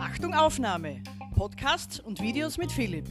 Achtung 0.00 0.34
Aufnahme. 0.34 1.00
Podcasts 1.36 2.00
und 2.00 2.20
Videos 2.20 2.58
mit 2.58 2.72
Philipp. 2.72 3.06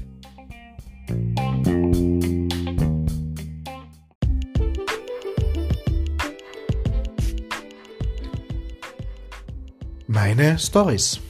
Meine 10.08 10.60
Stories. 10.60 11.22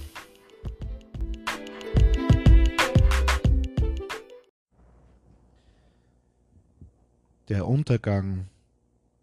Der 7.47 7.67
Untergang 7.67 8.47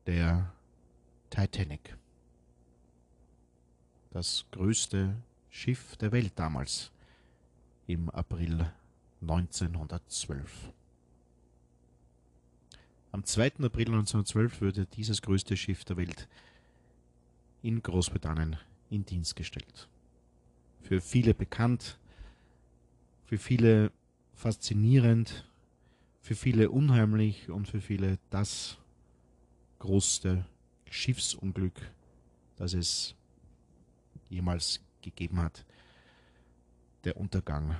der 0.06 0.52
Titanic. 1.30 1.96
Das 4.14 4.46
größte 4.52 5.16
Schiff 5.50 5.96
der 5.96 6.12
Welt 6.12 6.34
damals 6.36 6.92
im 7.88 8.08
April 8.10 8.72
1912. 9.22 10.72
Am 13.10 13.24
2. 13.24 13.46
April 13.64 13.88
1912 13.88 14.60
wurde 14.60 14.86
dieses 14.86 15.20
größte 15.20 15.56
Schiff 15.56 15.84
der 15.84 15.96
Welt 15.96 16.28
in 17.62 17.82
Großbritannien 17.82 18.56
in 18.88 19.04
Dienst 19.04 19.34
gestellt. 19.34 19.88
Für 20.82 21.00
viele 21.00 21.34
bekannt, 21.34 21.98
für 23.24 23.36
viele 23.38 23.90
faszinierend, 24.32 25.44
für 26.20 26.36
viele 26.36 26.70
unheimlich 26.70 27.50
und 27.50 27.66
für 27.66 27.80
viele 27.80 28.20
das 28.30 28.78
größte 29.80 30.46
Schiffsunglück, 30.88 31.90
das 32.54 32.74
es 32.74 33.16
jemals 34.34 34.80
gegeben 35.00 35.40
hat. 35.40 35.64
Der 37.04 37.16
Untergang 37.16 37.76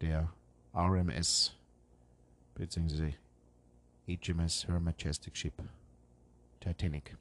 der 0.00 0.32
RMS 0.74 1.56
bzw. 2.54 3.14
HMS 4.06 4.66
Her 4.66 4.80
Majestic 4.80 5.36
Ship 5.36 5.54
Titanic 6.60 7.16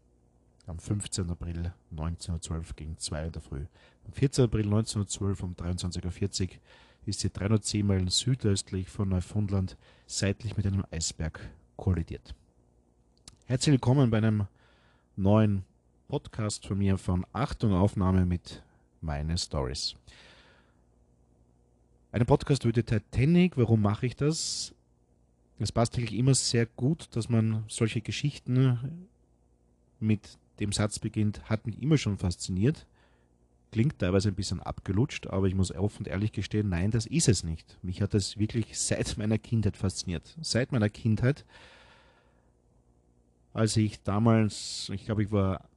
am 0.65 0.79
15. 0.79 1.29
April 1.29 1.73
1912 1.91 2.75
gegen 2.75 2.97
2 2.97 3.25
in 3.25 3.31
der 3.31 3.41
Früh. 3.41 3.65
Am 4.05 4.13
14. 4.13 4.45
April 4.45 4.65
1912 4.65 5.43
um 5.43 5.55
23.40 5.55 6.43
Uhr 6.43 6.55
ist 7.05 7.19
sie 7.19 7.29
310 7.29 7.85
Meilen 7.85 8.07
südöstlich 8.07 8.89
von 8.89 9.09
Neufundland 9.09 9.77
seitlich 10.07 10.55
mit 10.55 10.65
einem 10.65 10.85
Eisberg 10.91 11.39
kollidiert. 11.75 12.33
Herzlich 13.45 13.73
willkommen 13.73 14.09
bei 14.09 14.17
einem 14.17 14.47
neuen 15.17 15.65
Podcast 16.13 16.67
von 16.67 16.77
mir 16.77 16.99
von 16.99 17.25
Achtung 17.33 17.73
Aufnahme 17.73 18.27
mit 18.27 18.61
meine 19.01 19.35
Stories. 19.35 19.95
Ein 22.11 22.23
Podcast 22.27 22.65
über 22.65 22.71
die 22.71 22.83
Titanic. 22.83 23.57
Warum 23.57 23.81
mache 23.81 24.05
ich 24.05 24.15
das? 24.15 24.75
Es 25.57 25.71
passt 25.71 25.97
eigentlich 25.97 26.13
immer 26.13 26.35
sehr 26.35 26.67
gut, 26.67 27.07
dass 27.15 27.29
man 27.29 27.63
solche 27.67 28.01
Geschichten 28.01 29.07
mit 29.99 30.37
dem 30.59 30.71
Satz 30.71 30.99
beginnt, 30.99 31.49
hat 31.49 31.65
mich 31.65 31.81
immer 31.81 31.97
schon 31.97 32.19
fasziniert. 32.19 32.85
Klingt 33.71 33.97
teilweise 33.97 34.29
ein 34.29 34.35
bisschen 34.35 34.61
abgelutscht, 34.61 35.25
aber 35.25 35.47
ich 35.47 35.55
muss 35.55 35.71
offen 35.71 36.03
und 36.03 36.07
ehrlich 36.09 36.31
gestehen, 36.31 36.69
nein, 36.69 36.91
das 36.91 37.07
ist 37.07 37.27
es 37.27 37.43
nicht. 37.43 37.79
Mich 37.81 38.03
hat 38.03 38.13
das 38.13 38.37
wirklich 38.37 38.77
seit 38.77 39.17
meiner 39.17 39.39
Kindheit 39.39 39.77
fasziniert. 39.77 40.37
Seit 40.41 40.73
meiner 40.73 40.89
Kindheit, 40.89 41.43
als 43.51 43.75
ich 43.77 44.03
damals, 44.03 44.91
ich 44.93 45.05
glaube, 45.05 45.23
ich 45.23 45.31
war 45.31 45.72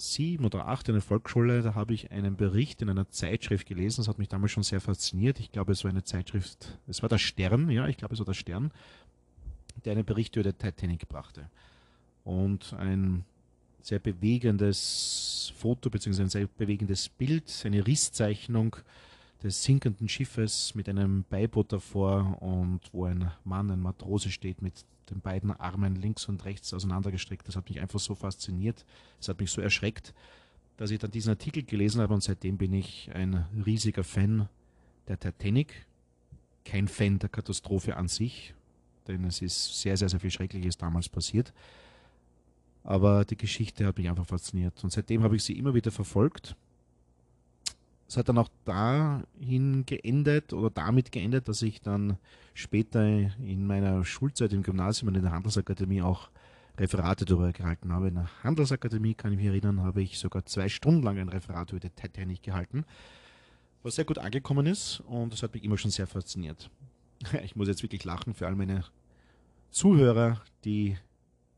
sieben 0.00 0.44
oder 0.44 0.66
acht 0.66 0.88
in 0.88 0.94
der 0.94 1.02
Volksschule, 1.02 1.62
da 1.62 1.74
habe 1.74 1.94
ich 1.94 2.10
einen 2.10 2.36
Bericht 2.36 2.82
in 2.82 2.88
einer 2.88 3.08
Zeitschrift 3.10 3.66
gelesen. 3.66 4.00
Das 4.00 4.08
hat 4.08 4.18
mich 4.18 4.28
damals 4.28 4.52
schon 4.52 4.62
sehr 4.62 4.80
fasziniert. 4.80 5.40
Ich 5.40 5.52
glaube, 5.52 5.72
es 5.72 5.84
war 5.84 5.90
eine 5.90 6.04
Zeitschrift, 6.04 6.78
es 6.86 7.02
war 7.02 7.08
der 7.08 7.18
Stern, 7.18 7.70
ja, 7.70 7.86
ich 7.86 7.96
glaube, 7.96 8.14
es 8.14 8.20
war 8.20 8.26
der 8.26 8.34
Stern, 8.34 8.72
der 9.84 9.92
einen 9.92 10.04
Bericht 10.04 10.36
über 10.36 10.50
die 10.50 10.56
Titanic 10.56 11.08
brachte. 11.08 11.48
Und 12.24 12.72
ein 12.74 13.24
sehr 13.82 13.98
bewegendes 13.98 15.52
Foto 15.56 15.90
bzw. 15.90 16.22
ein 16.22 16.28
sehr 16.28 16.46
bewegendes 16.46 17.08
Bild, 17.08 17.50
eine 17.64 17.86
Risszeichnung 17.86 18.76
des 19.42 19.62
sinkenden 19.62 20.08
Schiffes 20.08 20.74
mit 20.74 20.88
einem 20.88 21.24
Beiboot 21.28 21.72
davor 21.72 22.42
und 22.42 22.80
wo 22.92 23.06
ein 23.06 23.30
Mann, 23.44 23.70
ein 23.70 23.80
Matrose 23.80 24.30
steht 24.30 24.60
mit 24.60 24.84
den 25.10 25.20
beiden 25.20 25.52
Armen 25.52 25.96
links 25.96 26.26
und 26.28 26.44
rechts 26.44 26.72
auseinandergestreckt. 26.72 27.46
Das 27.48 27.56
hat 27.56 27.68
mich 27.68 27.80
einfach 27.80 28.00
so 28.00 28.14
fasziniert, 28.14 28.84
es 29.20 29.28
hat 29.28 29.40
mich 29.40 29.50
so 29.50 29.60
erschreckt, 29.60 30.14
dass 30.76 30.90
ich 30.90 30.98
dann 30.98 31.10
diesen 31.10 31.30
Artikel 31.30 31.62
gelesen 31.62 32.00
habe 32.00 32.14
und 32.14 32.22
seitdem 32.22 32.56
bin 32.56 32.72
ich 32.72 33.10
ein 33.12 33.44
riesiger 33.66 34.04
Fan 34.04 34.48
der 35.08 35.18
Titanic, 35.18 35.86
kein 36.64 36.88
Fan 36.88 37.18
der 37.18 37.28
Katastrophe 37.28 37.96
an 37.96 38.08
sich, 38.08 38.54
denn 39.06 39.24
es 39.24 39.42
ist 39.42 39.80
sehr, 39.80 39.96
sehr, 39.96 40.08
sehr 40.08 40.20
viel 40.20 40.30
Schreckliches 40.30 40.78
damals 40.78 41.08
passiert. 41.08 41.52
Aber 42.82 43.24
die 43.24 43.36
Geschichte 43.36 43.86
hat 43.86 43.98
mich 43.98 44.08
einfach 44.08 44.26
fasziniert. 44.26 44.82
Und 44.82 44.90
seitdem 44.90 45.22
habe 45.22 45.36
ich 45.36 45.44
sie 45.44 45.58
immer 45.58 45.74
wieder 45.74 45.90
verfolgt. 45.90 46.56
Es 48.10 48.16
hat 48.16 48.28
dann 48.28 48.38
auch 48.38 48.48
dahin 48.64 49.86
geendet 49.86 50.52
oder 50.52 50.68
damit 50.68 51.12
geendet, 51.12 51.46
dass 51.46 51.62
ich 51.62 51.80
dann 51.80 52.18
später 52.54 53.06
in 53.06 53.68
meiner 53.68 54.04
Schulzeit 54.04 54.52
im 54.52 54.64
Gymnasium 54.64 55.10
und 55.10 55.14
in 55.14 55.22
der 55.22 55.30
Handelsakademie 55.30 56.02
auch 56.02 56.28
Referate 56.76 57.24
darüber 57.24 57.52
gehalten 57.52 57.92
habe. 57.92 58.08
In 58.08 58.16
der 58.16 58.28
Handelsakademie, 58.42 59.14
kann 59.14 59.30
ich 59.30 59.38
mich 59.38 59.46
erinnern, 59.46 59.82
habe 59.82 60.02
ich 60.02 60.18
sogar 60.18 60.44
zwei 60.44 60.68
Stunden 60.68 61.04
lang 61.04 61.18
ein 61.20 61.28
Referat 61.28 61.70
über 61.70 61.78
die 61.78 61.90
Titanic 61.90 62.42
gehalten, 62.42 62.84
was 63.84 63.94
sehr 63.94 64.04
gut 64.04 64.18
angekommen 64.18 64.66
ist 64.66 65.04
und 65.06 65.32
das 65.32 65.44
hat 65.44 65.54
mich 65.54 65.62
immer 65.62 65.78
schon 65.78 65.92
sehr 65.92 66.08
fasziniert. 66.08 66.68
Ich 67.44 67.54
muss 67.54 67.68
jetzt 67.68 67.84
wirklich 67.84 68.02
lachen 68.02 68.34
für 68.34 68.48
all 68.48 68.56
meine 68.56 68.82
Zuhörer, 69.70 70.42
die 70.64 70.96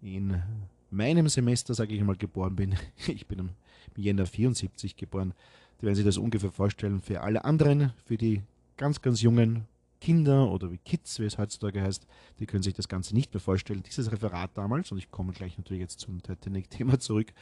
in 0.02 0.42
meinem 0.90 1.30
Semester, 1.30 1.72
sage 1.72 1.94
ich 1.94 2.02
mal, 2.02 2.16
geboren 2.16 2.56
bin. 2.56 2.74
Ich 3.06 3.26
bin 3.26 3.38
im 3.38 3.50
Jänner 3.96 4.26
74 4.26 4.96
geboren. 4.96 5.32
Die 5.82 5.86
werden 5.86 5.96
sich 5.96 6.04
das 6.04 6.16
ungefähr 6.16 6.52
vorstellen. 6.52 7.02
Für 7.02 7.22
alle 7.22 7.44
anderen, 7.44 7.92
für 8.06 8.16
die 8.16 8.42
ganz, 8.76 9.02
ganz 9.02 9.20
jungen 9.20 9.64
Kinder 10.00 10.48
oder 10.48 10.70
wie 10.70 10.78
Kids, 10.78 11.18
wie 11.18 11.24
es 11.24 11.38
heutzutage 11.38 11.82
heißt, 11.82 12.06
die 12.38 12.46
können 12.46 12.62
sich 12.62 12.74
das 12.74 12.86
Ganze 12.86 13.14
nicht 13.14 13.34
mehr 13.34 13.40
vorstellen. 13.40 13.82
Dieses 13.82 14.12
Referat 14.12 14.52
damals, 14.54 14.92
und 14.92 14.98
ich 14.98 15.10
komme 15.10 15.32
gleich 15.32 15.58
natürlich 15.58 15.80
jetzt 15.80 15.98
zum 15.98 16.22
Titanic-Thema 16.22 17.00
zurück, 17.00 17.32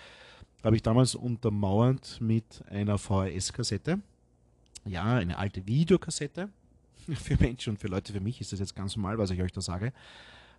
habe 0.65 0.75
ich 0.75 0.83
damals 0.83 1.15
untermauert 1.15 2.19
mit 2.23 2.65
einer 2.71 2.97
VHS-Kassette. 2.97 4.01
Ja, 4.87 5.17
eine 5.17 5.37
alte 5.37 5.67
Videokassette. 5.67 6.49
Für 7.15 7.37
Menschen 7.39 7.71
und 7.71 7.79
für 7.79 7.89
Leute, 7.89 8.13
für 8.13 8.21
mich 8.21 8.41
ist 8.41 8.53
das 8.53 8.61
jetzt 8.61 8.77
ganz 8.77 8.97
normal, 8.97 9.19
was 9.19 9.31
ich 9.31 9.43
euch 9.43 9.53
da 9.53 9.61
sage. 9.61 9.93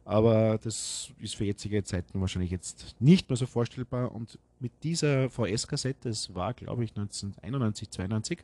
Aber 0.06 0.58
das 0.58 1.12
ist 1.20 1.36
für 1.36 1.46
jetzige 1.46 1.84
Zeiten 1.84 2.20
wahrscheinlich 2.20 2.50
jetzt 2.52 2.96
nicht 3.00 3.30
mehr 3.30 3.38
so 3.38 3.46
vorstellbar. 3.46 4.12
Und 4.12 4.40
mit 4.61 4.72
dieser 4.83 5.29
VS-Kassette, 5.29 6.09
das 6.09 6.33
war 6.33 6.53
glaube 6.53 6.83
ich 6.83 6.91
1991, 6.91 7.89
92, 7.89 8.39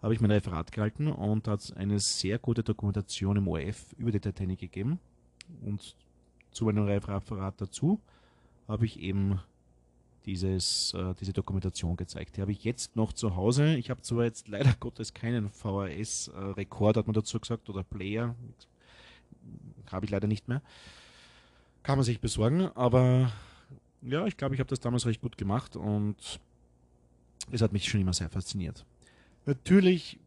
habe 0.00 0.14
ich 0.14 0.20
mein 0.20 0.30
Referat 0.30 0.72
gehalten 0.72 1.08
und 1.08 1.48
hat 1.48 1.76
eine 1.76 1.98
sehr 1.98 2.38
gute 2.38 2.62
Dokumentation 2.62 3.36
im 3.36 3.48
ORF 3.48 3.92
über 3.98 4.12
die 4.12 4.20
Titanic 4.20 4.60
gegeben. 4.60 5.00
Und 5.62 5.96
zu 6.52 6.64
meinem 6.64 6.84
Referat 6.84 7.60
dazu 7.60 8.00
habe 8.68 8.84
ich 8.84 9.00
eben 9.00 9.40
dieses, 10.24 10.92
äh, 10.94 11.14
diese 11.14 11.32
Dokumentation 11.32 11.96
gezeigt. 11.96 12.36
Die 12.36 12.42
habe 12.42 12.52
ich 12.52 12.62
jetzt 12.62 12.94
noch 12.96 13.12
zu 13.12 13.34
Hause. 13.34 13.76
Ich 13.76 13.90
habe 13.90 14.02
zwar 14.02 14.24
jetzt 14.24 14.48
leider 14.48 14.72
Gottes 14.80 15.14
keinen 15.14 15.48
VHS-Rekord, 15.50 16.96
hat 16.96 17.06
man 17.06 17.14
dazu 17.14 17.40
gesagt, 17.40 17.68
oder 17.68 17.82
Player 17.82 18.34
habe 19.90 20.04
ich 20.04 20.10
leider 20.10 20.28
nicht 20.28 20.46
mehr. 20.48 20.62
Kann 21.82 21.96
man 21.96 22.04
sich 22.04 22.20
besorgen, 22.20 22.68
aber 22.74 23.32
ja, 24.02 24.26
ich 24.26 24.36
glaube, 24.36 24.54
ich 24.54 24.60
habe 24.60 24.68
das 24.68 24.80
damals 24.80 25.06
recht 25.06 25.20
gut 25.20 25.36
gemacht 25.36 25.76
und 25.76 26.40
es 27.50 27.62
hat 27.62 27.72
mich 27.72 27.88
schon 27.88 28.00
immer 28.00 28.12
sehr 28.12 28.28
fasziniert. 28.28 28.84
Natürlich, 29.46 30.18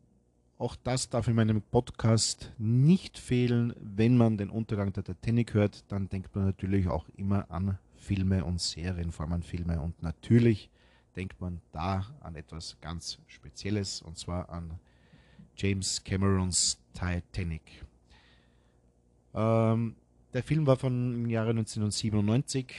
auch 0.58 0.76
das 0.76 1.10
darf 1.10 1.28
in 1.28 1.36
meinem 1.36 1.62
Podcast 1.62 2.52
nicht 2.58 3.18
fehlen. 3.18 3.74
Wenn 3.80 4.18
man 4.18 4.38
den 4.38 4.50
Untergang 4.50 4.94
der 4.94 5.04
Titanic 5.04 5.54
hört, 5.54 5.84
dann 5.92 6.10
denkt 6.10 6.36
man 6.36 6.46
natürlich 6.46 6.88
auch 6.88 7.08
immer 7.18 7.50
an 7.50 7.78
Filme 7.96 8.44
und 8.44 8.60
Serien, 8.60 9.12
vor 9.12 9.26
allem 9.26 9.34
an 9.34 9.44
Filme. 9.44 9.80
Und 9.80 10.02
natürlich 10.02 10.70
denkt 11.16 11.40
man 11.40 11.62
da 11.72 12.06
an 12.22 12.36
etwas 12.36 12.78
ganz 12.82 13.20
Spezielles, 13.28 14.02
und 14.02 14.18
zwar 14.18 14.50
an 14.50 14.80
James 15.56 16.04
Camerons 16.04 16.80
Titanic. 16.94 17.62
Ähm, 19.34 19.96
der 20.34 20.44
Film 20.44 20.66
war 20.66 20.78
von 20.78 21.14
im 21.14 21.30
Jahre 21.30 21.52
1997, 21.52 22.74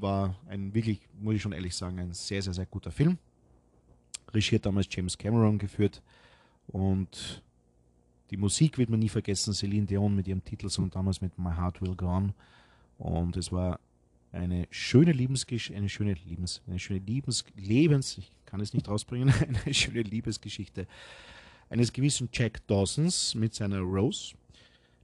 war 0.00 0.36
ein 0.46 0.72
wirklich, 0.74 1.00
muss 1.20 1.34
ich 1.34 1.42
schon 1.42 1.52
ehrlich 1.52 1.74
sagen, 1.74 1.98
ein 1.98 2.12
sehr, 2.12 2.42
sehr, 2.42 2.54
sehr 2.54 2.66
guter 2.66 2.90
Film. 2.90 3.18
Regiert 4.32 4.66
damals 4.66 4.86
James 4.90 5.16
Cameron 5.16 5.58
geführt 5.58 6.02
und 6.66 7.42
die 8.30 8.36
Musik 8.36 8.76
wird 8.76 8.90
man 8.90 9.00
nie 9.00 9.08
vergessen, 9.08 9.54
Celine 9.54 9.86
Dion 9.86 10.14
mit 10.14 10.28
ihrem 10.28 10.44
Titelsong 10.44 10.90
damals 10.90 11.20
mit 11.20 11.38
My 11.38 11.54
Heart 11.54 11.80
Will 11.80 11.94
Go 11.94 12.06
On 12.06 12.34
und 12.98 13.36
es 13.36 13.50
war 13.50 13.80
eine 14.32 14.66
schöne 14.70 15.12
Lebensgeschichte, 15.12 15.76
eine 15.76 15.88
schöne 15.88 16.14
Lebens, 16.14 16.60
eine 16.66 16.78
schöne 16.78 17.00
Lebens, 17.00 17.44
Lebens, 17.56 18.18
ich 18.18 18.30
kann 18.44 18.60
es 18.60 18.74
nicht 18.74 18.88
rausbringen, 18.88 19.32
eine 19.64 19.74
schöne 19.74 20.02
Liebesgeschichte 20.02 20.86
eines 21.70 21.92
gewissen 21.92 22.28
Jack 22.32 22.66
Dawsons 22.66 23.34
mit 23.34 23.54
seiner 23.54 23.80
Rose. 23.80 24.34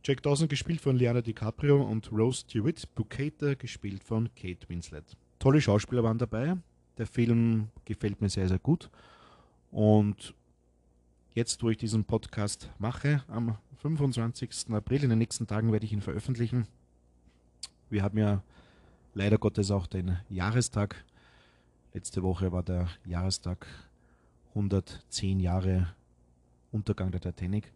Jack 0.07 0.23
Dawson 0.23 0.49
gespielt 0.49 0.83
von 0.83 0.97
Leonardo 0.97 1.23
DiCaprio 1.23 1.83
und 1.83 2.13
Rose 2.13 2.45
DeWitt 2.47 2.95
Bukater 2.95 3.57
gespielt 3.57 4.05
von 4.05 4.29
Kate 4.35 4.69
Winslet. 4.69 5.17
Tolle 5.39 5.63
Schauspieler 5.63 6.03
waren 6.03 6.19
dabei. 6.19 6.59
Der 6.99 7.07
Film 7.07 7.69
gefällt 7.87 8.21
mir 8.21 8.29
sehr, 8.29 8.47
sehr 8.47 8.59
gut. 8.59 8.91
Und 9.71 10.35
jetzt, 11.33 11.63
wo 11.63 11.71
ich 11.71 11.79
diesen 11.79 12.05
Podcast 12.05 12.71
mache, 12.79 13.25
am 13.29 13.57
25. 13.79 14.75
April, 14.75 15.05
in 15.05 15.09
den 15.09 15.19
nächsten 15.21 15.47
Tagen 15.47 15.73
werde 15.73 15.87
ich 15.87 15.93
ihn 15.95 16.03
veröffentlichen. 16.03 16.67
Wir 17.89 18.03
haben 18.03 18.19
ja 18.19 18.43
leider 19.15 19.39
Gottes 19.39 19.71
auch 19.71 19.87
den 19.87 20.19
Jahrestag. 20.29 21.03
Letzte 21.95 22.23
Woche 22.23 22.53
war 22.53 22.63
der 22.63 22.91
Jahrestag 23.07 23.67
110 24.51 25.41
Jahre 25.41 25.95
Untergang 26.73 27.11
der 27.11 27.23
Titanic. 27.23 27.73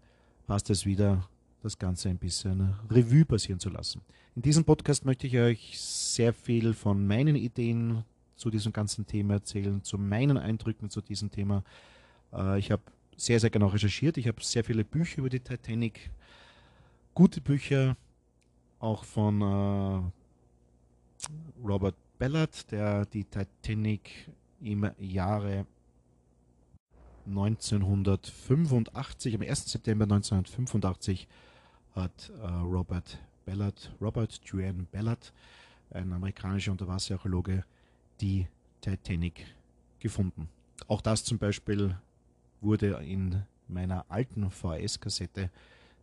Passt 0.47 0.69
es 0.69 0.85
wieder, 0.85 1.27
das 1.63 1.79
Ganze 1.79 2.09
ein 2.09 2.19
bisschen 2.19 2.75
Revue 2.91 3.25
passieren 3.25 3.61
zu 3.61 3.71
lassen. 3.71 4.03
In 4.37 4.43
diesem 4.43 4.65
Podcast 4.65 5.05
möchte 5.05 5.27
ich 5.27 5.39
euch 5.39 5.79
sehr 5.79 6.33
viel 6.33 6.75
von 6.75 7.07
meinen 7.07 7.37
Ideen 7.37 8.05
zu 8.37 8.51
diesem 8.51 8.73
ganzen 8.73 9.07
Thema 9.07 9.35
erzählen, 9.35 9.83
zu 9.83 9.99
meinen 9.99 10.37
Eindrücken 10.37 10.91
zu 10.91 11.01
diesem 11.01 11.31
Thema. 11.31 11.65
Äh, 12.33 12.59
ich 12.59 12.71
habe 12.71 12.83
sehr, 13.17 13.41
sehr 13.41 13.51
genau 13.51 13.67
recherchiert. 13.67 14.17
Ich 14.17 14.29
habe 14.29 14.43
sehr 14.43 14.65
viele 14.65 14.85
Bücher 14.85 15.19
über 15.19 15.29
die 15.29 15.41
Titanic, 15.41 16.11
gute 17.15 17.41
Bücher, 17.41 17.97
auch 18.79 19.05
von 19.05 19.43
äh, 19.43 20.01
Robert 21.67 21.97
Ballard, 22.19 22.71
der 22.71 23.07
die 23.07 23.25
Titanic 23.25 24.31
im 24.61 24.89
Jahre 24.99 25.67
1985, 27.27 29.35
am 29.35 29.43
1. 29.43 29.71
September 29.71 30.05
1985 30.05 31.27
hat 32.03 32.31
äh, 32.41 32.47
Robert 32.47 33.19
Ballard, 33.45 33.93
Robert 34.01 34.41
Duane 34.51 34.87
Ballard, 34.91 35.33
ein 35.91 36.13
amerikanischer 36.13 36.73
Unterwasserarchäologe, 36.73 37.65
die 38.21 38.47
Titanic 38.81 39.47
gefunden. 39.99 40.49
Auch 40.87 41.01
das 41.01 41.25
zum 41.25 41.39
Beispiel 41.39 41.97
wurde 42.61 43.01
in 43.05 43.43
meiner 43.69 44.05
alten 44.09 44.51
VHS-Kassette, 44.51 45.51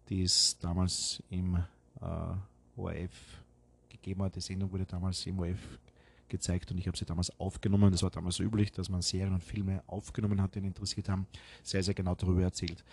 die 0.09 0.23
es 0.23 0.57
damals 0.59 1.21
im 1.29 1.55
äh, 2.01 2.77
ORF 2.77 3.43
gegeben 3.89 4.23
hat, 4.23 4.35
die 4.35 4.41
Sendung 4.41 4.71
wurde 4.71 4.85
damals 4.85 5.25
im 5.25 5.39
ORF 5.39 5.79
gezeigt 6.27 6.71
und 6.71 6.77
ich 6.77 6.87
habe 6.87 6.97
sie 6.97 7.05
damals 7.05 7.39
aufgenommen. 7.39 7.91
Das 7.91 8.03
war 8.03 8.09
damals 8.09 8.35
so 8.35 8.43
üblich, 8.43 8.71
dass 8.71 8.89
man 8.89 9.01
Serien 9.01 9.33
und 9.33 9.43
Filme 9.43 9.83
aufgenommen 9.87 10.41
hat, 10.41 10.55
die 10.55 10.59
ihn 10.59 10.65
interessiert 10.65 11.09
haben, 11.09 11.27
sehr, 11.63 11.83
sehr 11.83 11.93
genau 11.93 12.15
darüber 12.15 12.41
erzählt. 12.41 12.83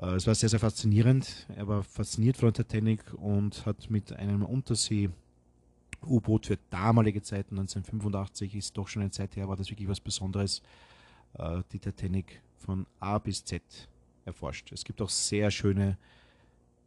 Äh, 0.00 0.14
es 0.14 0.26
war 0.26 0.34
sehr, 0.34 0.48
sehr 0.48 0.60
faszinierend. 0.60 1.46
Er 1.54 1.68
war 1.68 1.82
fasziniert 1.82 2.36
von 2.36 2.52
der 2.52 2.64
Titanic 2.64 3.12
und 3.14 3.66
hat 3.66 3.90
mit 3.90 4.12
einem 4.12 4.44
Untersee 4.44 5.10
U-Boot 6.06 6.46
für 6.46 6.58
damalige 6.70 7.20
Zeiten, 7.20 7.58
1985 7.58 8.54
ist 8.54 8.76
doch 8.78 8.88
schon 8.88 9.02
eine 9.02 9.10
Zeit 9.10 9.36
her, 9.36 9.48
war 9.48 9.56
das 9.56 9.68
wirklich 9.70 9.88
was 9.88 10.00
Besonderes, 10.00 10.62
äh, 11.34 11.62
die 11.72 11.78
Titanic 11.78 12.40
von 12.56 12.86
A 13.00 13.18
bis 13.18 13.44
Z 13.44 13.62
erforscht. 14.24 14.72
Es 14.72 14.84
gibt 14.84 15.02
auch 15.02 15.10
sehr 15.10 15.50
schöne 15.50 15.98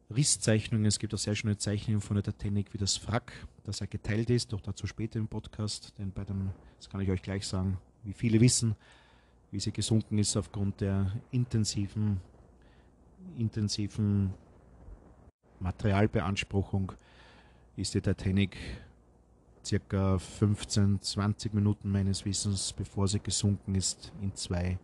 Risszeichnungen, 0.10 0.86
es 0.86 0.98
gibt 0.98 1.14
auch 1.14 1.20
sehr 1.20 1.36
schöne 1.36 1.58
Zeichnungen 1.58 2.02
von 2.02 2.16
der 2.16 2.24
Titanic, 2.24 2.74
wie 2.74 2.80
das 2.80 3.08
Wrack, 3.08 3.34
das 3.64 3.82
er 3.82 3.88
geteilt 3.88 4.32
ist, 4.32 4.52
doch 4.52 4.62
dazu 4.62 4.88
später 4.88 5.20
im 5.20 5.28
Podcast, 5.28 5.94
denn 6.00 6.12
bei 6.12 6.24
dem, 6.24 6.50
das 6.78 6.90
kann 6.90 7.02
ich 7.02 7.10
euch 7.10 7.22
gleich 7.22 7.46
sagen, 7.46 7.78
wie 8.04 8.14
viele 8.14 8.42
wissen, 8.42 8.76
wie 9.52 9.60
sie 9.60 9.72
gesunken 9.72 10.18
ist 10.18 10.36
aufgrund 10.36 10.82
der 10.82 11.12
intensiven, 11.32 12.20
intensiven 13.38 14.34
Materialbeanspruchung, 15.60 16.94
ist 17.76 17.94
die 17.94 18.02
Titanic 18.02 18.58
circa 19.66 20.20
15, 20.20 21.02
20 21.02 21.54
Minuten 21.54 21.90
meines 21.90 22.26
Wissens, 22.26 22.74
bevor 22.74 23.08
sie 23.08 23.20
gesunken 23.20 23.76
ist, 23.76 24.12
in 24.22 24.36
zwei 24.36 24.78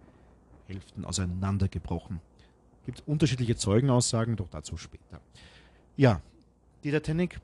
Hälften 0.67 1.05
auseinandergebrochen. 1.05 2.21
Es 2.79 2.85
gibt 2.85 3.07
unterschiedliche 3.07 3.55
Zeugenaussagen, 3.55 4.35
doch 4.35 4.49
dazu 4.49 4.77
später. 4.77 5.19
Ja, 5.97 6.21
die 6.83 6.91
Titanic. 6.91 7.39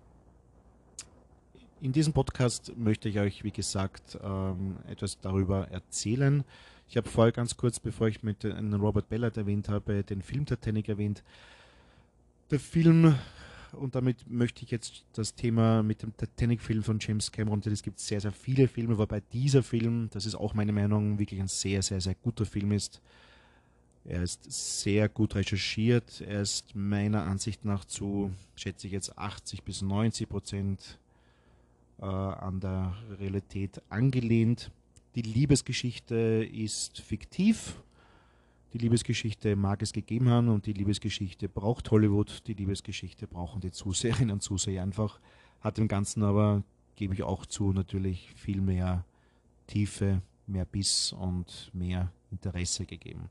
In 1.81 1.91
diesem 1.91 2.13
Podcast 2.13 2.75
möchte 2.77 3.09
ich 3.09 3.19
euch, 3.19 3.43
wie 3.43 3.51
gesagt, 3.51 4.17
ähm, 4.23 4.77
etwas 4.87 5.19
darüber 5.19 5.67
erzählen. 5.67 6.43
Ich 6.87 6.97
habe 6.97 7.09
vorher 7.09 7.31
ganz 7.31 7.57
kurz, 7.57 7.79
bevor 7.79 8.07
ich 8.07 8.23
mit 8.23 8.45
Robert 8.45 9.09
Ballard 9.09 9.37
erwähnt 9.37 9.69
habe, 9.69 10.03
den 10.03 10.21
Film 10.21 10.45
Titanic 10.45 10.89
erwähnt. 10.89 11.23
Der 12.51 12.59
Film 12.59 13.15
und 13.75 13.95
damit 13.95 14.29
möchte 14.29 14.63
ich 14.63 14.71
jetzt 14.71 15.03
das 15.13 15.35
Thema 15.35 15.83
mit 15.83 16.01
dem 16.01 16.15
Titanic-Film 16.15 16.83
von 16.83 16.99
James 16.99 17.31
Cameron, 17.31 17.61
es 17.65 17.83
gibt 17.83 17.99
sehr, 17.99 18.21
sehr 18.21 18.31
viele 18.31 18.67
Filme, 18.67 18.97
wobei 18.97 19.21
dieser 19.33 19.63
Film, 19.63 20.09
das 20.11 20.25
ist 20.25 20.35
auch 20.35 20.53
meine 20.53 20.71
Meinung, 20.71 21.19
wirklich 21.19 21.39
ein 21.39 21.47
sehr, 21.47 21.81
sehr, 21.81 22.01
sehr 22.01 22.15
guter 22.15 22.45
Film 22.45 22.71
ist. 22.71 23.01
Er 24.05 24.21
ist 24.21 24.51
sehr 24.83 25.09
gut 25.09 25.35
recherchiert, 25.35 26.21
er 26.21 26.41
ist 26.41 26.75
meiner 26.75 27.23
Ansicht 27.23 27.65
nach 27.65 27.85
zu, 27.85 28.31
schätze 28.55 28.87
ich 28.87 28.93
jetzt, 28.93 29.17
80 29.17 29.63
bis 29.63 29.81
90 29.81 30.29
Prozent 30.29 30.99
äh, 31.99 32.05
an 32.05 32.59
der 32.59 32.95
Realität 33.19 33.81
angelehnt. 33.89 34.71
Die 35.15 35.21
Liebesgeschichte 35.21 36.49
ist 36.51 36.99
fiktiv, 36.99 37.81
die 38.73 38.79
Liebesgeschichte 38.79 39.55
mag 39.55 39.81
es 39.81 39.93
gegeben 39.93 40.27
haben 40.27 40.49
und 40.49 40.65
die 40.65 40.73
Liebesgeschichte 40.73 41.47
braucht 41.47 41.89
Hollywood, 41.89 42.45
die 42.47 42.53
Liebesgeschichte 42.53 43.25
brauchen 43.25 43.61
die 43.61 43.71
Zuseherinnen 43.71 44.31
und 44.31 44.41
Zuseher 44.41 44.83
einfach. 44.83 45.21
Hat 45.61 45.77
dem 45.77 45.87
Ganzen 45.87 46.21
aber, 46.23 46.63
gebe 46.97 47.13
ich 47.13 47.23
auch 47.23 47.45
zu, 47.45 47.71
natürlich 47.71 48.33
viel 48.35 48.59
mehr 48.59 49.05
Tiefe, 49.67 50.21
mehr 50.47 50.65
Biss 50.65 51.13
und 51.13 51.71
mehr 51.73 52.11
Interesse 52.29 52.85
gegeben. 52.85 53.29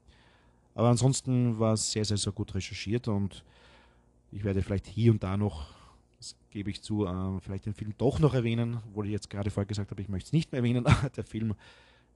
Aber 0.75 0.89
ansonsten 0.89 1.59
war 1.59 1.75
es 1.75 1.93
sehr, 1.93 2.07
sehr, 2.07 2.17
sehr 2.17 2.33
gut 2.33 2.55
recherchiert 2.55 3.09
und 3.09 3.45
ich 4.33 4.43
werde 4.43 4.63
vielleicht 4.63 4.87
hier 4.87 5.13
und 5.13 5.23
da 5.23 5.37
noch, 5.37 5.75
das 6.25 6.37
gebe 6.51 6.71
ich 6.71 6.81
zu, 6.83 7.07
äh, 7.07 7.41
vielleicht 7.41 7.67
den 7.67 7.75
Film 7.75 7.93
doch 7.99 8.19
noch 8.19 8.33
erwähnen, 8.33 8.79
obwohl 8.89 9.07
ich 9.07 9.13
jetzt 9.13 9.29
gerade 9.29 9.51
vorher 9.51 9.67
gesagt 9.67 9.91
habe, 9.91 10.01
ich 10.01 10.09
möchte 10.09 10.29
es 10.29 10.33
nicht 10.33 10.53
mehr 10.53 10.61
erwähnen, 10.61 10.85
der 11.17 11.25
Film 11.25 11.55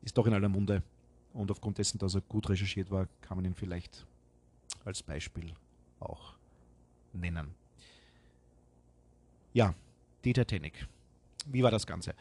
ist 0.02 0.16
doch 0.16 0.26
in 0.26 0.32
aller 0.32 0.48
Munde 0.48 0.82
und 1.34 1.50
aufgrund 1.50 1.78
dessen, 1.78 1.98
dass 1.98 2.14
er 2.14 2.22
gut 2.22 2.48
recherchiert 2.48 2.90
war, 2.90 3.06
kann 3.20 3.36
man 3.36 3.44
ihn 3.44 3.54
vielleicht 3.54 4.06
als 4.84 5.02
Beispiel 5.02 5.52
auch 6.00 6.34
nennen. 7.12 7.48
Ja, 9.52 9.74
die 10.24 10.32
Titanic. 10.32 10.86
Wie 11.46 11.62
war 11.62 11.70
das 11.70 11.86
Ganze? 11.86 12.14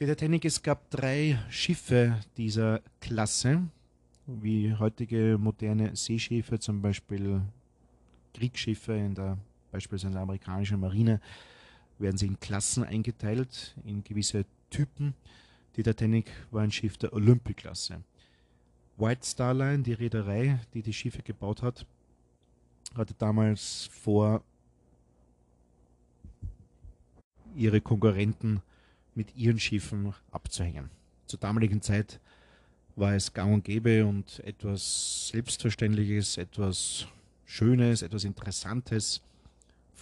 Die 0.00 0.06
Titanic, 0.06 0.44
es 0.44 0.62
gab 0.62 0.90
drei 0.90 1.38
Schiffe 1.50 2.20
dieser 2.36 2.80
Klasse, 3.00 3.68
wie 4.26 4.74
heutige 4.74 5.36
moderne 5.38 5.94
Seeschiffe, 5.94 6.58
zum 6.58 6.80
Beispiel 6.80 7.42
Kriegsschiffe 8.32 8.94
in 8.94 9.14
der 9.14 9.38
beispielsweise 9.72 10.08
in 10.08 10.12
der 10.12 10.22
amerikanischen 10.22 10.78
Marine, 10.78 11.20
werden 11.98 12.16
sie 12.16 12.26
in 12.26 12.38
Klassen 12.38 12.84
eingeteilt, 12.84 13.74
in 13.84 14.04
gewisse 14.04 14.44
Typen. 14.70 15.14
Die 15.76 15.82
Titanic 15.82 16.30
war 16.50 16.62
ein 16.62 16.70
Schiff 16.70 16.96
der 16.98 17.12
Olympic-Klasse. 17.12 18.02
White 18.98 19.26
Star 19.26 19.54
Line, 19.54 19.82
die 19.82 19.94
Reederei, 19.94 20.60
die 20.74 20.82
die 20.82 20.92
Schiffe 20.92 21.22
gebaut 21.22 21.62
hat, 21.62 21.86
hatte 22.94 23.14
damals 23.14 23.88
vor, 23.90 24.42
ihre 27.54 27.80
Konkurrenten 27.80 28.62
mit 29.14 29.34
ihren 29.36 29.58
Schiffen 29.58 30.14
abzuhängen. 30.30 30.90
Zur 31.26 31.38
damaligen 31.38 31.82
Zeit 31.82 32.20
war 32.96 33.14
es 33.14 33.32
gang 33.32 33.54
und 33.54 33.64
gäbe 33.64 34.06
und 34.06 34.40
etwas 34.40 35.28
Selbstverständliches, 35.28 36.36
etwas 36.36 37.06
Schönes, 37.44 38.02
etwas 38.02 38.24
Interessantes 38.24 39.22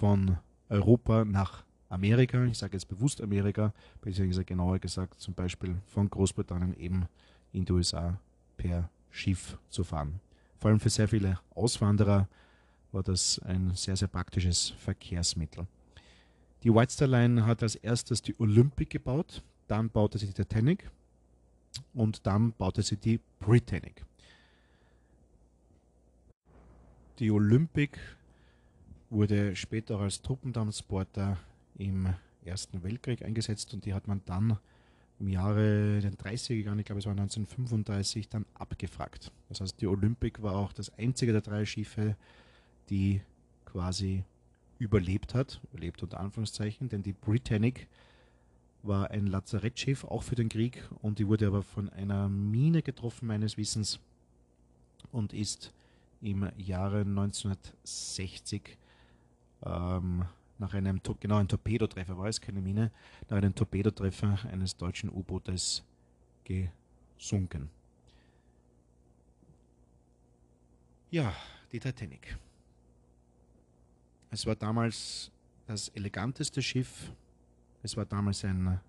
von 0.01 0.39
Europa 0.71 1.27
nach 1.27 1.63
Amerika, 1.91 2.43
ich 2.47 2.57
sage 2.57 2.73
jetzt 2.73 2.89
bewusst 2.89 3.21
Amerika, 3.21 3.75
beziehungsweise 4.01 4.47
genauer 4.47 4.79
gesagt 4.79 5.21
zum 5.21 5.35
Beispiel 5.35 5.77
von 5.89 6.09
Großbritannien 6.09 6.75
eben 6.79 7.05
in 7.53 7.67
die 7.67 7.73
USA 7.73 8.19
per 8.57 8.89
Schiff 9.11 9.59
zu 9.69 9.85
fahren. 9.85 10.21
Vor 10.59 10.71
allem 10.71 10.81
für 10.81 10.89
sehr 10.89 11.07
viele 11.07 11.39
Auswanderer 11.55 12.29
war 12.93 13.03
das 13.03 13.41
ein 13.41 13.75
sehr, 13.75 13.95
sehr 13.95 14.09
praktisches 14.09 14.71
Verkehrsmittel. 14.79 15.67
Die 16.63 16.75
White 16.75 16.93
Star 16.93 17.09
Line 17.09 17.45
hat 17.45 17.63
als 17.63 17.75
erstes 17.75 18.23
die 18.23 18.35
Olympic 18.41 18.89
gebaut, 18.91 19.43
dann 19.69 19.91
baute 19.91 20.17
sie 20.17 20.29
die 20.29 20.33
Titanic 20.33 20.91
und 21.93 22.27
dann 22.27 22.53
baute 22.53 22.81
sie 22.81 22.97
die 22.97 23.21
Britannic. 23.39 24.03
Die 27.19 27.31
Olympic 27.31 27.99
wurde 29.11 29.57
später 29.57 29.97
auch 29.97 30.01
als 30.01 30.23
Truppentransporter 30.23 31.37
im 31.77 32.15
Ersten 32.45 32.83
Weltkrieg 32.83 33.23
eingesetzt 33.23 33.75
und 33.75 33.85
die 33.85 33.93
hat 33.93 34.09
man 34.09 34.23
dann 34.25 34.59
im 35.19 35.29
Jahre 35.29 36.01
den 36.01 36.17
30er 36.17 36.55
Jahren, 36.55 36.79
ich 36.79 36.87
glaube 36.87 37.01
es 37.01 37.07
war 37.07 37.13
1935, 37.13 38.29
dann 38.29 38.47
abgefragt. 38.55 39.31
Das 39.51 39.61
heißt, 39.61 39.81
die 39.81 39.87
Olympic 39.87 40.43
war 40.43 40.57
auch 40.57 40.73
das 40.73 40.97
einzige 40.99 41.33
der 41.33 41.43
drei 41.43 41.67
Schiffe, 41.67 42.17
die 42.89 43.21
quasi 43.67 44.25
überlebt 44.79 45.35
hat, 45.35 45.61
überlebt 45.71 46.03
unter 46.03 46.21
Anführungszeichen, 46.21 46.89
denn 46.89 47.03
die 47.03 47.13
Britannic 47.13 47.87
war 48.83 49.11
ein 49.11 49.27
Lazarettschiff, 49.27 50.05
auch 50.05 50.23
für 50.23 50.37
den 50.37 50.49
Krieg, 50.49 50.83
und 51.03 51.19
die 51.19 51.29
wurde 51.29 51.49
aber 51.49 51.63
von 51.63 51.91
einer 51.91 52.31
Mine 52.31 52.81
getroffen, 52.81 53.27
meines 53.27 53.59
Wissens, 53.59 54.01
und 55.13 55.35
ist 55.35 55.75
im 56.23 56.49
Jahre 56.57 57.01
1960 57.01 58.79
ähm, 59.65 60.25
nach 60.59 60.75
einem, 60.75 61.01
genau 61.21 61.37
ein 61.37 61.49
Torpedotreffer 61.49 62.17
war 62.19 62.27
es, 62.27 62.41
keine 62.41 62.61
Mine, 62.61 62.91
nach 63.29 63.39
einem 63.39 63.55
Torpedotreffer 63.55 64.39
eines 64.51 64.77
deutschen 64.77 65.11
U-Bootes 65.11 65.83
gesunken. 66.45 67.71
Ja, 71.11 71.35
die 71.73 71.81
Titanic. 71.81 72.37
Es 74.31 74.47
war 74.47 74.55
damals 74.55 75.31
das 75.67 75.89
eleganteste 75.89 76.63
Schiff. 76.63 77.13
Es 77.83 77.97
war 77.97 78.05
damals 78.05 78.45
ein 78.45 78.81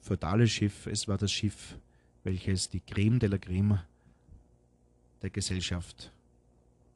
feudales 0.00 0.50
Schiff. 0.50 0.86
Es 0.86 1.08
war 1.08 1.16
das 1.16 1.32
Schiff, 1.32 1.78
welches 2.24 2.68
die 2.68 2.80
Creme 2.80 3.18
de 3.18 3.28
la 3.30 3.38
Creme 3.38 3.80
der 5.22 5.30
Gesellschaft 5.30 6.12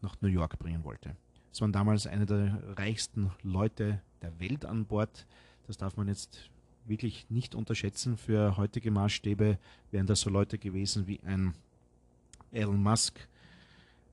nach 0.03 0.21
New 0.21 0.29
York 0.29 0.59
bringen 0.59 0.85
wollte. 0.85 1.17
Es 1.57 1.63
waren 1.63 1.73
damals 1.73 2.07
eine 2.07 2.27
der 2.27 2.63
reichsten 2.77 3.31
Leute 3.43 4.03
der 4.21 4.39
Welt 4.41 4.67
an 4.67 4.85
Bord. 4.85 5.27
Das 5.67 5.79
darf 5.79 5.97
man 5.97 6.07
jetzt 6.07 6.51
wirklich 6.85 7.31
nicht 7.31 7.55
unterschätzen. 7.55 8.19
Für 8.19 8.59
heutige 8.59 8.91
Maßstäbe 8.91 9.59
wären 9.91 10.07
das 10.07 10.21
so 10.21 10.29
Leute 10.29 10.59
gewesen 10.59 11.07
wie 11.07 11.19
ein 11.21 11.55
Elon 12.53 12.83
Musk, 12.83 13.27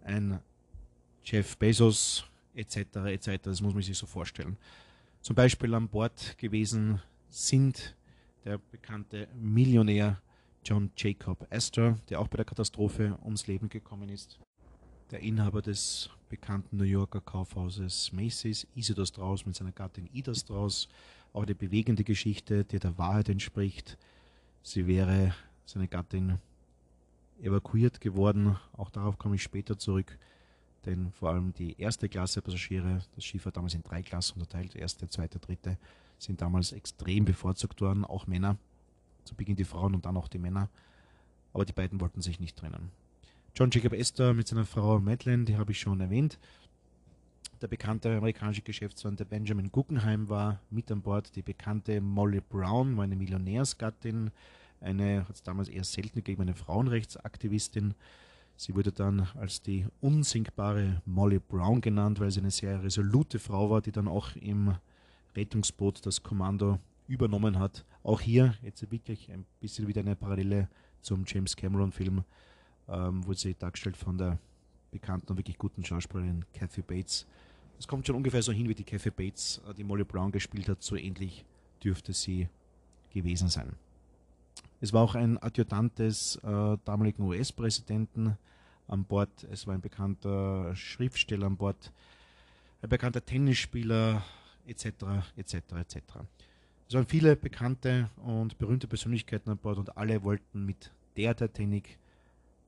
ein 0.05 0.39
Jeff 1.25 1.57
Bezos, 1.57 2.23
etc. 2.55 2.77
etc. 3.07 3.31
Das 3.43 3.59
muss 3.59 3.73
man 3.73 3.83
sich 3.83 3.97
so 3.97 4.05
vorstellen. 4.05 4.55
Zum 5.19 5.35
Beispiel 5.35 5.73
an 5.73 5.89
Bord 5.89 6.37
gewesen 6.37 7.01
sind 7.27 7.97
der 8.45 8.57
bekannte 8.57 9.27
Millionär 9.35 10.21
John 10.63 10.91
Jacob 10.95 11.45
Astor, 11.51 11.97
der 12.07 12.21
auch 12.21 12.29
bei 12.29 12.37
der 12.37 12.45
Katastrophe 12.45 13.19
ums 13.21 13.47
Leben 13.47 13.67
gekommen 13.67 14.07
ist. 14.07 14.39
Der 15.11 15.19
Inhaber 15.19 15.61
des 15.61 16.09
bekannten 16.33 16.77
New 16.77 16.83
Yorker 16.83 17.21
Kaufhauses 17.21 18.11
Macy's, 18.11 18.67
Isidor 18.75 19.05
Strauss 19.05 19.45
mit 19.45 19.55
seiner 19.55 19.71
Gattin 19.71 20.09
Ida 20.13 20.33
Strauss, 20.33 20.87
auch 21.31 21.43
eine 21.43 21.55
bewegende 21.55 22.03
Geschichte, 22.03 22.63
die 22.63 22.79
der 22.79 22.97
Wahrheit 22.97 23.29
entspricht. 23.29 23.97
Sie 24.61 24.87
wäre, 24.87 25.33
seine 25.65 25.87
Gattin, 25.87 26.39
evakuiert 27.41 28.01
geworden. 28.01 28.57
Auch 28.73 28.89
darauf 28.89 29.17
komme 29.17 29.35
ich 29.35 29.43
später 29.43 29.77
zurück 29.77 30.17
denn 30.85 31.11
vor 31.11 31.29
allem 31.29 31.53
die 31.53 31.79
erste 31.79 32.09
Klasse 32.09 32.41
Passagiere, 32.41 33.01
das 33.15 33.23
Schiff 33.23 33.45
war 33.45 33.51
damals 33.51 33.73
in 33.73 33.83
drei 33.83 34.01
Klassen 34.01 34.33
unterteilt, 34.39 34.75
erste, 34.75 35.07
zweite, 35.07 35.39
dritte, 35.39 35.77
sind 36.19 36.41
damals 36.41 36.71
extrem 36.71 37.25
bevorzugt 37.25 37.81
worden, 37.81 38.05
auch 38.05 38.27
Männer. 38.27 38.57
Zu 39.23 39.35
Beginn 39.35 39.55
die 39.55 39.63
Frauen 39.63 39.95
und 39.95 40.05
dann 40.05 40.17
auch 40.17 40.27
die 40.27 40.39
Männer. 40.39 40.69
Aber 41.53 41.65
die 41.65 41.73
beiden 41.73 42.01
wollten 42.01 42.21
sich 42.21 42.39
nicht 42.39 42.57
trennen. 42.57 42.91
John 43.55 43.69
Jacob 43.69 43.93
Astor 43.93 44.33
mit 44.33 44.47
seiner 44.47 44.65
Frau 44.65 44.99
Madeleine, 44.99 45.45
die 45.45 45.57
habe 45.57 45.73
ich 45.73 45.79
schon 45.79 46.01
erwähnt. 46.01 46.39
Der 47.61 47.67
bekannte 47.67 48.17
amerikanische 48.17 48.63
Geschäftsmann, 48.63 49.15
der 49.15 49.25
Benjamin 49.25 49.71
Guggenheim, 49.71 50.27
war 50.27 50.59
mit 50.71 50.91
an 50.91 51.03
Bord. 51.03 51.35
Die 51.35 51.43
bekannte 51.43 52.01
Molly 52.01 52.41
Brown 52.41 52.97
war 52.97 53.03
eine 53.03 53.15
Millionärsgattin, 53.15 54.31
eine, 54.81 55.27
hat 55.27 55.35
es 55.35 55.43
damals 55.43 55.69
eher 55.69 55.83
selten 55.83 56.15
gegeben, 56.15 56.41
eine 56.41 56.55
Frauenrechtsaktivistin. 56.55 57.93
Sie 58.55 58.73
wurde 58.73 58.91
dann 58.91 59.27
als 59.35 59.61
die 59.61 59.85
unsinkbare 60.01 61.03
Molly 61.05 61.37
Brown 61.37 61.79
genannt, 61.79 62.19
weil 62.19 62.31
sie 62.31 62.39
eine 62.39 62.49
sehr 62.49 62.81
resolute 62.81 63.37
Frau 63.37 63.69
war, 63.69 63.81
die 63.81 63.91
dann 63.91 64.07
auch 64.07 64.35
im 64.35 64.73
Rettungsboot 65.35 66.03
das 66.07 66.23
Kommando 66.23 66.79
übernommen 67.07 67.59
hat. 67.59 67.85
Auch 68.01 68.19
hier 68.19 68.55
jetzt 68.63 68.91
wirklich 68.91 69.31
ein 69.31 69.45
bisschen 69.59 69.87
wieder 69.87 70.01
eine 70.01 70.15
Parallele 70.15 70.69
zum 71.01 71.23
James 71.27 71.55
Cameron-Film, 71.55 72.23
ähm, 72.87 73.25
wurde 73.25 73.39
sie 73.39 73.55
dargestellt 73.55 73.97
von 73.97 74.17
der 74.17 74.39
bekannten 74.91 75.31
und 75.31 75.37
wirklich 75.37 75.57
guten 75.57 75.83
Schauspielerin 75.83 76.45
Kathy 76.53 76.81
Bates. 76.81 77.25
Es 77.79 77.87
kommt 77.87 78.05
schon 78.05 78.15
ungefähr 78.15 78.41
so 78.41 78.51
hin, 78.51 78.69
wie 78.69 78.75
die 78.75 78.83
Kathy 78.83 79.09
Bates 79.09 79.61
äh, 79.67 79.73
die 79.73 79.83
Molly 79.83 80.03
Brown 80.03 80.31
gespielt 80.31 80.69
hat, 80.69 80.81
so 80.83 80.95
ähnlich 80.95 81.45
dürfte 81.83 82.13
sie 82.13 82.47
gewesen 83.11 83.49
sein. 83.49 83.73
Es 84.79 84.93
war 84.93 85.01
auch 85.01 85.15
ein 85.15 85.41
Adjutant 85.41 85.97
des 85.97 86.35
äh, 86.37 86.77
damaligen 86.85 87.23
US-Präsidenten 87.23 88.37
an 88.87 89.05
Bord. 89.05 89.47
Es 89.51 89.65
war 89.65 89.73
ein 89.73 89.81
bekannter 89.81 90.75
Schriftsteller 90.75 91.47
an 91.47 91.57
Bord, 91.57 91.91
ein 92.81 92.89
bekannter 92.89 93.23
Tennisspieler 93.25 94.23
etc. 94.67 94.85
etc. 95.37 95.55
etc. 95.55 95.97
Es 96.87 96.93
waren 96.93 97.07
viele 97.07 97.35
bekannte 97.35 98.09
und 98.17 98.57
berühmte 98.57 98.87
Persönlichkeiten 98.87 99.49
an 99.49 99.57
Bord 99.57 99.77
und 99.77 99.97
alle 99.97 100.21
wollten 100.23 100.65
mit 100.65 100.91
der 101.15 101.35
Titanic 101.35 101.97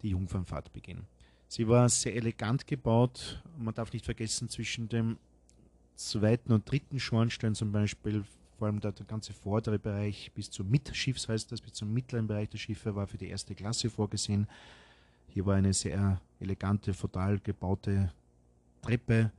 die 0.01 0.09
Jungfernfahrt 0.09 0.71
beginnen. 0.73 1.07
Sie 1.47 1.67
war 1.67 1.87
sehr 1.89 2.15
elegant 2.15 2.67
gebaut. 2.67 3.41
Man 3.57 3.73
darf 3.73 3.93
nicht 3.93 4.05
vergessen, 4.05 4.49
zwischen 4.49 4.89
dem 4.89 5.17
zweiten 5.95 6.51
und 6.51 6.69
dritten 6.69 6.99
Schornstein 6.99 7.55
zum 7.55 7.71
Beispiel 7.71 8.23
vor 8.57 8.67
allem 8.67 8.79
der, 8.79 8.93
der, 8.93 9.05
ganze 9.05 9.33
vordere 9.33 9.77
Bereich 9.79 10.31
bis 10.33 10.49
zum 10.49 10.69
Mitschiffs 10.69 11.27
heißt 11.27 11.51
das, 11.51 11.61
bis 11.61 11.73
zum 11.73 11.93
mittleren 11.93 12.27
Bereich 12.27 12.49
der 12.49 12.57
Schiffe 12.57 12.95
war 12.95 13.05
für 13.07 13.17
die 13.17 13.27
erste 13.27 13.53
Klasse 13.53 13.89
vorgesehen. 13.89 14.47
Hier 15.27 15.45
war 15.45 15.55
eine 15.55 15.73
sehr 15.73 16.21
elegante, 16.39 16.93
feudal 16.93 17.39
gebaute 17.39 18.11
Treppe 18.81 19.31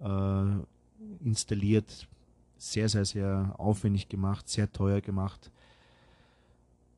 äh, 0.00 1.24
installiert, 1.24 2.06
sehr, 2.58 2.88
sehr, 2.88 3.04
sehr 3.04 3.54
aufwendig 3.58 4.08
gemacht, 4.08 4.48
sehr 4.48 4.70
teuer 4.70 5.00
gemacht. 5.00 5.50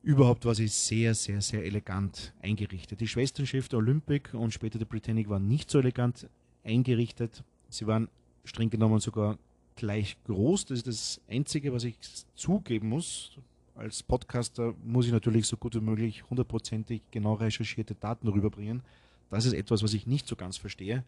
Überhaupt 0.01 0.45
war 0.45 0.55
sie 0.55 0.67
sehr, 0.67 1.13
sehr, 1.13 1.41
sehr 1.41 1.65
elegant 1.65 2.33
eingerichtet. 2.41 3.01
Die 3.01 3.07
Schwesternschiff 3.07 3.67
der 3.67 3.79
Olympic 3.79 4.33
und 4.33 4.53
später 4.53 4.79
der 4.79 4.85
Britannic 4.85 5.29
waren 5.29 5.47
nicht 5.47 5.69
so 5.69 5.79
elegant 5.79 6.29
eingerichtet. 6.63 7.43
Sie 7.67 7.85
waren 7.85 8.07
streng 8.45 8.69
genommen 8.69 8.99
sogar 9.01 9.37
gleich 9.75 10.17
groß. 10.25 10.65
Das 10.65 10.79
ist 10.79 10.87
das 10.87 11.21
Einzige, 11.27 11.73
was 11.73 11.83
ich 11.83 11.97
zugeben 12.35 12.89
muss. 12.89 13.37
Als 13.75 14.01
Podcaster 14.01 14.73
muss 14.83 15.05
ich 15.05 15.11
natürlich 15.11 15.47
so 15.47 15.57
gut 15.57 15.75
wie 15.75 15.81
möglich 15.81 16.29
hundertprozentig 16.29 17.01
genau 17.11 17.33
recherchierte 17.33 17.95
Daten 17.95 18.27
rüberbringen. 18.29 18.81
Das 19.29 19.45
ist 19.45 19.53
etwas, 19.53 19.83
was 19.83 19.93
ich 19.93 20.07
nicht 20.07 20.27
so 20.27 20.35
ganz 20.35 20.57
verstehe. 20.57 21.03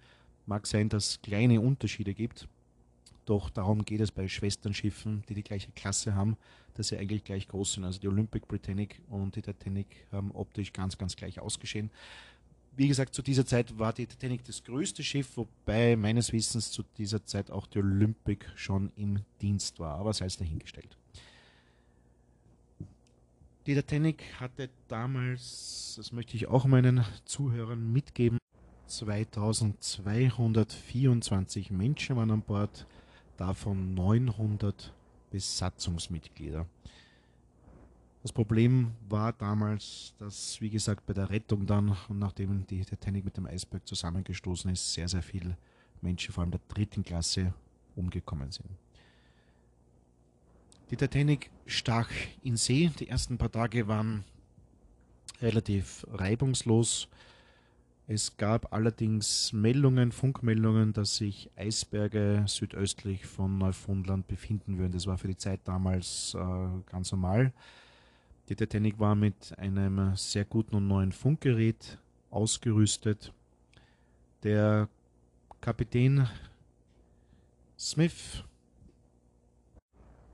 Mag 0.46 0.68
sein, 0.68 0.90
dass 0.90 1.10
es 1.10 1.22
kleine 1.22 1.62
Unterschiede 1.62 2.14
gibt. 2.14 2.48
Doch 3.26 3.50
darum 3.50 3.86
geht 3.86 4.02
es 4.02 4.12
bei 4.12 4.28
Schwesternschiffen, 4.28 5.24
die 5.30 5.36
die 5.36 5.44
gleiche 5.44 5.72
Klasse 5.72 6.16
haben, 6.16 6.38
dass 6.74 6.88
sie 6.88 6.98
eigentlich 6.98 7.24
gleich 7.24 7.48
groß 7.48 7.74
sind. 7.74 7.86
Also 7.86 8.00
die 8.00 8.08
Olympic 8.08 8.48
Britannic 8.48 9.02
und 9.10 9.36
die 9.36 9.42
Titanic 9.42 10.08
haben 10.12 10.32
optisch 10.32 10.74
ganz, 10.74 10.98
ganz 10.98 11.16
gleich 11.16 11.40
ausgesehen. 11.40 11.92
Wie 12.76 12.88
gesagt, 12.88 13.14
zu 13.14 13.22
dieser 13.22 13.46
Zeit 13.46 13.78
war 13.78 13.94
die 13.94 14.08
Titanic 14.08 14.44
das 14.46 14.64
größte 14.64 15.04
Schiff, 15.04 15.36
wobei 15.36 15.98
meines 15.98 16.32
Wissens 16.32 16.72
zu 16.72 16.84
dieser 16.98 17.26
Zeit 17.26 17.52
auch 17.52 17.68
die 17.68 17.80
Olympic 17.80 18.46
schon 18.56 18.94
im 18.96 19.20
Dienst 19.42 19.78
war, 19.80 19.98
aber 19.98 20.14
sei 20.14 20.26
es 20.26 20.38
dahingestellt. 20.38 20.98
Die 23.68 23.76
Titanic 23.76 24.24
hatte 24.40 24.70
damals, 24.88 25.96
das 25.98 26.14
möchte 26.14 26.36
ich 26.36 26.48
auch 26.48 26.66
meinen 26.66 27.06
Zuhörern 27.26 27.92
mitgeben, 27.92 28.40
2224 28.88 31.72
Menschen 31.72 32.16
waren 32.16 32.32
an 32.32 32.42
Bord, 32.42 32.88
davon 33.42 33.96
900 33.96 34.94
Besatzungsmitglieder. 35.32 36.68
Das 38.22 38.32
Problem 38.32 38.92
war 39.10 39.34
damals, 39.34 40.14
dass, 40.20 40.62
wie 40.62 40.70
gesagt, 40.70 41.08
bei 41.08 41.14
der 41.14 41.32
Rettung 41.32 41.66
dann 41.66 41.98
und 42.08 42.20
nachdem 42.20 42.68
die 42.68 42.86
Titanic 42.86 43.26
mit 43.26 43.38
dem 43.38 43.48
Eisberg 43.48 43.88
zusammengestoßen 43.88 44.70
ist, 44.72 44.94
sehr, 44.94 45.08
sehr 45.08 45.24
viele 45.24 45.58
Menschen, 46.02 46.32
vor 46.32 46.44
allem 46.44 46.52
der 46.52 46.62
dritten 46.68 47.04
Klasse, 47.04 47.52
umgekommen 47.96 48.52
sind. 48.52 48.70
Die 50.92 50.96
Titanic 50.96 51.50
stach 51.66 52.10
in 52.44 52.58
See. 52.58 52.92
Die 53.00 53.08
ersten 53.08 53.40
paar 53.40 53.52
Tage 53.52 53.88
waren 53.88 54.24
relativ 55.42 56.06
reibungslos. 56.12 57.08
Es 58.08 58.36
gab 58.36 58.74
allerdings 58.74 59.54
Meldungen, 59.54 60.12
Funkmeldungen, 60.12 60.92
dass 60.92 61.16
sich 61.16 61.50
Eisberge 61.56 62.44
südöstlich 62.48 63.26
von 63.26 63.58
Neufundland 63.58 64.28
befinden 64.28 64.78
würden. 64.78 64.92
Das 64.92 65.08
war 65.08 65.18
für 65.18 65.28
die 65.28 65.38
Zeit 65.38 65.62
damals 65.66 66.36
äh, 66.36 66.68
ganz 66.88 67.12
normal. 67.12 67.54
Die 68.50 68.56
Titanic 68.56 69.00
war 69.00 69.16
mit 69.16 69.58
einem 69.58 70.16
sehr 70.16 70.44
guten 70.44 70.76
und 70.76 70.88
neuen 70.88 71.12
Funkgerät 71.12 72.00
ausgerüstet. 72.32 73.32
Der 74.44 74.90
Kapitän 75.62 76.28
Smith 77.78 78.44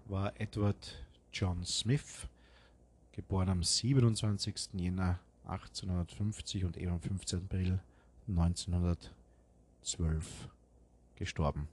war 0.05 0.33
Edward 0.39 1.05
John 1.31 1.63
Smith, 1.63 2.27
geboren 3.11 3.49
am 3.49 3.61
27. 3.61 4.69
Jänner 4.73 5.19
1850 5.49 6.65
und 6.65 6.77
eben 6.77 6.91
am 6.91 7.01
15. 7.01 7.45
April 7.45 7.79
1912 8.27 10.49
gestorben. 11.15 11.67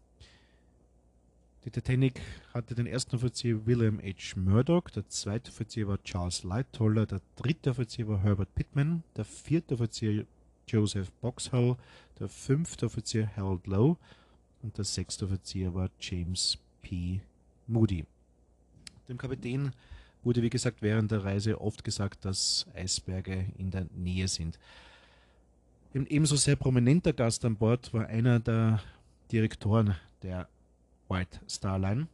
Die 1.64 1.70
Titanic 1.70 2.20
hatte 2.52 2.74
den 2.74 2.86
ersten 2.86 3.16
Offizier 3.16 3.66
William 3.66 3.98
H. 3.98 4.38
Murdoch, 4.38 4.90
der 4.90 5.08
zweite 5.08 5.50
Offizier 5.50 5.88
war 5.88 6.02
Charles 6.02 6.42
Lightoller, 6.42 7.06
der 7.06 7.22
dritte 7.36 7.70
Offizier 7.70 8.06
war 8.06 8.22
Herbert 8.22 8.54
Pittman, 8.54 9.02
der 9.16 9.24
vierte 9.24 9.74
Offizier 9.74 10.26
Joseph 10.68 11.10
Boxhall, 11.22 11.76
der 12.18 12.28
fünfte 12.28 12.86
Offizier 12.86 13.34
Harold 13.34 13.66
Lowe 13.66 13.96
und 14.62 14.76
der 14.76 14.84
sechste 14.84 15.24
Offizier 15.24 15.74
war 15.74 15.88
James 15.98 16.58
P. 16.82 17.22
Moody. 17.66 18.04
Dem 19.08 19.16
Kapitän 19.16 19.72
wurde, 20.24 20.42
wie 20.42 20.50
gesagt, 20.50 20.82
während 20.82 21.10
der 21.10 21.24
Reise 21.24 21.60
oft 21.60 21.84
gesagt, 21.84 22.24
dass 22.24 22.66
Eisberge 22.74 23.46
in 23.58 23.70
der 23.70 23.86
Nähe 23.94 24.28
sind. 24.28 24.58
Ein 25.94 26.06
ebenso 26.06 26.36
sehr 26.36 26.56
prominenter 26.56 27.12
Gast 27.12 27.44
an 27.44 27.56
Bord 27.56 27.92
war 27.94 28.06
einer 28.06 28.40
der 28.40 28.80
Direktoren 29.30 29.94
der 30.22 30.48
White 31.08 31.40
Star 31.48 31.78
Line. 31.78 32.08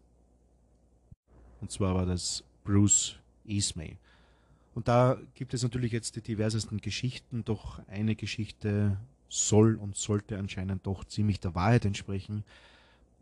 Und 1.61 1.71
zwar 1.71 1.95
war 1.95 2.07
das 2.07 2.45
Bruce 2.65 3.17
Ismay. 3.45 3.97
Und 4.75 4.89
da 4.89 5.19
gibt 5.35 5.55
es 5.55 5.63
natürlich 5.63 5.93
jetzt 5.93 6.17
die 6.17 6.21
diversesten 6.21 6.81
Geschichten, 6.81 7.45
doch 7.45 7.81
eine 7.89 8.15
Geschichte 8.15 8.97
soll 9.29 9.77
und 9.77 9.97
sollte 9.97 10.39
anscheinend 10.39 10.87
doch 10.87 11.05
ziemlich 11.05 11.41
der 11.41 11.55
Wahrheit 11.55 11.85
entsprechen, 11.85 12.45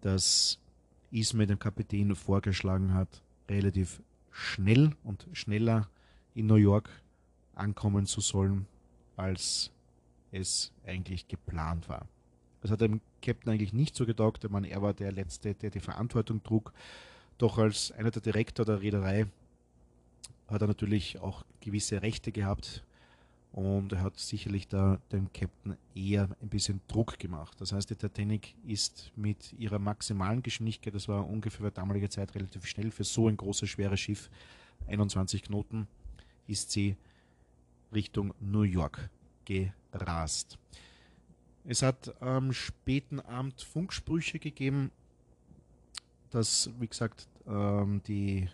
dass 0.00 0.59
Ismay 1.11 1.47
dem 1.47 1.59
Kapitän 1.59 2.14
vorgeschlagen 2.14 2.95
hat, 2.95 3.23
relativ 3.49 4.00
schnell 4.38 4.92
und 5.02 5.26
schneller 5.33 5.88
in 6.35 6.47
New 6.47 6.54
York 6.54 6.88
ankommen 7.54 8.07
zu 8.07 8.21
sollen, 8.21 8.66
als 9.16 9.73
es 10.30 10.73
eigentlich 10.87 11.26
geplant 11.26 11.88
war. 11.88 12.07
Das 12.61 12.71
hat 12.71 12.80
dem 12.80 13.00
Captain 13.21 13.52
eigentlich 13.52 13.73
nicht 13.73 13.97
so 13.97 14.07
getaugt. 14.07 14.49
Meine, 14.50 14.68
er 14.68 14.80
war 14.80 14.95
der 14.95 15.12
Letzte, 15.12 15.54
der 15.54 15.71
die 15.71 15.80
Verantwortung 15.80 16.42
trug. 16.42 16.73
Doch 17.37 17.59
als 17.59 17.92
einer 17.92 18.11
der 18.11 18.23
Direktor 18.23 18.64
der 18.64 18.80
Reederei 18.80 19.26
hat 20.49 20.61
er 20.61 20.68
natürlich 20.68 21.18
auch 21.18 21.45
gewisse 21.61 22.02
Rechte 22.02 22.33
gehabt 22.33 22.85
und 23.52 23.93
er 23.93 24.02
hat 24.02 24.19
sicherlich 24.19 24.69
da 24.69 25.00
dem 25.11 25.33
Captain 25.33 25.76
eher 25.95 26.28
ein 26.40 26.49
bisschen 26.49 26.81
Druck 26.87 27.19
gemacht. 27.19 27.61
Das 27.61 27.73
heißt, 27.73 27.90
die 27.90 27.97
Titanic 27.97 28.55
ist 28.64 29.11
mit 29.17 29.52
ihrer 29.55 29.78
maximalen 29.78 30.43
Geschwindigkeit, 30.43 30.95
das 30.95 31.09
war 31.09 31.28
ungefähr 31.28 31.67
für 31.67 31.73
damalige 31.73 32.09
Zeit 32.09 32.35
relativ 32.35 32.67
schnell 32.67 32.90
für 32.90 33.05
so 33.05 33.28
ein 33.28 33.37
großes, 33.37 33.69
schweres 33.69 34.00
Schiff, 34.00 34.31
21 34.87 35.43
Knoten, 35.43 35.88
ist 36.47 36.71
sie 36.71 36.97
Richtung 37.93 38.35
New 38.40 38.62
York 38.62 39.11
gerast. 39.45 40.59
Es 41.64 41.83
hat 41.83 42.21
am 42.23 42.52
späten 42.52 43.21
Abend 43.21 43.61
Funksprüche 43.61 44.38
gegeben, 44.38 44.90
dass, 46.31 46.71
wie 46.78 46.87
gesagt, 46.87 47.28
ähm, 47.47 48.02
die 48.07 48.49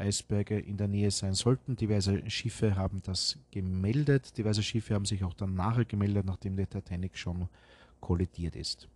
Eisberge 0.00 0.58
in 0.58 0.76
der 0.76 0.88
Nähe 0.88 1.10
sein 1.10 1.34
sollten. 1.34 1.76
Diverse 1.76 2.28
Schiffe 2.30 2.76
haben 2.76 3.02
das 3.02 3.38
gemeldet. 3.50 4.36
Diverse 4.36 4.62
Schiffe 4.62 4.94
haben 4.94 5.04
sich 5.04 5.22
auch 5.22 5.34
dann 5.34 5.54
nachher 5.54 5.84
gemeldet, 5.84 6.26
nachdem 6.26 6.56
der 6.56 6.68
Titanic 6.68 7.16
schon 7.16 7.48
kollidiert 8.00 8.56
ist. 8.56 8.88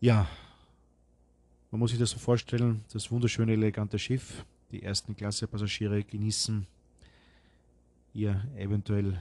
Ja, 0.00 0.28
man 1.70 1.80
muss 1.80 1.90
sich 1.90 1.98
das 1.98 2.10
so 2.10 2.18
vorstellen, 2.18 2.84
das 2.92 3.10
wunderschöne, 3.10 3.52
elegante 3.52 3.98
Schiff. 3.98 4.44
Die 4.70 4.82
ersten 4.82 5.16
Klasse 5.16 5.46
Passagiere 5.46 6.04
genießen 6.04 6.66
ihr 8.14 8.42
eventuell 8.56 9.20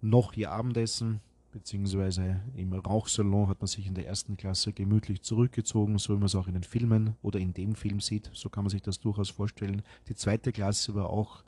noch 0.00 0.34
ihr 0.34 0.50
Abendessen, 0.50 1.20
beziehungsweise 1.52 2.40
im 2.54 2.72
Rauchsalon 2.72 3.48
hat 3.48 3.60
man 3.60 3.66
sich 3.66 3.86
in 3.86 3.94
der 3.94 4.06
ersten 4.06 4.36
Klasse 4.36 4.72
gemütlich 4.72 5.22
zurückgezogen, 5.22 5.98
so 5.98 6.14
wie 6.14 6.18
man 6.18 6.26
es 6.26 6.34
auch 6.34 6.46
in 6.46 6.54
den 6.54 6.62
Filmen 6.62 7.16
oder 7.22 7.38
in 7.38 7.54
dem 7.54 7.74
Film 7.74 8.00
sieht. 8.00 8.30
So 8.32 8.48
kann 8.48 8.64
man 8.64 8.70
sich 8.70 8.82
das 8.82 9.00
durchaus 9.00 9.30
vorstellen. 9.30 9.82
Die 10.08 10.14
zweite 10.14 10.52
Klasse 10.52 10.94
war 10.94 11.10
auch 11.10 11.42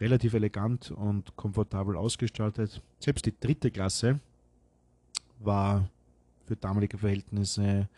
relativ 0.00 0.34
elegant 0.34 0.90
und 0.90 1.36
komfortabel 1.36 1.96
ausgestaltet. 1.96 2.82
Selbst 2.98 3.26
die 3.26 3.34
dritte 3.38 3.70
Klasse 3.70 4.20
war 5.38 5.88
für 6.46 6.56
damalige 6.56 6.98
Verhältnisse 6.98 7.88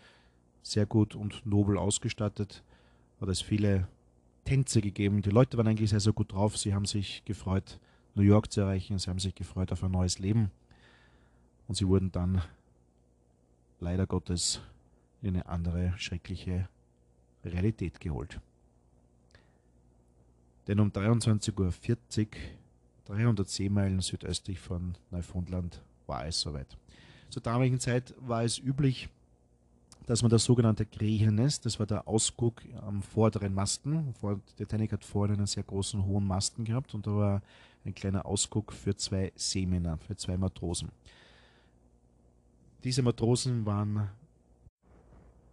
sehr 0.62 0.86
gut 0.86 1.14
und 1.14 1.44
nobel 1.44 1.78
ausgestattet. 1.78 2.62
Hat 3.20 3.28
es 3.28 3.40
viele 3.40 3.88
Tänze 4.44 4.80
gegeben. 4.80 5.22
Die 5.22 5.30
Leute 5.30 5.56
waren 5.56 5.66
eigentlich 5.66 5.90
sehr, 5.90 6.00
sehr 6.00 6.12
gut 6.12 6.32
drauf. 6.32 6.56
Sie 6.56 6.74
haben 6.74 6.86
sich 6.86 7.24
gefreut, 7.24 7.78
New 8.14 8.22
York 8.22 8.52
zu 8.52 8.60
erreichen. 8.60 8.98
Sie 8.98 9.10
haben 9.10 9.18
sich 9.18 9.34
gefreut 9.34 9.72
auf 9.72 9.82
ein 9.82 9.90
neues 9.90 10.18
Leben. 10.18 10.50
Und 11.68 11.74
sie 11.74 11.86
wurden 11.86 12.12
dann 12.12 12.42
leider 13.80 14.06
Gottes 14.06 14.60
in 15.22 15.34
eine 15.34 15.46
andere 15.46 15.92
schreckliche 15.96 16.68
Realität 17.44 18.00
geholt. 18.00 18.40
Denn 20.66 20.80
um 20.80 20.90
23.40 20.90 21.58
Uhr, 21.58 22.28
300 23.06 23.48
Seemeilen 23.48 24.00
südöstlich 24.00 24.58
von 24.58 24.96
Neufundland, 25.10 25.80
war 26.06 26.26
es 26.26 26.40
soweit. 26.40 26.76
Zur 27.30 27.42
damaligen 27.42 27.80
Zeit 27.80 28.14
war 28.18 28.42
es 28.42 28.58
üblich, 28.58 29.08
dass 30.06 30.22
man 30.22 30.30
das 30.30 30.44
sogenannte 30.44 30.86
Krähennest, 30.86 31.66
das 31.66 31.78
war 31.80 31.86
der 31.86 32.06
Ausguck 32.06 32.62
am 32.80 33.02
vorderen 33.02 33.54
Masten. 33.54 34.14
Die 34.22 34.54
Titanic 34.56 34.92
hat 34.92 35.04
vorne 35.04 35.34
einen 35.34 35.46
sehr 35.46 35.64
großen, 35.64 36.04
hohen 36.04 36.26
Masten 36.26 36.64
gehabt 36.64 36.94
und 36.94 37.06
da 37.06 37.10
war 37.14 37.42
ein 37.84 37.94
kleiner 37.94 38.24
Ausguck 38.24 38.72
für 38.72 38.96
zwei 38.96 39.32
Seemänner, 39.34 39.98
für 39.98 40.16
zwei 40.16 40.36
Matrosen. 40.36 40.90
Diese 42.84 43.02
Matrosen 43.02 43.66
waren 43.66 44.08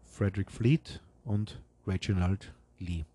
Frederick 0.06 0.52
Fleet 0.52 1.02
und 1.26 1.60
Reginald 1.88 2.54
Lee. 2.80 3.06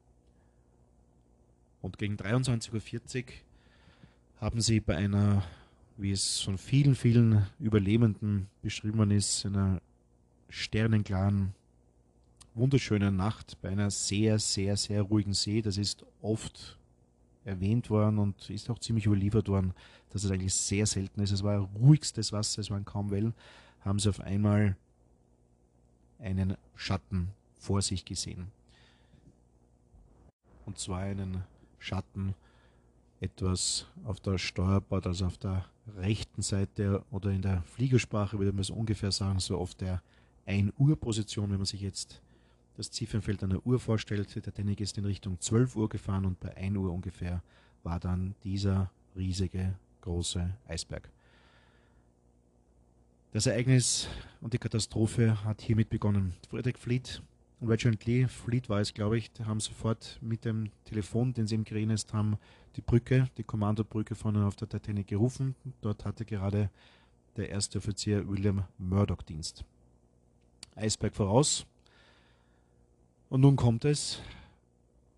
Und 1.81 1.99
gegen 1.99 2.17
23.40 2.17 3.25
Uhr 3.25 3.33
haben 4.41 4.61
sie 4.61 4.81
bei 4.81 4.97
einer, 4.97 5.45
wie 5.97 6.11
es 6.11 6.41
von 6.41 6.59
vielen, 6.59 6.95
vielen 6.97 7.47
Überlebenden 7.61 8.49
beschrieben 8.63 9.11
ist, 9.11 9.47
einer 9.47 9.81
sternenklaren, 10.49 11.55
wunderschönen 12.55 13.17
Nacht 13.17 13.61
bei 13.63 13.69
einer 13.69 13.91
sehr, 13.91 14.39
sehr, 14.39 14.77
sehr 14.77 15.03
ruhigen 15.03 15.35
See. 15.35 15.63
Das 15.63 15.77
ist 15.77 16.05
oft 16.21 16.79
erwähnt 17.45 17.91
worden 17.91 18.19
und 18.19 18.51
ist 18.51 18.69
auch 18.69 18.79
ziemlich 18.79 19.07
überliefert 19.07 19.49
worden, 19.49 19.73
dass 20.11 20.25
es 20.25 20.31
eigentlich 20.31 20.55
sehr 20.55 20.87
selten 20.87 21.21
ist. 21.21 21.31
Es 21.31 21.43
war 21.43 21.59
ruhigstes 21.59 22.33
Wasser, 22.33 22.61
es 22.61 22.71
waren 22.71 22.85
kaum 22.85 23.11
Wellen 23.11 23.35
haben 23.81 23.99
sie 23.99 24.09
auf 24.09 24.21
einmal 24.21 24.77
einen 26.19 26.57
Schatten 26.75 27.31
vor 27.59 27.83
sich 27.83 28.05
gesehen. 28.05 28.51
Und 30.67 30.79
zwar 30.79 31.01
einen 31.01 31.45
Schatten 31.79 32.35
etwas 33.21 33.87
auf 34.05 34.21
der 34.21 34.39
Steuerbord, 34.39 35.07
also 35.07 35.27
auf 35.27 35.39
der 35.39 35.65
rechten 35.97 36.43
Seite 36.43 37.05
oder 37.11 37.31
in 37.31 37.43
der 37.43 37.63
Fliegersprache 37.63 38.39
würde 38.39 38.53
man 38.53 38.61
es 38.61 38.71
ungefähr 38.71 39.11
sagen, 39.11 39.41
so 39.41 39.59
auf 39.59 39.75
der 39.75 40.03
1 40.47 40.73
Uhr 40.79 40.97
Position, 40.97 41.51
wenn 41.51 41.57
man 41.59 41.67
sich 41.67 41.81
jetzt 41.81 42.21
das 42.77 42.91
Ziffernfeld 42.91 43.43
einer 43.43 43.65
Uhr 43.67 43.81
vorstellt. 43.81 44.35
Der 44.35 44.43
Titanic 44.43 44.81
ist 44.81 44.99
in 44.99 45.05
Richtung 45.05 45.41
12 45.41 45.77
Uhr 45.77 45.89
gefahren 45.89 46.25
und 46.25 46.39
bei 46.41 46.57
1 46.57 46.77
Uhr 46.77 46.93
ungefähr 46.93 47.43
war 47.83 47.99
dann 47.99 48.35
dieser 48.45 48.91
riesige 49.17 49.75
große 50.03 50.55
Eisberg. 50.69 51.11
Das 53.31 53.45
Ereignis 53.45 54.09
und 54.41 54.55
die 54.55 54.59
Katastrophe 54.59 55.45
hat 55.45 55.61
hiermit 55.61 55.91
begonnen. 55.91 56.33
Frederick 56.49 56.79
Fleet 56.79 57.23
und 57.61 57.69
Reginald 57.69 58.07
Lee, 58.07 58.27
Fleet 58.27 58.71
war 58.71 58.81
es, 58.81 58.95
glaube 58.95 59.19
ich, 59.19 59.31
haben 59.45 59.61
sofort 59.61 60.19
mit 60.23 60.47
dem 60.47 60.71
Telefon, 60.87 61.35
den 61.35 61.47
sie 61.47 61.57
im 61.57 61.65
gerenest 61.65 62.15
haben, 62.15 62.39
die 62.77 62.81
Brücke, 62.81 63.29
die 63.37 63.43
Kommandobrücke 63.43 64.15
vorne 64.15 64.47
auf 64.47 64.57
der 64.57 64.71
Titanic 64.71 65.09
gerufen. 65.09 65.55
Dort 65.83 66.07
hatte 66.07 66.25
gerade 66.25 66.71
der 67.37 67.51
erste 67.51 67.79
Offizier 67.79 68.27
William 68.27 68.65
Murdoch 68.79 69.21
Dienst. 69.21 69.63
Eisberg 70.75 71.15
voraus. 71.15 71.67
Und 73.29 73.43
nun 73.43 73.57
kommt 73.57 73.85
es. 73.85 74.23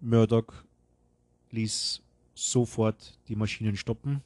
Murdoch 0.00 0.52
ließ 1.52 2.02
sofort 2.34 3.16
die 3.28 3.36
Maschinen 3.36 3.76
stoppen. 3.76 4.20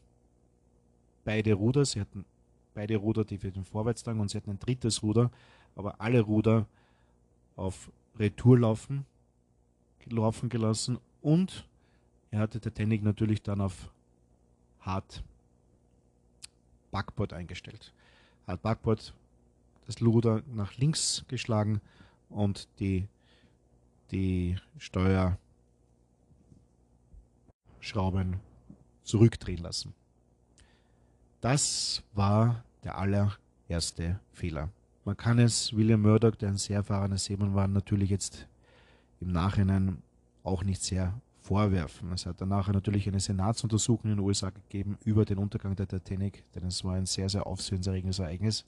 Beide 1.25 1.53
Ruder, 1.53 1.85
sie 1.85 2.01
hatten 2.01 2.25
beide 2.74 2.96
Ruder, 2.96 3.24
die 3.24 3.38
für 3.38 3.50
den 3.50 3.64
Vorwärtstrang 3.64 4.20
und 4.20 4.28
sie 4.30 4.37
hatten 4.37 4.50
ein 4.50 4.58
drittes 4.58 5.02
Ruder, 5.02 5.30
aber 5.76 6.00
alle 6.00 6.20
Ruder 6.20 6.66
auf 7.56 7.90
Retour 8.18 8.58
laufen, 8.58 9.06
laufen 10.06 10.48
gelassen 10.48 10.98
und 11.22 11.66
er 12.30 12.40
hatte 12.40 12.60
Titanic 12.60 13.02
natürlich 13.02 13.42
dann 13.42 13.60
auf 13.60 13.90
Hard 14.80 15.22
Backboard 16.90 17.32
eingestellt. 17.32 17.92
Hard 18.46 18.60
Backboard, 18.62 19.14
das 19.87 20.02
Ruder 20.02 20.42
nach 20.52 20.76
links 20.76 21.24
geschlagen 21.28 21.80
und 22.28 22.68
die, 22.80 23.06
die 24.10 24.56
Steuerschrauben 24.78 25.38
zurückdrehen 29.02 29.62
lassen. 29.62 29.94
Das 31.44 32.02
war 32.14 32.64
der 32.85 32.96
allererste 32.96 34.18
Fehler. 34.33 34.70
Man 35.04 35.14
kann 35.14 35.38
es 35.38 35.76
William 35.76 36.00
Murdoch, 36.00 36.37
der 36.37 36.48
ein 36.48 36.57
sehr 36.57 36.76
erfahrener 36.76 37.18
Seemann 37.18 37.54
war, 37.54 37.68
natürlich 37.68 38.09
jetzt 38.09 38.48
im 39.20 39.30
Nachhinein 39.30 39.98
auch 40.42 40.64
nicht 40.64 40.83
sehr 40.83 41.12
vorwerfen. 41.42 42.11
Es 42.12 42.24
hat 42.24 42.40
danach 42.40 42.68
natürlich 42.68 43.07
eine 43.09 43.20
Senatsuntersuchung 43.20 44.11
in 44.11 44.16
den 44.16 44.24
USA 44.24 44.48
gegeben 44.48 44.96
über 45.04 45.26
den 45.26 45.37
Untergang 45.37 45.76
der 45.76 45.87
Titanic, 45.87 46.44
denn 46.54 46.64
es 46.64 46.83
war 46.83 46.94
ein 46.94 47.04
sehr, 47.04 47.28
sehr 47.28 47.46
aufsehenserregendes 47.46 48.20
Ereignis. 48.20 48.64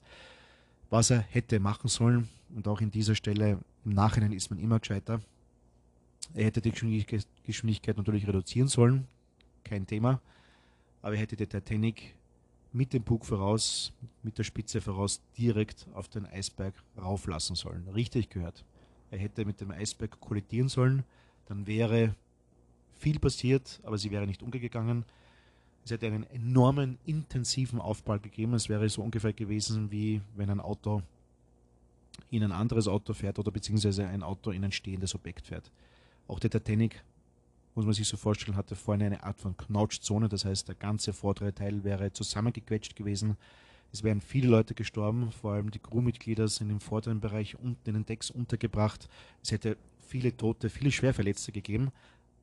Was 0.91 1.09
er 1.09 1.21
hätte 1.21 1.59
machen 1.59 1.87
sollen, 1.87 2.29
und 2.55 2.67
auch 2.67 2.79
in 2.79 2.91
dieser 2.91 3.15
Stelle 3.15 3.57
im 3.85 3.93
Nachhinein 3.93 4.33
ist 4.33 4.51
man 4.51 4.59
immer 4.59 4.79
gescheiter, 4.79 5.19
er 6.35 6.45
hätte 6.45 6.61
die 6.61 6.69
Geschwindigkeit 7.43 7.97
natürlich 7.97 8.27
reduzieren 8.27 8.67
sollen, 8.67 9.07
kein 9.63 9.87
Thema, 9.87 10.21
aber 11.01 11.15
er 11.15 11.21
hätte 11.21 11.35
die 11.35 11.47
Titanic 11.47 12.13
mit 12.73 12.93
dem 12.93 13.03
Bug 13.03 13.25
voraus, 13.25 13.91
mit 14.23 14.37
der 14.37 14.43
Spitze 14.43 14.81
voraus 14.81 15.21
direkt 15.37 15.87
auf 15.93 16.07
den 16.07 16.25
Eisberg 16.25 16.73
rauflassen 16.97 17.55
sollen. 17.55 17.87
Richtig 17.89 18.29
gehört. 18.29 18.63
Er 19.09 19.19
hätte 19.19 19.45
mit 19.45 19.61
dem 19.61 19.71
Eisberg 19.71 20.19
kollidieren 20.19 20.69
sollen, 20.69 21.03
dann 21.47 21.65
wäre 21.65 22.13
viel 22.99 23.19
passiert, 23.19 23.79
aber 23.83 23.97
sie 23.97 24.11
wäre 24.11 24.27
nicht 24.27 24.43
umgegangen. 24.43 25.05
Es 25.85 25.91
hätte 25.91 26.07
einen 26.07 26.29
enormen, 26.31 26.97
intensiven 27.05 27.79
Aufprall 27.79 28.19
gegeben. 28.19 28.53
Es 28.53 28.67
wäre 28.67 28.89
so 28.89 29.01
ungefähr 29.01 29.31
gewesen, 29.31 29.89
wie 29.91 30.21
wenn 30.35 30.49
ein 30.49 30.59
Auto 30.59 31.01
in 32.29 32.43
ein 32.43 32.51
anderes 32.51 32.87
Auto 32.87 33.13
fährt 33.13 33.39
oder 33.39 33.51
beziehungsweise 33.51 34.05
ein 34.05 34.23
Auto 34.23 34.51
in 34.51 34.65
ein 34.65 34.71
stehendes 34.71 35.15
Objekt 35.15 35.47
fährt. 35.47 35.71
Auch 36.27 36.39
der 36.39 36.49
Titanic, 36.49 37.03
muss 37.77 37.85
man 37.85 37.93
sich 37.93 38.07
so 38.07 38.17
vorstellen, 38.17 38.57
hatte 38.57 38.75
vorne 38.75 39.05
eine 39.05 39.23
Art 39.23 39.39
von 39.39 39.55
Knautschzone. 39.55 40.27
Das 40.27 40.43
heißt, 40.43 40.67
der 40.67 40.75
ganze 40.75 41.13
vordere 41.13 41.53
Teil 41.53 41.85
wäre 41.85 42.11
zusammengequetscht 42.11 42.97
gewesen. 42.97 43.37
Es 43.93 44.03
wären 44.03 44.19
viele 44.19 44.49
Leute 44.49 44.73
gestorben, 44.73 45.31
vor 45.31 45.53
allem 45.53 45.71
die 45.71 45.79
Crewmitglieder 45.79 46.49
sind 46.49 46.69
im 46.69 46.81
vorderen 46.81 47.21
Bereich 47.21 47.57
unten 47.57 47.87
in 47.87 47.93
den 47.93 48.05
Decks 48.05 48.29
untergebracht. 48.29 49.07
Es 49.41 49.51
hätte 49.51 49.77
viele 50.09 50.35
Tote, 50.35 50.69
viele 50.69 50.91
Schwerverletzte 50.91 51.53
gegeben 51.53 51.93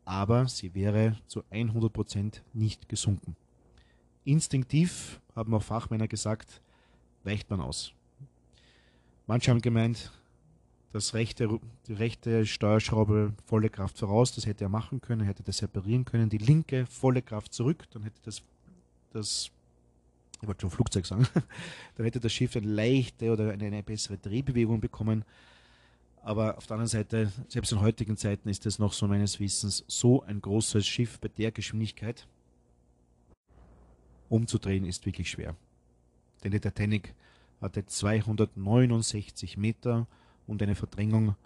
aber 0.05 0.49
sie 0.49 0.75
wäre 0.75 1.17
zu 1.27 1.43
100% 1.51 2.41
nicht 2.53 2.89
gesunken. 2.89 3.37
Instinktiv, 4.25 5.21
haben 5.35 5.55
auch 5.55 5.63
Fachmänner 5.63 6.09
gesagt, 6.09 6.61
weicht 7.25 7.51
man 7.51 7.61
aus. 7.61 7.93
Manche 9.27 9.51
haben 9.51 9.61
gemeint, 9.61 10.13
das 10.95 11.13
rechte, 11.13 11.59
die 11.89 11.93
rechte 11.93 12.47
Steuerschraube 12.47 13.35
volle 13.47 13.69
Kraft 13.69 13.99
voraus, 13.99 14.33
das 14.33 14.47
hätte 14.47 14.65
er 14.65 14.69
machen 14.69 15.01
können, 15.01 15.27
hätte 15.27 15.43
das 15.43 15.59
separieren 15.59 16.05
können, 16.05 16.29
die 16.29 16.39
linke 16.39 16.87
volle 16.87 17.21
Kraft 17.21 17.53
zurück, 17.53 17.85
dann 17.91 18.05
hätte 18.05 18.21
das, 18.23 18.43
das 19.13 19.51
ich 20.41 20.47
wollte 20.47 20.61
schon 20.61 20.71
Flugzeug 20.71 21.05
sagen, 21.05 21.27
dann 21.97 22.07
hätte 22.07 22.21
das 22.21 22.33
Schiff 22.33 22.55
eine 22.57 22.69
leichte 22.69 23.33
oder 23.33 23.51
eine, 23.51 23.67
eine 23.67 23.83
bessere 23.83 24.19
Drehbewegung 24.19 24.81
bekommen. 24.81 25.25
Aber 26.23 26.57
auf 26.57 26.67
der 26.67 26.77
anderen 26.77 26.89
Seite, 26.89 27.33
selbst 27.49 27.73
in 27.73 27.81
heutigen 27.81 28.17
Zeiten 28.17 28.49
ist 28.49 28.65
es 28.65 28.79
noch 28.79 28.93
so 28.93 29.09
meines 29.09 29.41
Wissens 29.41 29.85
so 29.89 30.23
ein 30.23 30.41
großes 30.41 30.87
Schiff 30.87 31.19
bei 31.19 31.29
der 31.29 31.51
Geschwindigkeit 31.51 32.29
umzudrehen 34.29 34.85
ist 34.85 35.05
wirklich 35.07 35.29
schwer. 35.29 35.57
Denn 36.45 36.53
die 36.53 36.61
Titanic 36.61 37.15
hatte 37.61 37.85
269 37.85 39.57
Meter 39.57 40.07
und 40.47 40.63
eine 40.63 40.75
Verdrängung 40.75 41.37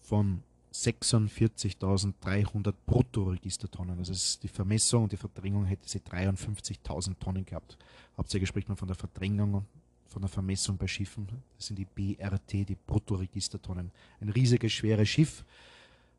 von 0.00 0.42
46.300 0.72 2.74
Bruttoregistertonnen. 2.86 3.98
Also 3.98 4.40
die 4.42 4.48
Vermessung 4.48 5.04
und 5.04 5.12
die 5.12 5.16
Verdrängung 5.16 5.66
hätte 5.66 5.88
sie 5.88 6.00
53.000 6.00 7.16
Tonnen 7.20 7.44
gehabt. 7.44 7.78
Hauptsächlich 8.16 8.48
spricht 8.48 8.68
man 8.68 8.76
von 8.76 8.88
der 8.88 8.96
Verdrängung 8.96 9.64
von 10.14 10.22
der 10.22 10.28
Vermessung 10.28 10.76
bei 10.76 10.86
Schiffen. 10.86 11.26
Das 11.56 11.66
sind 11.66 11.76
die 11.76 11.86
BRT, 11.86 12.68
die 12.68 12.76
Bruttoregistertonnen. 12.86 13.90
Ein 14.20 14.28
riesiges, 14.28 14.72
schweres 14.72 15.08
Schiff. 15.08 15.44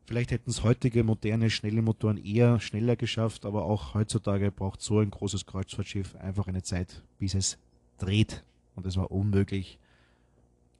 Vielleicht 0.05 0.31
hätten 0.31 0.49
es 0.49 0.63
heutige, 0.63 1.03
moderne, 1.03 1.49
schnelle 1.49 1.81
Motoren 1.81 2.17
eher 2.17 2.59
schneller 2.59 2.97
geschafft, 2.97 3.45
aber 3.45 3.63
auch 3.63 3.93
heutzutage 3.93 4.51
braucht 4.51 4.81
so 4.81 4.99
ein 4.99 5.09
großes 5.09 5.45
Kreuzfahrtschiff 5.45 6.13
einfach 6.15 6.47
eine 6.47 6.61
Zeit, 6.61 7.01
bis 7.19 7.35
es 7.35 7.57
dreht. 7.97 8.43
Und 8.75 8.85
es 8.85 8.97
war 8.97 9.11
unmöglich, 9.11 9.79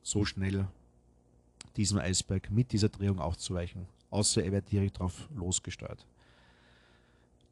so 0.04 0.26
schnell 0.26 0.68
diesem 1.78 2.00
Eisberg 2.00 2.52
mit 2.52 2.72
dieser 2.72 2.90
Drehung 2.90 3.20
aufzuweichen, 3.20 3.86
außer 4.10 4.44
er 4.44 4.52
wird 4.52 4.72
direkt 4.72 5.00
drauf 5.00 5.28
losgesteuert. 5.36 6.06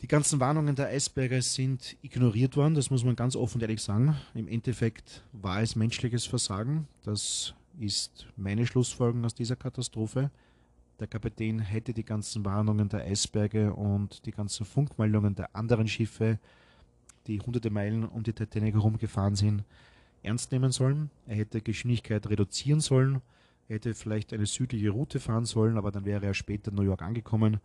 Die 0.01 0.07
ganzen 0.07 0.41
Warnungen 0.41 0.75
der 0.75 0.87
Eisberger 0.87 1.41
sind 1.41 1.95
ignoriert 2.01 2.57
worden, 2.57 2.75
das 2.75 2.89
muss 2.89 3.05
man 3.05 3.15
ganz 3.15 3.37
offen 3.37 3.57
und 3.57 3.61
ehrlich 3.61 3.81
sagen. 3.81 4.17
Im 4.33 4.49
Endeffekt 4.49 5.23
war 5.31 5.61
es 5.61 5.77
menschliches 5.77 6.25
Versagen. 6.25 6.89
Das 7.03 7.53
ist 7.79 8.27
meine 8.35 8.67
Schlussfolgerung 8.67 9.23
aus 9.23 9.33
dieser 9.33 9.55
Katastrophe. 9.55 10.29
Der 10.99 11.07
Kapitän 11.07 11.59
hätte 11.59 11.93
die 11.93 12.03
ganzen 12.03 12.43
Warnungen 12.43 12.89
der 12.89 13.01
Eisberge 13.05 13.73
und 13.73 14.25
die 14.25 14.31
ganzen 14.31 14.65
Funkmeldungen 14.65 15.35
der 15.35 15.55
anderen 15.55 15.87
Schiffe, 15.87 16.37
die 17.25 17.39
hunderte 17.39 17.69
Meilen 17.69 18.03
um 18.03 18.23
die 18.23 18.33
Titanic 18.33 18.75
herumgefahren 18.75 19.35
sind, 19.35 19.63
ernst 20.21 20.51
nehmen 20.51 20.71
sollen. 20.71 21.09
Er 21.27 21.37
hätte 21.37 21.61
Geschwindigkeit 21.61 22.29
reduzieren 22.29 22.81
sollen. 22.81 23.21
Er 23.67 23.75
hätte 23.75 23.93
vielleicht 23.93 24.33
eine 24.33 24.45
südliche 24.45 24.89
Route 24.89 25.19
fahren 25.19 25.45
sollen, 25.45 25.77
aber 25.77 25.91
dann 25.91 26.05
wäre 26.05 26.25
er 26.25 26.33
später 26.33 26.71
in 26.71 26.75
New 26.75 26.83
York 26.83 27.01
angekommen 27.01 27.59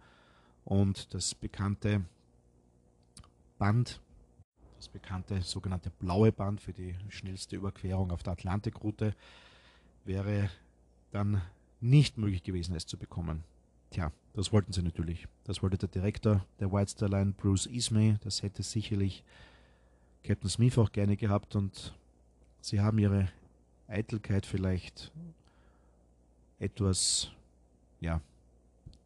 und 0.64 1.12
das 1.14 1.34
bekannte 1.34 2.04
Band, 3.58 4.00
das 4.76 4.88
bekannte 4.88 5.42
sogenannte 5.42 5.90
blaue 5.90 6.30
Band 6.30 6.60
für 6.60 6.72
die 6.72 6.94
schnellste 7.08 7.56
Überquerung 7.56 8.12
auf 8.12 8.22
der 8.22 8.34
Atlantikroute, 8.34 9.14
wäre 10.04 10.50
dann 11.10 11.42
nicht 11.80 12.18
möglich 12.18 12.42
gewesen, 12.42 12.74
es 12.74 12.86
zu 12.86 12.96
bekommen. 12.96 13.44
Tja, 13.90 14.12
das 14.34 14.52
wollten 14.52 14.72
sie 14.72 14.82
natürlich. 14.82 15.26
Das 15.44 15.62
wollte 15.62 15.78
der 15.78 15.88
Direktor 15.88 16.44
der 16.60 16.72
White 16.72 16.90
Star 16.90 17.08
Line, 17.08 17.32
Bruce 17.32 17.66
Ismay. 17.66 18.18
Das 18.22 18.42
hätte 18.42 18.62
sicherlich 18.62 19.24
Captain 20.22 20.50
Smith 20.50 20.78
auch 20.78 20.92
gerne 20.92 21.16
gehabt 21.16 21.56
und 21.56 21.94
sie 22.60 22.80
haben 22.80 22.98
ihre 22.98 23.28
Eitelkeit 23.86 24.44
vielleicht 24.44 25.12
etwas, 26.58 27.30
ja, 28.00 28.20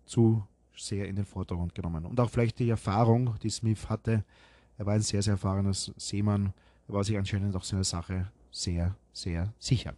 zu 0.06 0.46
sehr 0.76 1.06
in 1.08 1.16
den 1.16 1.24
Vordergrund 1.24 1.74
genommen. 1.74 2.06
Und 2.06 2.18
auch 2.20 2.30
vielleicht 2.30 2.58
die 2.58 2.68
Erfahrung, 2.68 3.36
die 3.42 3.50
Smith 3.50 3.88
hatte. 3.88 4.24
Er 4.78 4.86
war 4.86 4.94
ein 4.94 5.02
sehr, 5.02 5.22
sehr 5.22 5.32
erfahrener 5.32 5.74
Seemann. 5.74 6.52
Er 6.88 6.94
war 6.94 7.04
sich 7.04 7.16
anscheinend 7.16 7.54
auch 7.54 7.64
seiner 7.64 7.84
Sache 7.84 8.30
sehr, 8.50 8.96
sehr 9.12 9.52
sicher. 9.58 9.94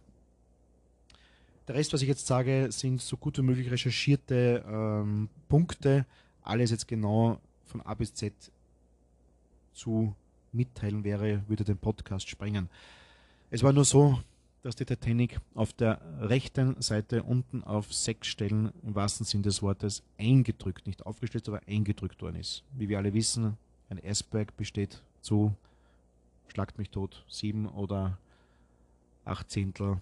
Der 1.67 1.75
Rest, 1.75 1.93
was 1.93 2.01
ich 2.01 2.07
jetzt 2.07 2.27
sage, 2.27 2.67
sind 2.71 3.01
so 3.01 3.17
gut 3.17 3.37
wie 3.37 3.41
möglich 3.41 3.71
recherchierte 3.71 4.63
ähm, 4.67 5.29
Punkte. 5.49 6.05
Alles 6.43 6.71
jetzt 6.71 6.87
genau 6.87 7.39
von 7.65 7.81
A 7.81 7.95
bis 7.95 8.13
Z 8.13 8.33
zu 9.73 10.15
mitteilen 10.51 11.03
wäre, 11.03 11.43
würde 11.47 11.63
den 11.63 11.77
Podcast 11.77 12.29
sprengen. 12.29 12.69
Es 13.49 13.63
war 13.63 13.73
nur 13.73 13.85
so, 13.85 14.19
dass 14.65 14.75
die 14.75 14.85
Titanic 14.85 15.39
auf 15.53 15.73
der 15.73 16.01
rechten 16.19 16.81
Seite 16.81 17.21
unten 17.21 17.63
auf 17.63 17.93
sechs 17.93 18.29
Stellen 18.29 18.71
im 18.81 18.95
wahrsten 18.95 19.23
Sinn 19.23 19.43
des 19.43 19.61
Wortes 19.61 20.01
eingedrückt, 20.17 20.87
nicht 20.87 21.05
aufgestellt, 21.05 21.47
aber 21.47 21.61
eingedrückt 21.67 22.19
worden 22.23 22.37
ist. 22.37 22.63
Wie 22.73 22.89
wir 22.89 22.97
alle 22.97 23.13
wissen, 23.13 23.57
ein 23.91 24.03
Eisberg 24.03 24.57
besteht 24.57 25.03
zu, 25.21 25.53
schlagt 26.47 26.79
mich 26.79 26.89
tot, 26.89 27.23
sieben 27.29 27.67
oder 27.67 28.17
acht 29.23 29.51
Zehntel 29.51 30.01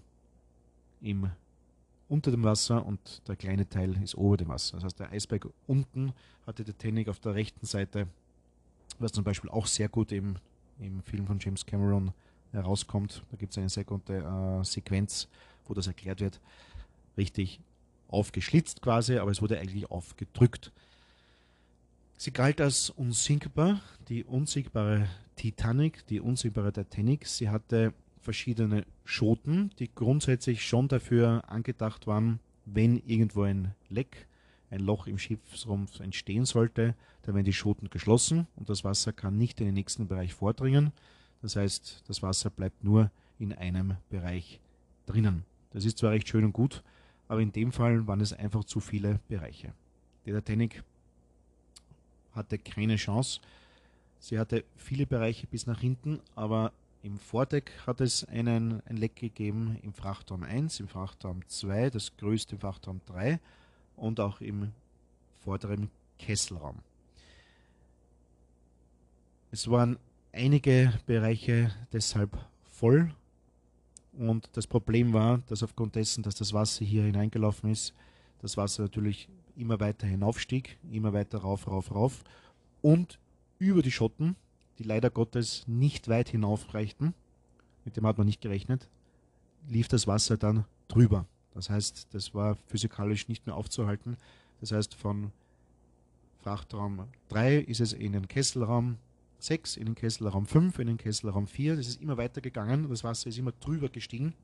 im, 1.02 1.30
unter 2.08 2.30
dem 2.30 2.42
Wasser 2.42 2.86
und 2.86 3.20
der 3.28 3.36
kleine 3.36 3.68
Teil 3.68 4.02
ist 4.02 4.14
ober 4.14 4.38
dem 4.38 4.48
Wasser. 4.48 4.78
Das 4.78 4.84
heißt, 4.84 4.98
der 4.98 5.12
Eisberg 5.12 5.46
unten 5.66 6.14
hatte 6.46 6.64
die 6.64 6.72
Titanic 6.72 7.10
auf 7.10 7.20
der 7.20 7.34
rechten 7.34 7.66
Seite, 7.66 8.08
was 8.98 9.12
zum 9.12 9.24
Beispiel 9.24 9.50
auch 9.50 9.66
sehr 9.66 9.90
gut 9.90 10.10
im, 10.10 10.36
im 10.80 11.02
Film 11.02 11.26
von 11.26 11.38
James 11.38 11.66
Cameron 11.66 12.14
herauskommt. 12.54 13.22
Da 13.30 13.36
gibt 13.36 13.52
es 13.52 13.58
eine 13.58 13.68
sehr 13.68 13.84
gute 13.84 14.18
äh, 14.18 14.64
Sequenz, 14.64 15.28
wo 15.66 15.74
das 15.74 15.86
erklärt 15.86 16.20
wird. 16.20 16.40
Richtig 17.16 17.60
aufgeschlitzt 18.08 18.82
quasi, 18.82 19.18
aber 19.18 19.30
es 19.30 19.42
wurde 19.42 19.58
eigentlich 19.58 19.90
aufgedrückt. 19.90 20.72
Sie 22.16 22.32
galt 22.32 22.60
als 22.60 22.90
unsinkbar, 22.90 23.80
die 24.08 24.24
unsinkbare 24.24 25.08
Titanic, 25.36 26.06
die 26.06 26.20
unsinkbare 26.20 26.72
Titanic. 26.72 27.26
Sie 27.26 27.50
hatte 27.50 27.92
verschiedene 28.20 28.86
Schoten, 29.04 29.70
die 29.78 29.92
grundsätzlich 29.94 30.64
schon 30.64 30.88
dafür 30.88 31.42
angedacht 31.48 32.06
waren, 32.06 32.40
wenn 32.64 32.96
irgendwo 33.06 33.42
ein 33.42 33.74
Leck, 33.88 34.26
ein 34.70 34.80
Loch 34.80 35.06
im 35.06 35.18
Schiffsrumpf 35.18 36.00
entstehen 36.00 36.46
sollte, 36.46 36.94
dann 37.22 37.34
werden 37.34 37.44
die 37.44 37.52
Schoten 37.52 37.90
geschlossen 37.90 38.46
und 38.56 38.68
das 38.68 38.84
Wasser 38.84 39.12
kann 39.12 39.36
nicht 39.36 39.60
in 39.60 39.66
den 39.66 39.74
nächsten 39.74 40.08
Bereich 40.08 40.32
vordringen. 40.32 40.92
Das 41.44 41.56
heißt, 41.56 42.04
das 42.08 42.22
Wasser 42.22 42.48
bleibt 42.48 42.82
nur 42.82 43.10
in 43.38 43.52
einem 43.52 43.98
Bereich 44.08 44.60
drinnen. 45.04 45.44
Das 45.72 45.84
ist 45.84 45.98
zwar 45.98 46.12
recht 46.12 46.26
schön 46.26 46.42
und 46.42 46.54
gut, 46.54 46.82
aber 47.28 47.42
in 47.42 47.52
dem 47.52 47.70
Fall 47.70 48.06
waren 48.06 48.22
es 48.22 48.32
einfach 48.32 48.64
zu 48.64 48.80
viele 48.80 49.20
Bereiche. 49.28 49.74
Die 50.24 50.32
Titanic 50.32 50.82
hatte 52.32 52.56
keine 52.56 52.96
Chance. 52.96 53.42
Sie 54.20 54.38
hatte 54.38 54.64
viele 54.78 55.04
Bereiche 55.04 55.46
bis 55.46 55.66
nach 55.66 55.80
hinten, 55.80 56.18
aber 56.34 56.72
im 57.02 57.18
Vordeck 57.18 57.72
hat 57.86 58.00
es 58.00 58.24
einen, 58.24 58.80
ein 58.86 58.96
Leck 58.96 59.16
gegeben 59.16 59.78
im 59.82 59.92
Frachtraum 59.92 60.44
1, 60.44 60.80
im 60.80 60.88
Frachtraum 60.88 61.46
2, 61.46 61.90
das 61.90 62.16
größte 62.16 62.54
im 62.54 62.60
Frachtraum 62.62 63.02
3 63.04 63.38
und 63.96 64.18
auch 64.18 64.40
im 64.40 64.72
vorderen 65.40 65.90
Kesselraum. 66.18 66.78
Es 69.50 69.68
waren 69.68 69.98
einige 70.34 70.92
Bereiche 71.06 71.70
deshalb 71.92 72.36
voll 72.70 73.14
und 74.18 74.48
das 74.52 74.66
Problem 74.66 75.12
war, 75.12 75.38
dass 75.48 75.62
aufgrund 75.62 75.94
dessen, 75.94 76.22
dass 76.22 76.34
das 76.34 76.52
Wasser 76.52 76.84
hier 76.84 77.04
hineingelaufen 77.04 77.70
ist, 77.70 77.94
das 78.42 78.56
Wasser 78.56 78.82
natürlich 78.82 79.28
immer 79.56 79.80
weiter 79.80 80.06
hinaufstieg, 80.06 80.78
immer 80.90 81.12
weiter 81.12 81.38
rauf, 81.38 81.66
rauf, 81.66 81.94
rauf 81.94 82.24
und 82.82 83.18
über 83.58 83.82
die 83.82 83.90
Schotten, 83.90 84.36
die 84.78 84.84
leider 84.84 85.10
Gottes 85.10 85.64
nicht 85.66 86.08
weit 86.08 86.28
hinaufreichten, 86.28 87.14
mit 87.84 87.96
dem 87.96 88.06
hat 88.06 88.18
man 88.18 88.26
nicht 88.26 88.40
gerechnet, 88.40 88.88
lief 89.68 89.88
das 89.88 90.06
Wasser 90.06 90.36
dann 90.36 90.64
drüber. 90.88 91.26
Das 91.54 91.70
heißt, 91.70 92.08
das 92.12 92.34
war 92.34 92.56
physikalisch 92.66 93.28
nicht 93.28 93.46
mehr 93.46 93.54
aufzuhalten. 93.54 94.16
Das 94.60 94.72
heißt, 94.72 94.94
von 94.94 95.30
Frachtraum 96.42 97.04
3 97.28 97.58
ist 97.58 97.80
es 97.80 97.92
in 97.92 98.12
den 98.12 98.28
Kesselraum 98.28 98.96
6, 99.38 99.76
in 99.76 99.86
den 99.86 99.94
Kesselraum 99.94 100.46
5, 100.46 100.78
in 100.78 100.86
den 100.86 100.96
Kesselraum 100.96 101.46
4. 101.46 101.76
Das 101.76 101.88
ist 101.88 102.00
immer 102.00 102.16
weiter 102.16 102.40
gegangen. 102.40 102.88
Das 102.88 103.04
Wasser 103.04 103.28
ist 103.28 103.38
immer 103.38 103.52
drüber 103.52 103.88
gestiegen. 103.88 104.34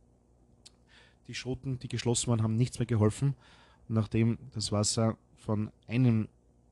Die 1.29 1.35
Schoten, 1.35 1.79
die 1.79 1.89
geschlossen 1.89 2.29
waren, 2.29 2.43
haben 2.43 2.57
nichts 2.57 2.79
mehr 2.79 2.87
geholfen. 2.87 3.35
Und 3.89 3.95
nachdem 3.95 4.39
das 4.53 4.73
Wasser 4.73 5.17
von 5.37 5.71
einem 5.87 6.29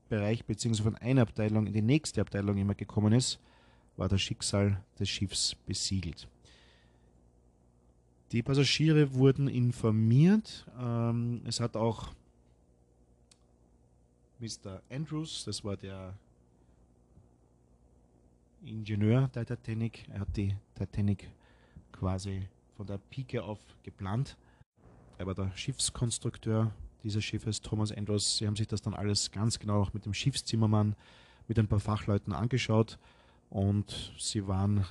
Bereich 0.09 0.45
bzw. 0.45 0.83
von 0.83 0.95
einer 0.95 1.21
Abteilung 1.21 1.67
in 1.67 1.73
die 1.73 1.81
nächste 1.81 2.21
Abteilung 2.21 2.57
immer 2.57 2.75
gekommen 2.75 3.13
ist, 3.13 3.39
war 3.97 4.09
das 4.09 4.21
Schicksal 4.21 4.83
des 4.99 5.09
Schiffs 5.09 5.55
besiegelt. 5.65 6.27
Die 8.31 8.43
Passagiere 8.43 9.13
wurden 9.13 9.47
informiert. 9.47 10.65
Ähm, 10.79 11.41
es 11.45 11.59
hat 11.59 11.75
auch 11.75 12.13
Mr. 14.39 14.81
Andrews, 14.89 15.43
das 15.45 15.63
war 15.63 15.75
der 15.75 16.13
Ingenieur 18.65 19.29
der 19.29 19.45
Titanic, 19.45 20.05
er 20.09 20.19
hat 20.21 20.35
die 20.35 20.53
Titanic 20.75 21.29
quasi 21.91 22.47
von 22.75 22.85
der 22.85 22.97
Pike 22.97 23.41
auf 23.41 23.59
geplant. 23.83 24.37
Er 25.17 25.27
war 25.27 25.33
der 25.33 25.51
Schiffskonstrukteur 25.55 26.71
dieses 27.03 27.23
Schiffes, 27.23 27.61
Thomas 27.61 27.91
Andrews. 27.91 28.37
Sie 28.37 28.47
haben 28.47 28.55
sich 28.55 28.67
das 28.67 28.81
dann 28.81 28.93
alles 28.93 29.31
ganz 29.31 29.59
genau 29.59 29.81
auch 29.81 29.93
mit 29.93 30.05
dem 30.05 30.13
Schiffszimmermann, 30.13 30.95
mit 31.47 31.57
ein 31.57 31.67
paar 31.67 31.79
Fachleuten 31.79 32.33
angeschaut 32.33 32.99
und 33.49 34.13
sie 34.17 34.45
waren 34.47 34.85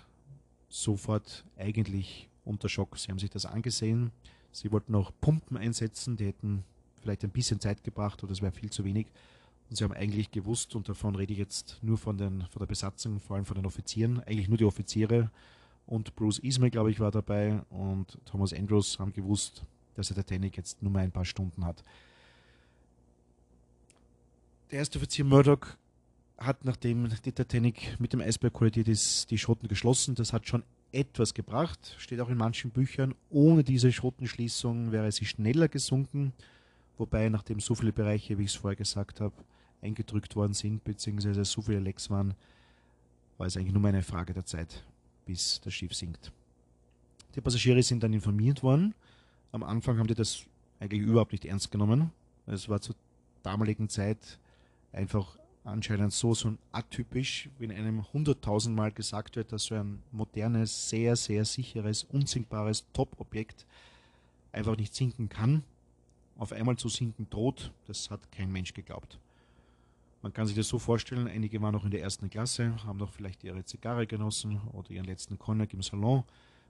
sofort 0.68 1.44
eigentlich 1.56 2.28
unter 2.44 2.68
Schock. 2.68 2.96
Sie 2.96 3.10
haben 3.10 3.18
sich 3.18 3.30
das 3.30 3.44
angesehen. 3.44 4.12
Sie 4.50 4.72
wollten 4.72 4.94
auch 4.94 5.12
Pumpen 5.20 5.56
einsetzen, 5.56 6.16
die 6.16 6.26
hätten 6.26 6.64
vielleicht 7.00 7.22
ein 7.22 7.30
bisschen 7.30 7.60
Zeit 7.60 7.84
gebracht 7.84 8.22
oder 8.24 8.32
es 8.32 8.40
wäre 8.40 8.52
viel 8.52 8.70
zu 8.70 8.84
wenig. 8.84 9.08
Und 9.68 9.76
sie 9.76 9.84
haben 9.84 9.92
eigentlich 9.92 10.30
gewusst, 10.30 10.74
und 10.74 10.88
davon 10.88 11.14
rede 11.14 11.32
ich 11.32 11.38
jetzt 11.38 11.78
nur 11.82 11.98
von, 11.98 12.16
den, 12.16 12.42
von 12.50 12.60
der 12.60 12.66
Besatzung, 12.66 13.20
vor 13.20 13.36
allem 13.36 13.44
von 13.44 13.56
den 13.56 13.66
Offizieren, 13.66 14.20
eigentlich 14.20 14.48
nur 14.48 14.58
die 14.58 14.64
Offiziere 14.64 15.30
und 15.88 16.14
Bruce 16.16 16.38
Ismay, 16.40 16.70
glaube 16.70 16.90
ich, 16.90 17.00
war 17.00 17.10
dabei 17.10 17.62
und 17.70 18.18
Thomas 18.26 18.52
Andrews 18.52 18.98
haben 18.98 19.12
gewusst, 19.12 19.64
dass 19.94 20.08
der 20.08 20.16
Titanic 20.18 20.56
jetzt 20.56 20.82
nur 20.82 20.92
mal 20.92 21.00
ein 21.00 21.10
paar 21.10 21.24
Stunden 21.24 21.64
hat. 21.64 21.82
Der 24.70 24.80
erste 24.80 24.98
Offizier 24.98 25.24
Murdoch 25.24 25.66
hat, 26.36 26.64
nachdem 26.64 27.08
die 27.24 27.32
Titanic 27.32 27.98
mit 27.98 28.12
dem 28.12 28.20
Eisberg 28.20 28.52
kollidiert 28.52 28.88
ist, 28.88 29.30
die 29.30 29.38
Schotten 29.38 29.66
geschlossen. 29.66 30.14
Das 30.14 30.34
hat 30.34 30.46
schon 30.46 30.62
etwas 30.92 31.32
gebracht, 31.32 31.96
steht 31.98 32.20
auch 32.20 32.28
in 32.28 32.36
manchen 32.36 32.70
Büchern. 32.70 33.14
Ohne 33.30 33.64
diese 33.64 33.90
Schottenschließung 33.90 34.92
wäre 34.92 35.10
sie 35.10 35.24
schneller 35.24 35.68
gesunken, 35.68 36.34
wobei 36.98 37.30
nachdem 37.30 37.60
so 37.60 37.74
viele 37.74 37.92
Bereiche, 37.92 38.38
wie 38.38 38.44
ich 38.44 38.50
es 38.50 38.56
vorher 38.56 38.76
gesagt 38.76 39.22
habe, 39.22 39.34
eingedrückt 39.82 40.36
worden 40.36 40.54
sind, 40.54 40.84
beziehungsweise 40.84 41.44
so 41.44 41.62
viele 41.62 41.80
Lecks 41.80 42.10
waren, 42.10 42.34
war 43.36 43.46
es 43.46 43.56
eigentlich 43.56 43.72
nur 43.72 43.84
eine 43.84 44.02
Frage 44.02 44.32
der 44.32 44.44
Zeit, 44.44 44.84
bis 45.24 45.60
das 45.60 45.72
Schiff 45.72 45.94
sinkt. 45.94 46.32
Die 47.34 47.40
Passagiere 47.40 47.82
sind 47.82 48.02
dann 48.02 48.12
informiert 48.12 48.62
worden. 48.62 48.94
Am 49.52 49.62
Anfang 49.62 49.98
haben 49.98 50.08
die 50.08 50.14
das 50.14 50.44
eigentlich 50.80 51.02
überhaupt 51.02 51.32
nicht 51.32 51.44
ernst 51.44 51.70
genommen. 51.70 52.10
Es 52.46 52.68
war 52.68 52.80
zur 52.80 52.96
damaligen 53.42 53.88
Zeit 53.88 54.38
einfach 54.92 55.38
anscheinend 55.64 56.12
so, 56.12 56.34
so 56.34 56.56
atypisch, 56.72 57.48
wenn 57.58 57.70
einem 57.70 58.10
hunderttausendmal 58.12 58.90
gesagt 58.90 59.36
wird, 59.36 59.52
dass 59.52 59.64
so 59.64 59.74
ein 59.74 60.02
modernes, 60.12 60.88
sehr, 60.88 61.14
sehr 61.16 61.44
sicheres, 61.44 62.04
unsinkbares 62.04 62.86
Top-Objekt 62.92 63.66
einfach 64.52 64.76
nicht 64.76 64.94
sinken 64.94 65.28
kann. 65.28 65.62
Auf 66.36 66.52
einmal 66.52 66.76
zu 66.76 66.88
sinken 66.88 67.28
droht, 67.30 67.72
das 67.86 68.10
hat 68.10 68.32
kein 68.32 68.50
Mensch 68.50 68.72
geglaubt. 68.72 69.18
Man 70.20 70.32
kann 70.32 70.46
sich 70.46 70.56
das 70.56 70.68
so 70.68 70.78
vorstellen, 70.78 71.28
einige 71.28 71.62
waren 71.62 71.74
noch 71.74 71.84
in 71.84 71.92
der 71.92 72.02
ersten 72.02 72.28
Klasse, 72.28 72.74
haben 72.84 72.98
noch 72.98 73.12
vielleicht 73.12 73.44
ihre 73.44 73.64
Zigarre 73.64 74.06
genossen 74.06 74.60
oder 74.72 74.90
ihren 74.90 75.04
letzten 75.04 75.38
Cognac 75.38 75.72
im 75.72 75.82
Salon. 75.82 76.24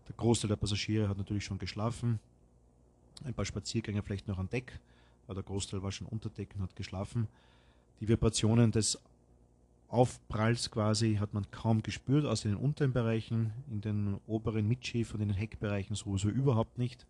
Der 0.06 0.14
Großteil 0.16 0.48
der 0.48 0.56
Passagiere 0.56 1.08
hat 1.08 1.16
natürlich 1.16 1.44
schon 1.44 1.58
geschlafen. 1.58 2.20
Ein 3.24 3.34
paar 3.34 3.46
Spaziergänger 3.46 4.02
vielleicht 4.02 4.28
noch 4.28 4.38
an 4.38 4.50
Deck, 4.50 4.78
aber 5.26 5.34
der 5.34 5.44
Großteil 5.44 5.82
war 5.82 5.92
schon 5.92 6.06
unter 6.06 6.28
Deck 6.28 6.50
und 6.54 6.62
hat 6.62 6.76
geschlafen. 6.76 7.26
Die 8.00 8.08
Vibrationen 8.08 8.70
des 8.70 8.98
Aufpralls 9.88 10.70
quasi 10.70 11.16
hat 11.16 11.32
man 11.32 11.50
kaum 11.50 11.82
gespürt, 11.82 12.24
in 12.44 12.50
den 12.50 12.60
unteren 12.60 12.92
Bereichen, 12.92 13.52
in 13.70 13.80
den 13.80 14.20
oberen 14.26 14.68
Mitschiff 14.68 15.14
und 15.14 15.22
in 15.22 15.28
den 15.28 15.36
Heckbereichen 15.36 15.96
sowieso 15.96 16.28
überhaupt 16.28 16.76
nicht. 16.76 17.06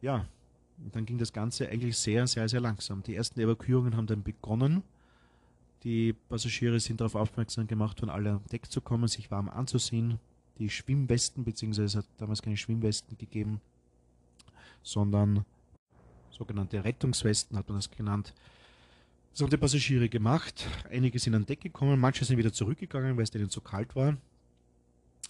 Ja, 0.00 0.24
dann 0.92 1.04
ging 1.04 1.18
das 1.18 1.34
Ganze 1.34 1.68
eigentlich 1.68 1.98
sehr, 1.98 2.26
sehr, 2.26 2.48
sehr 2.48 2.60
langsam. 2.60 3.02
Die 3.02 3.14
ersten 3.14 3.38
Evakuierungen 3.40 3.96
haben 3.96 4.06
dann 4.06 4.22
begonnen. 4.22 4.82
Die 5.84 6.14
Passagiere 6.14 6.80
sind 6.80 7.00
darauf 7.00 7.14
aufmerksam 7.14 7.66
gemacht 7.66 8.00
worden, 8.00 8.10
alle 8.10 8.30
an 8.32 8.40
Deck 8.50 8.70
zu 8.70 8.80
kommen, 8.80 9.06
sich 9.06 9.30
warm 9.30 9.50
anzusehen. 9.50 10.18
Die 10.58 10.70
Schwimmwesten, 10.70 11.44
beziehungsweise 11.44 11.84
es 11.84 11.96
hat 11.96 12.06
damals 12.16 12.40
keine 12.40 12.56
Schwimmwesten 12.56 13.18
gegeben, 13.18 13.60
sondern 14.82 15.44
sogenannte 16.30 16.82
Rettungswesten 16.82 17.58
hat 17.58 17.68
man 17.68 17.78
das 17.78 17.90
genannt. 17.90 18.32
Das 19.32 19.42
haben 19.42 19.50
die 19.50 19.56
Passagiere 19.56 20.08
gemacht. 20.08 20.66
Einige 20.90 21.18
sind 21.18 21.34
an 21.34 21.44
Deck 21.44 21.60
gekommen, 21.60 22.00
manche 22.00 22.24
sind 22.24 22.38
wieder 22.38 22.52
zurückgegangen, 22.52 23.16
weil 23.16 23.24
es 23.24 23.30
denen 23.30 23.50
zu 23.50 23.60
kalt 23.60 23.94
war. 23.94 24.16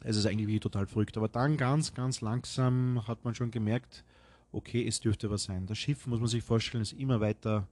Es 0.03 0.17
ist 0.17 0.27
eigentlich 0.27 0.61
total 0.61 0.87
verrückt. 0.87 1.17
Aber 1.17 1.29
dann 1.29 1.57
ganz, 1.57 1.95
ganz 1.95 2.21
langsam 2.21 3.03
hat 3.09 3.25
man 3.25 3.35
schon 3.35 3.51
gemerkt, 3.51 4.05
okay, 4.53 4.87
es 4.87 5.01
dürfte 5.01 5.31
was 5.31 5.45
sein. 5.45 5.67
Das 5.67 5.79
Schiff, 5.79 6.07
muss 6.07 6.21
man 6.21 6.29
sich 6.29 6.45
vorstellen, 6.45 6.83
ist 6.83 6.93
immer 6.93 7.21
weiter 7.21 7.67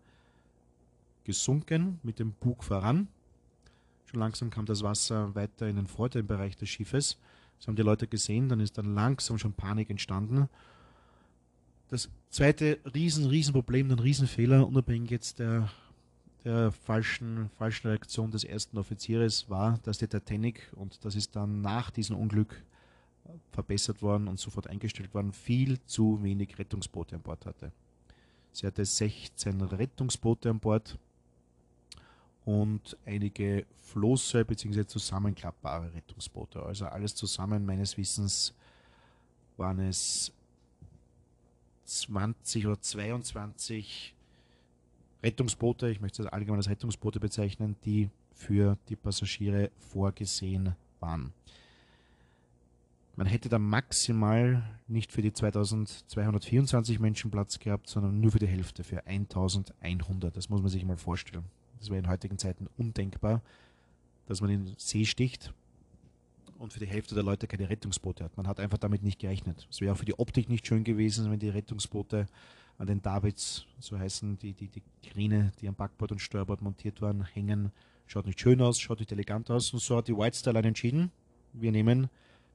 gesunken 1.24 1.98
mit 2.02 2.18
dem 2.18 2.32
Bug 2.32 2.64
voran. 2.64 3.08
Schon 4.06 4.20
langsam 4.20 4.50
kam 4.50 4.66
das 4.66 4.82
Wasser 4.82 5.34
weiter 5.34 5.68
in 5.68 5.76
den 5.76 5.86
vorderen 5.86 6.26
Bereich 6.26 6.56
des 6.56 6.68
Schiffes. 6.68 7.18
Das 7.58 7.68
haben 7.68 7.76
die 7.76 7.82
Leute 7.82 8.06
gesehen, 8.06 8.48
dann 8.48 8.60
ist 8.60 8.76
dann 8.76 8.94
langsam 8.94 9.38
schon 9.38 9.52
Panik 9.52 9.88
entstanden. 9.88 10.48
Das 11.88 12.08
zweite 12.30 12.78
riesen, 12.94 13.26
riesen 13.26 13.52
Problem, 13.52 13.90
ein 13.90 13.98
Riesenfehler, 13.98 14.66
unabhängig 14.66 15.10
jetzt 15.10 15.38
der, 15.38 15.70
der 16.44 16.72
falschen, 16.72 17.50
falschen 17.58 17.88
Reaktion 17.88 18.30
des 18.30 18.44
ersten 18.44 18.78
Offizieres, 18.78 19.48
war, 19.48 19.78
dass 19.82 19.98
die 19.98 20.08
Titanic, 20.08 20.72
und 20.74 21.04
das 21.04 21.14
ist 21.14 21.36
dann 21.36 21.60
nach 21.60 21.90
diesem 21.90 22.16
Unglück 22.16 22.64
verbessert 23.50 24.02
worden 24.02 24.28
und 24.28 24.38
sofort 24.40 24.66
eingestellt 24.66 25.14
worden, 25.14 25.32
viel 25.32 25.78
zu 25.84 26.22
wenig 26.22 26.58
Rettungsboote 26.58 27.14
an 27.14 27.22
Bord 27.22 27.46
hatte. 27.46 27.72
Sie 28.52 28.66
hatte 28.66 28.84
16 28.84 29.60
Rettungsboote 29.60 30.50
an 30.50 30.60
Bord 30.60 30.98
und 32.44 32.96
einige 33.04 33.66
Flosse 33.76 34.44
bzw. 34.44 34.86
zusammenklappbare 34.86 35.92
Rettungsboote. 35.94 36.62
Also 36.62 36.86
alles 36.86 37.14
zusammen 37.14 37.64
meines 37.64 37.96
Wissens 37.96 38.54
waren 39.56 39.78
es 39.80 40.32
20 41.84 42.66
oder 42.66 42.80
22 42.80 44.14
Rettungsboote, 45.22 45.88
ich 45.88 46.00
möchte 46.00 46.22
das 46.22 46.32
allgemein 46.32 46.58
als 46.58 46.68
Rettungsboote 46.68 47.20
bezeichnen, 47.20 47.76
die 47.84 48.10
für 48.32 48.76
die 48.88 48.96
Passagiere 48.96 49.70
vorgesehen 49.78 50.74
waren. 50.98 51.32
Man 53.14 53.26
hätte 53.26 53.48
da 53.48 53.58
maximal 53.58 54.62
nicht 54.88 55.12
für 55.12 55.22
die 55.22 55.32
2224 55.32 56.98
Menschen 56.98 57.30
Platz 57.30 57.58
gehabt, 57.58 57.88
sondern 57.88 58.20
nur 58.20 58.32
für 58.32 58.38
die 58.38 58.46
Hälfte, 58.46 58.84
für 58.84 59.06
1100. 59.06 60.34
Das 60.34 60.48
muss 60.48 60.62
man 60.62 60.70
sich 60.70 60.84
mal 60.84 60.96
vorstellen. 60.96 61.44
Das 61.82 61.90
wäre 61.90 61.98
in 61.98 62.08
heutigen 62.08 62.38
Zeiten 62.38 62.68
undenkbar, 62.78 63.42
dass 64.26 64.40
man 64.40 64.50
in 64.50 64.66
den 64.66 64.74
See 64.78 65.04
sticht 65.04 65.52
und 66.60 66.72
für 66.72 66.78
die 66.78 66.86
Hälfte 66.86 67.16
der 67.16 67.24
Leute 67.24 67.48
keine 67.48 67.68
Rettungsboote 67.68 68.22
hat. 68.22 68.36
Man 68.36 68.46
hat 68.46 68.60
einfach 68.60 68.78
damit 68.78 69.02
nicht 69.02 69.18
gerechnet. 69.18 69.66
Es 69.68 69.80
wäre 69.80 69.92
auch 69.92 69.96
für 69.96 70.04
die 70.04 70.16
Optik 70.16 70.48
nicht 70.48 70.64
schön 70.64 70.84
gewesen, 70.84 71.28
wenn 71.28 71.40
die 71.40 71.48
Rettungsboote 71.48 72.28
an 72.78 72.86
den 72.86 73.02
Davids, 73.02 73.66
so 73.80 73.98
heißen 73.98 74.38
die, 74.38 74.52
die, 74.52 74.68
die 74.68 74.82
Krine, 75.02 75.50
die 75.60 75.66
am 75.66 75.74
Backbord 75.74 76.12
und 76.12 76.20
Steuerbord 76.20 76.62
montiert 76.62 77.02
waren, 77.02 77.24
hängen. 77.24 77.72
Schaut 78.06 78.26
nicht 78.26 78.38
schön 78.38 78.60
aus, 78.60 78.78
schaut 78.78 79.00
nicht 79.00 79.10
elegant 79.10 79.50
aus. 79.50 79.72
Und 79.72 79.80
so 79.80 79.96
hat 79.96 80.06
die 80.06 80.16
White 80.16 80.36
Star 80.36 80.52
Line 80.52 80.68
entschieden, 80.68 81.10
wir 81.52 81.72
nehmen 81.72 82.08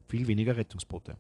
viel 0.08 0.26
weniger 0.28 0.56
Rettungsboote. 0.56 1.18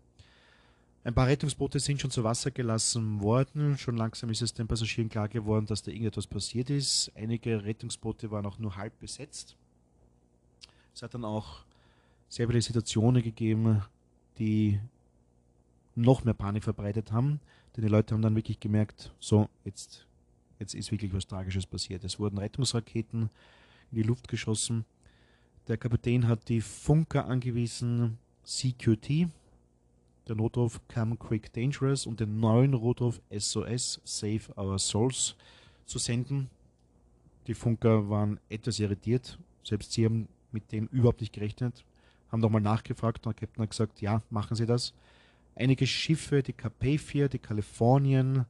Ein 1.03 1.13
paar 1.13 1.27
Rettungsboote 1.27 1.79
sind 1.79 2.01
schon 2.01 2.12
zu 2.12 2.23
Wasser 2.23 2.51
gelassen 2.51 3.21
worden. 3.21 3.77
Schon 3.77 3.95
langsam 3.95 4.29
ist 4.29 4.41
es 4.41 4.53
den 4.53 4.67
Passagieren 4.67 5.10
klar 5.10 5.29
geworden, 5.29 5.65
dass 5.65 5.81
da 5.81 5.91
irgendetwas 5.91 6.27
passiert 6.27 6.69
ist. 6.69 7.12
Einige 7.15 7.63
Rettungsboote 7.63 8.29
waren 8.29 8.45
auch 8.45 8.60
nur 8.60 8.75
halb 8.75 8.99
besetzt. 8.99 9.55
Es 10.93 11.01
hat 11.01 11.13
dann 11.13 11.23
auch 11.23 11.63
sehr 12.27 12.47
viele 12.47 12.62
Situationen 12.62 13.23
gegeben, 13.23 13.83
die 14.38 14.79
noch 15.95 16.23
mehr 16.23 16.33
Panik 16.33 16.63
verbreitet 16.63 17.12
haben. 17.12 17.39
Denn 17.75 17.83
die 17.83 17.89
Leute 17.89 18.13
haben 18.13 18.21
dann 18.21 18.36
wirklich 18.36 18.60
gemerkt, 18.60 19.13
so, 19.19 19.49
jetzt, 19.63 20.05
jetzt 20.60 20.73
ist 20.73 20.91
wirklich 20.91 21.13
was 21.13 21.27
Tragisches 21.27 21.65
passiert. 21.65 22.03
Es 22.03 22.19
wurden 22.19 22.38
Rettungsraketen 22.38 23.29
in 23.91 23.95
die 23.97 24.03
Luft 24.03 24.27
geschossen. 24.27 24.86
Der 25.67 25.77
Kapitän 25.77 26.27
hat 26.27 26.49
die 26.49 26.62
Funker 26.62 27.25
angewiesen, 27.25 28.17
CQT, 28.43 29.29
der 30.27 30.35
Notruf 30.35 30.81
Come 30.93 31.15
Quick 31.17 31.53
Dangerous 31.53 32.05
und 32.05 32.19
den 32.19 32.39
neuen 32.39 32.71
Notruf 32.71 33.21
SOS 33.31 34.01
Save 34.03 34.41
Our 34.57 34.77
Souls 34.77 35.35
zu 35.85 35.99
senden. 35.99 36.49
Die 37.47 37.53
Funker 37.53 38.09
waren 38.09 38.39
etwas 38.49 38.79
irritiert, 38.79 39.39
selbst 39.63 39.93
sie 39.93 40.05
haben 40.05 40.27
mit 40.51 40.71
dem 40.71 40.87
überhaupt 40.87 41.21
nicht 41.21 41.33
gerechnet, 41.33 41.85
haben 42.31 42.41
nochmal 42.41 42.61
nachgefragt 42.61 43.25
und 43.25 43.39
der 43.39 43.47
Captain 43.47 43.63
hat 43.63 43.69
gesagt, 43.69 44.01
ja, 44.01 44.21
machen 44.29 44.55
Sie 44.55 44.65
das. 44.65 44.93
Einige 45.55 45.87
Schiffe, 45.87 46.43
die 46.43 46.53
Carpathia, 46.53 47.27
die 47.27 47.39
Kalifornien, 47.39 48.45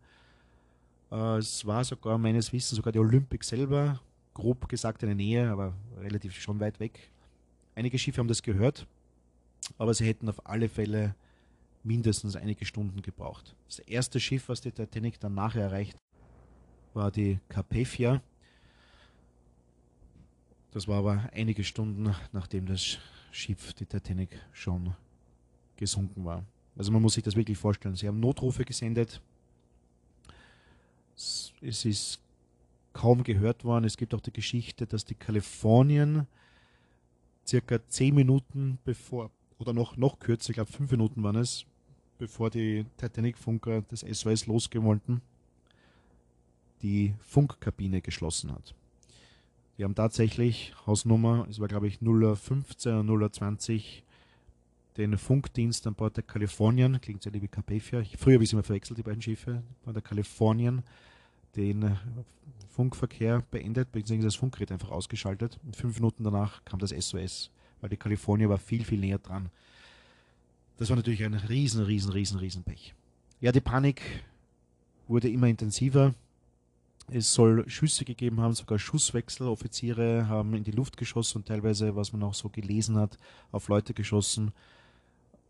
äh, 1.12 1.38
es 1.38 1.66
war 1.66 1.84
sogar 1.84 2.18
meines 2.18 2.52
Wissens 2.52 2.78
sogar 2.78 2.92
die 2.92 3.00
Olympic 3.00 3.46
selber, 3.46 4.00
grob 4.34 4.68
gesagt 4.68 5.04
in 5.04 5.10
der 5.10 5.16
Nähe, 5.16 5.50
aber 5.50 5.74
relativ 6.00 6.34
schon 6.34 6.60
weit 6.60 6.80
weg. 6.80 7.12
Einige 7.76 7.98
Schiffe 8.00 8.20
haben 8.20 8.28
das 8.28 8.42
gehört, 8.42 8.88
aber 9.78 9.94
sie 9.94 10.06
hätten 10.06 10.28
auf 10.28 10.46
alle 10.46 10.70
Fälle 10.70 11.16
mindestens 11.84 12.36
einige 12.36 12.66
Stunden 12.66 13.02
gebraucht. 13.02 13.56
Das 13.68 13.80
erste 13.80 14.20
Schiff, 14.20 14.50
was 14.50 14.62
die 14.62 14.72
Titanic 14.72 15.20
dann 15.20 15.36
nachher 15.36 15.64
erreicht, 15.64 15.98
war 16.94 17.12
die 17.12 17.40
Carpathia. 17.50 18.22
Das 20.72 20.88
war 20.88 21.00
aber 21.00 21.30
einige 21.34 21.64
Stunden, 21.64 22.14
nachdem 22.32 22.66
das 22.66 22.98
Schiff, 23.32 23.74
die 23.74 23.86
Titanic, 23.86 24.30
schon 24.52 24.96
gesunken 25.76 26.26
war. 26.26 26.44
Also 26.76 26.92
man 26.92 27.02
muss 27.02 27.14
sich 27.14 27.24
das 27.24 27.36
wirklich 27.36 27.58
vorstellen. 27.58 27.96
Sie 27.96 28.08
haben 28.08 28.20
Notrufe 28.20 28.66
gesendet. 28.66 29.22
Es 31.16 31.86
ist 31.86 32.20
kaum 32.94 33.24
gehört 33.24 33.64
worden. 33.64 33.86
Es 33.86 33.98
gibt 33.98 34.14
auch 34.14 34.22
die 34.22 34.34
Geschichte, 34.34 34.86
dass 34.86 35.06
die 35.06 35.16
Kalifornien 35.16 36.28
circa 37.48 37.80
zehn 37.88 38.14
Minuten 38.14 38.78
bevor, 38.84 39.32
oder 39.60 39.74
noch, 39.74 39.98
noch 39.98 40.20
kürzer, 40.20 40.52
ich 40.52 40.56
glaube 40.56 40.72
fünf 40.72 40.92
Minuten 40.92 41.24
waren 41.24 41.36
es, 41.36 41.66
bevor 42.18 42.50
die 42.50 42.86
Titanic-Funker 42.98 43.84
das 43.84 44.02
SOS 44.02 44.48
losgehen 44.48 44.86
wollten, 44.86 45.22
die 46.82 47.16
Funkkabine 47.20 48.02
geschlossen 48.02 48.52
hat. 48.52 48.76
Die 49.78 49.84
haben 49.84 49.96
tatsächlich 49.96 50.74
Hausnummer, 50.86 51.48
es 51.50 51.60
war 51.60 51.68
glaube 51.68 51.88
ich 51.88 52.00
015 52.00 53.10
oder 53.10 53.32
020, 53.32 54.04
den 54.98 55.18
Funkdienst 55.18 55.86
an 55.86 55.94
Bord 55.94 56.18
der 56.18 56.24
Kalifornien, 56.24 57.00
klingt 57.00 57.22
sehr 57.22 57.34
wie 57.34 57.48
Carpathia, 57.48 58.04
früher 58.18 58.36
habe 58.36 58.44
ich 58.44 58.50
sie 58.50 58.56
immer 58.56 58.64
verwechselt, 58.64 58.98
die 58.98 59.04
beiden 59.04 59.22
Schiffe, 59.22 59.62
von 59.84 59.94
der 59.94 60.02
Kalifornien, 60.02 60.84
den 61.56 61.98
Funkverkehr 62.70 63.44
beendet, 63.52 63.92
beziehungsweise 63.92 64.28
das 64.28 64.36
Funkgerät 64.36 64.72
einfach 64.72 64.92
ausgeschaltet. 64.92 65.60
Und 65.64 65.76
fünf 65.76 65.96
Minuten 65.96 66.24
danach 66.24 66.64
kam 66.66 66.80
das 66.80 66.92
SOS, 66.92 67.52
weil 67.82 67.90
die 67.90 67.98
Kalifornien 67.98 68.50
war 68.50 68.58
viel, 68.58 68.84
viel 68.84 69.00
näher 69.00 69.20
dran. 69.20 69.50
Das 70.78 70.90
war 70.90 70.96
natürlich 70.96 71.24
ein 71.24 71.34
riesen, 71.34 71.84
riesen, 71.84 72.12
riesen, 72.12 72.40
riesen 72.40 72.64
Pech. 72.64 72.94
Ja, 73.40 73.52
die 73.52 73.62
Panik 73.62 74.02
wurde 75.08 75.30
immer 75.30 75.48
intensiver. 75.48 76.14
Es 77.10 77.34
soll 77.34 77.68
Schüsse 77.70 78.04
gegeben 78.04 78.42
haben, 78.42 78.54
sogar 78.54 78.78
Schusswechsel. 78.78 79.48
Offiziere 79.48 80.28
haben 80.28 80.54
in 80.54 80.64
die 80.64 80.72
Luft 80.72 80.98
geschossen 80.98 81.40
und 81.40 81.48
teilweise, 81.48 81.96
was 81.96 82.12
man 82.12 82.24
auch 82.24 82.34
so 82.34 82.50
gelesen 82.50 82.98
hat, 82.98 83.18
auf 83.52 83.70
Leute 83.70 83.94
geschossen, 83.94 84.52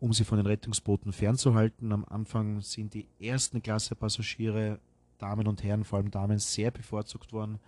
um 0.00 0.12
sie 0.12 0.24
von 0.24 0.38
den 0.38 0.46
Rettungsbooten 0.46 1.12
fernzuhalten. 1.12 1.92
Am 1.92 2.04
Anfang 2.04 2.60
sind 2.60 2.94
die 2.94 3.06
ersten 3.18 3.60
Klasse 3.60 3.96
Passagiere, 3.96 4.78
Damen 5.18 5.48
und 5.48 5.64
Herren, 5.64 5.84
vor 5.84 5.98
allem 5.98 6.12
Damen, 6.12 6.38
sehr 6.38 6.70
bevorzugt 6.70 7.32
worden. 7.32 7.58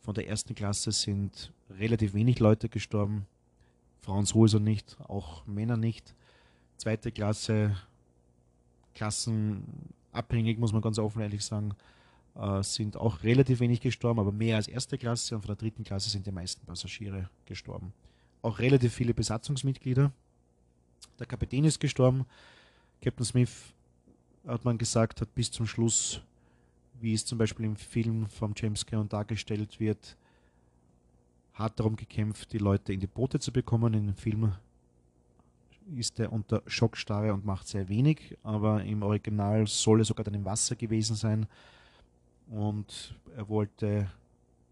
Von 0.00 0.14
der 0.14 0.26
ersten 0.26 0.54
Klasse 0.54 0.90
sind 0.90 1.52
relativ 1.68 2.14
wenig 2.14 2.38
Leute 2.38 2.68
gestorben. 2.68 3.26
Frauen 4.04 4.26
sowieso 4.26 4.58
nicht, 4.58 4.96
auch 5.08 5.46
Männer 5.46 5.76
nicht 5.76 6.14
zweite 6.76 7.10
Klasse, 7.10 7.76
klassenabhängig, 8.94 10.58
muss 10.58 10.72
man 10.72 10.82
ganz 10.82 10.98
offen 10.98 11.22
ehrlich 11.22 11.44
sagen, 11.44 11.74
äh, 12.34 12.62
sind 12.62 12.96
auch 12.96 13.22
relativ 13.22 13.60
wenig 13.60 13.80
gestorben, 13.80 14.20
aber 14.20 14.32
mehr 14.32 14.56
als 14.56 14.68
erste 14.68 14.98
Klasse 14.98 15.34
und 15.34 15.42
von 15.42 15.48
der 15.48 15.56
dritten 15.56 15.84
Klasse 15.84 16.10
sind 16.10 16.26
die 16.26 16.32
meisten 16.32 16.64
Passagiere 16.66 17.30
gestorben. 17.46 17.92
Auch 18.42 18.58
relativ 18.58 18.92
viele 18.92 19.14
Besatzungsmitglieder. 19.14 20.12
Der 21.18 21.26
Kapitän 21.26 21.64
ist 21.64 21.80
gestorben. 21.80 22.26
Captain 23.00 23.24
Smith, 23.24 23.72
hat 24.46 24.64
man 24.64 24.76
gesagt, 24.76 25.20
hat 25.22 25.34
bis 25.34 25.50
zum 25.50 25.66
Schluss, 25.66 26.20
wie 27.00 27.14
es 27.14 27.24
zum 27.24 27.38
Beispiel 27.38 27.64
im 27.64 27.76
Film 27.76 28.26
von 28.26 28.52
James 28.54 28.84
Cameron 28.84 29.08
dargestellt 29.08 29.80
wird, 29.80 30.16
hart 31.54 31.78
darum 31.78 31.96
gekämpft, 31.96 32.52
die 32.52 32.58
Leute 32.58 32.92
in 32.92 33.00
die 33.00 33.06
Boote 33.06 33.38
zu 33.38 33.52
bekommen. 33.52 33.94
In 33.94 34.06
dem 34.06 34.16
Film 34.16 34.52
ist 35.96 36.18
er 36.18 36.32
unter 36.32 36.62
Schockstarre 36.66 37.32
und 37.32 37.44
macht 37.44 37.68
sehr 37.68 37.88
wenig, 37.88 38.36
aber 38.42 38.82
im 38.84 39.02
Original 39.02 39.66
soll 39.66 40.00
er 40.00 40.04
sogar 40.04 40.24
dann 40.24 40.34
im 40.34 40.44
Wasser 40.44 40.76
gewesen 40.76 41.16
sein. 41.16 41.46
Und 42.50 43.14
er 43.36 43.48
wollte 43.48 44.10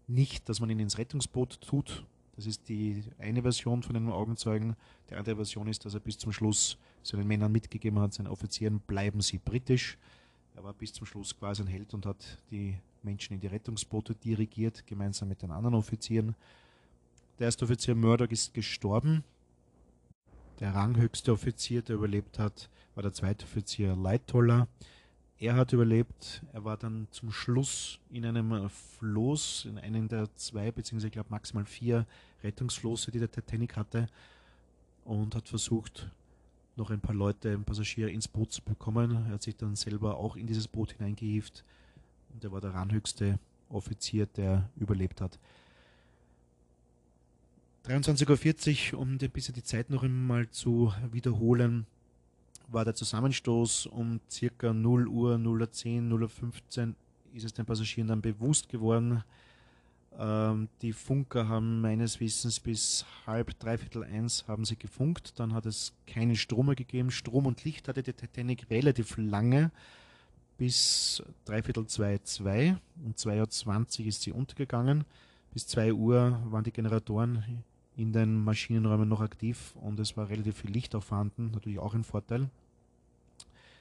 nicht, 0.07 0.47
dass 0.49 0.59
man 0.59 0.69
ihn 0.69 0.79
ins 0.79 0.97
Rettungsboot 0.97 1.61
tut. 1.61 2.05
Das 2.35 2.45
ist 2.45 2.67
die 2.67 3.03
eine 3.19 3.41
Version 3.41 3.83
von 3.83 3.93
den 3.93 4.09
Augenzeugen. 4.09 4.75
Die 5.09 5.15
andere 5.15 5.35
Version 5.35 5.67
ist, 5.67 5.85
dass 5.85 5.93
er 5.93 5.99
bis 5.99 6.17
zum 6.17 6.31
Schluss 6.31 6.77
seinen 7.03 7.27
Männern 7.27 7.51
mitgegeben 7.51 7.99
hat, 7.99 8.13
seinen 8.13 8.27
Offizieren, 8.27 8.79
bleiben 8.79 9.21
sie 9.21 9.37
britisch. 9.37 9.97
Er 10.55 10.63
war 10.63 10.73
bis 10.73 10.93
zum 10.93 11.05
Schluss 11.05 11.37
quasi 11.37 11.61
ein 11.61 11.67
Held 11.67 11.93
und 11.93 12.05
hat 12.05 12.39
die 12.49 12.75
Menschen 13.03 13.33
in 13.33 13.39
die 13.39 13.47
Rettungsboote 13.47 14.15
dirigiert, 14.15 14.85
gemeinsam 14.85 15.29
mit 15.29 15.41
den 15.41 15.51
anderen 15.51 15.75
Offizieren. 15.75 16.35
Der 17.39 17.45
erste 17.45 17.65
Offizier 17.65 17.95
Murdoch 17.95 18.29
ist 18.29 18.53
gestorben 18.53 19.23
der 20.59 20.75
ranghöchste 20.75 21.33
Offizier, 21.33 21.81
der 21.81 21.95
überlebt 21.95 22.39
hat, 22.39 22.69
war 22.95 23.03
der 23.03 23.11
zweite 23.11 23.43
Offizier 23.45 23.95
Leittoller. 23.95 24.67
Er 25.37 25.55
hat 25.55 25.73
überlebt. 25.73 26.41
Er 26.53 26.63
war 26.63 26.77
dann 26.77 27.07
zum 27.11 27.31
Schluss 27.31 27.99
in 28.09 28.25
einem 28.25 28.69
Floß, 28.69 29.65
in 29.65 29.77
einem 29.77 30.07
der 30.07 30.33
zwei, 30.35 30.71
beziehungsweise 30.71 31.07
ich 31.07 31.13
glaube 31.13 31.31
maximal 31.31 31.65
vier 31.65 32.05
Rettungsflosse, 32.43 33.11
die 33.11 33.19
der 33.19 33.31
Titanic 33.31 33.75
hatte, 33.75 34.07
und 35.03 35.35
hat 35.35 35.49
versucht, 35.49 36.09
noch 36.75 36.91
ein 36.91 37.01
paar 37.01 37.15
Leute, 37.15 37.57
Passagiere 37.59 38.09
ins 38.09 38.27
Boot 38.27 38.53
zu 38.53 38.61
bekommen. 38.61 39.11
Er 39.11 39.33
hat 39.33 39.43
sich 39.43 39.57
dann 39.57 39.75
selber 39.75 40.17
auch 40.17 40.37
in 40.37 40.47
dieses 40.47 40.67
Boot 40.67 40.93
hineingehievt 40.93 41.65
und 42.33 42.43
er 42.43 42.51
war 42.51 42.61
der 42.61 42.73
ranghöchste 42.73 43.37
Offizier, 43.69 44.27
der 44.27 44.69
überlebt 44.77 45.19
hat. 45.19 45.39
23.40 47.87 48.93
Uhr, 48.93 48.99
um 48.99 49.17
ein 49.17 49.17
bisschen 49.17 49.55
die 49.55 49.63
Zeit 49.63 49.89
noch 49.89 50.03
einmal 50.03 50.49
zu 50.49 50.93
wiederholen, 51.11 51.85
war 52.69 52.85
der 52.85 52.95
Zusammenstoß 52.95 53.87
um 53.87 54.21
circa 54.31 54.73
0 54.73 55.07
Uhr, 55.09 55.37
0 55.37 55.61
Uhr 55.61 55.71
10, 55.71 56.07
0 56.07 56.23
Uhr 56.23 56.29
15 56.29 56.95
ist 57.33 57.43
es 57.43 57.53
den 57.53 57.65
Passagieren 57.65 58.07
dann 58.07 58.21
bewusst 58.21 58.69
geworden. 58.69 59.23
Ähm, 60.17 60.69
die 60.81 60.93
Funker 60.93 61.49
haben 61.49 61.81
meines 61.81 62.19
Wissens 62.19 62.59
bis 62.59 63.05
halb, 63.27 63.59
dreiviertel 63.59 64.03
eins 64.03 64.47
haben 64.47 64.63
sie 64.63 64.77
gefunkt. 64.77 65.39
Dann 65.39 65.53
hat 65.53 65.65
es 65.65 65.93
keinen 66.07 66.35
Strom 66.35 66.67
mehr 66.67 66.75
gegeben. 66.75 67.11
Strom 67.11 67.47
und 67.47 67.63
Licht 67.65 67.87
hatte 67.87 68.03
die 68.03 68.13
Titanic 68.13 68.69
relativ 68.69 69.17
lange, 69.17 69.71
bis 70.57 71.21
dreiviertel 71.43 71.87
zwei, 71.87 72.19
zwei. 72.19 72.77
Um 73.03 73.11
2.20 73.13 73.99
Uhr 73.99 74.05
ist 74.05 74.21
sie 74.21 74.31
untergegangen. 74.31 75.03
Bis 75.51 75.67
2 75.67 75.93
Uhr 75.93 76.41
waren 76.45 76.63
die 76.63 76.71
Generatoren 76.71 77.63
in 77.95 78.11
den 78.11 78.43
Maschinenräumen 78.43 79.07
noch 79.07 79.21
aktiv 79.21 79.73
und 79.81 79.99
es 79.99 80.17
war 80.17 80.29
relativ 80.29 80.57
viel 80.57 80.71
Licht 80.71 80.95
auch 80.95 81.03
vorhanden, 81.03 81.51
natürlich 81.51 81.79
auch 81.79 81.93
ein 81.93 82.03
Vorteil. 82.03 82.49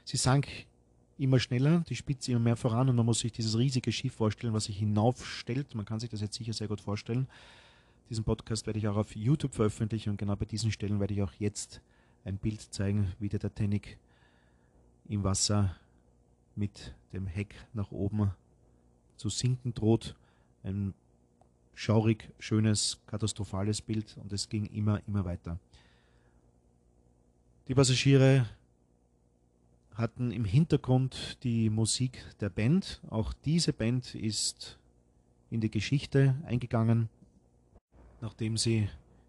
Sie 0.05 0.17
sank 0.17 0.49
immer 1.19 1.39
schneller, 1.39 1.85
die 1.89 1.97
Spitze 1.97 2.33
immer 2.33 2.41
mehr 2.41 2.57
voran 2.57 2.89
und 2.89 2.97
man 2.97 3.07
muss 3.07 3.21
sich 3.21 3.33
dieses 3.33 3.57
riesige 3.57 3.93
Schiff 3.93 4.15
vorstellen, 4.15 4.53
was 4.53 4.65
sich 4.65 4.79
hinaufstellt. 4.79 5.75
Man 5.75 5.85
kann 5.85 6.01
sich 6.01 6.11
das 6.11 6.21
jetzt 6.21 6.37
sicher 6.37 6.53
sehr 6.53 6.69
gut 6.69 6.81
vorstellen. 6.81 7.27
Diesen 8.11 8.25
Podcast 8.25 8.67
werde 8.67 8.79
ich 8.79 8.89
auch 8.89 8.97
auf 8.97 9.15
YouTube 9.15 9.55
veröffentlichen 9.55 10.11
und 10.11 10.17
genau 10.17 10.37
bei 10.37 10.45
diesen 10.45 10.73
Stellen 10.73 11.01
werde 11.01 11.15
ich 11.15 11.23
auch 11.23 11.33
jetzt 11.39 11.81
ein 12.25 12.37
Bild 12.37 12.61
zeigen, 12.61 13.13
wie 13.19 13.29
der 13.29 13.41
Titanic 13.41 13.99
im 15.09 15.25
Wasser 15.25 15.77
mit 16.55 16.95
dem 17.13 17.27
Heck 17.27 17.55
nach 17.73 17.91
oben 17.91 18.33
zu 19.17 19.29
sinken 19.29 19.73
droht. 19.75 20.15
Ein 20.63 20.95
schaurig, 21.75 22.33
schönes, 22.39 23.01
katastrophales 23.07 23.81
Bild 23.81 24.17
und 24.19 24.33
es 24.33 24.49
ging 24.49 24.67
immer, 24.67 25.01
immer 25.07 25.25
weiter. 25.25 25.59
Die 27.69 27.75
Passagiere 27.75 28.47
hatten 29.95 30.33
im 30.33 30.45
Hintergrund 30.45 31.39
die 31.43 31.71
Musik 31.71 32.25
der 32.41 32.49
Band. 32.49 33.01
Auch 33.09 33.33
diese 33.33 33.73
Band 33.73 34.15
ist 34.15 34.79
in 35.51 35.61
die 35.61 35.71
Geschichte 35.71 36.35
eingegangen, 36.47 37.09
nachdem 38.21 38.57
sie 38.57 38.89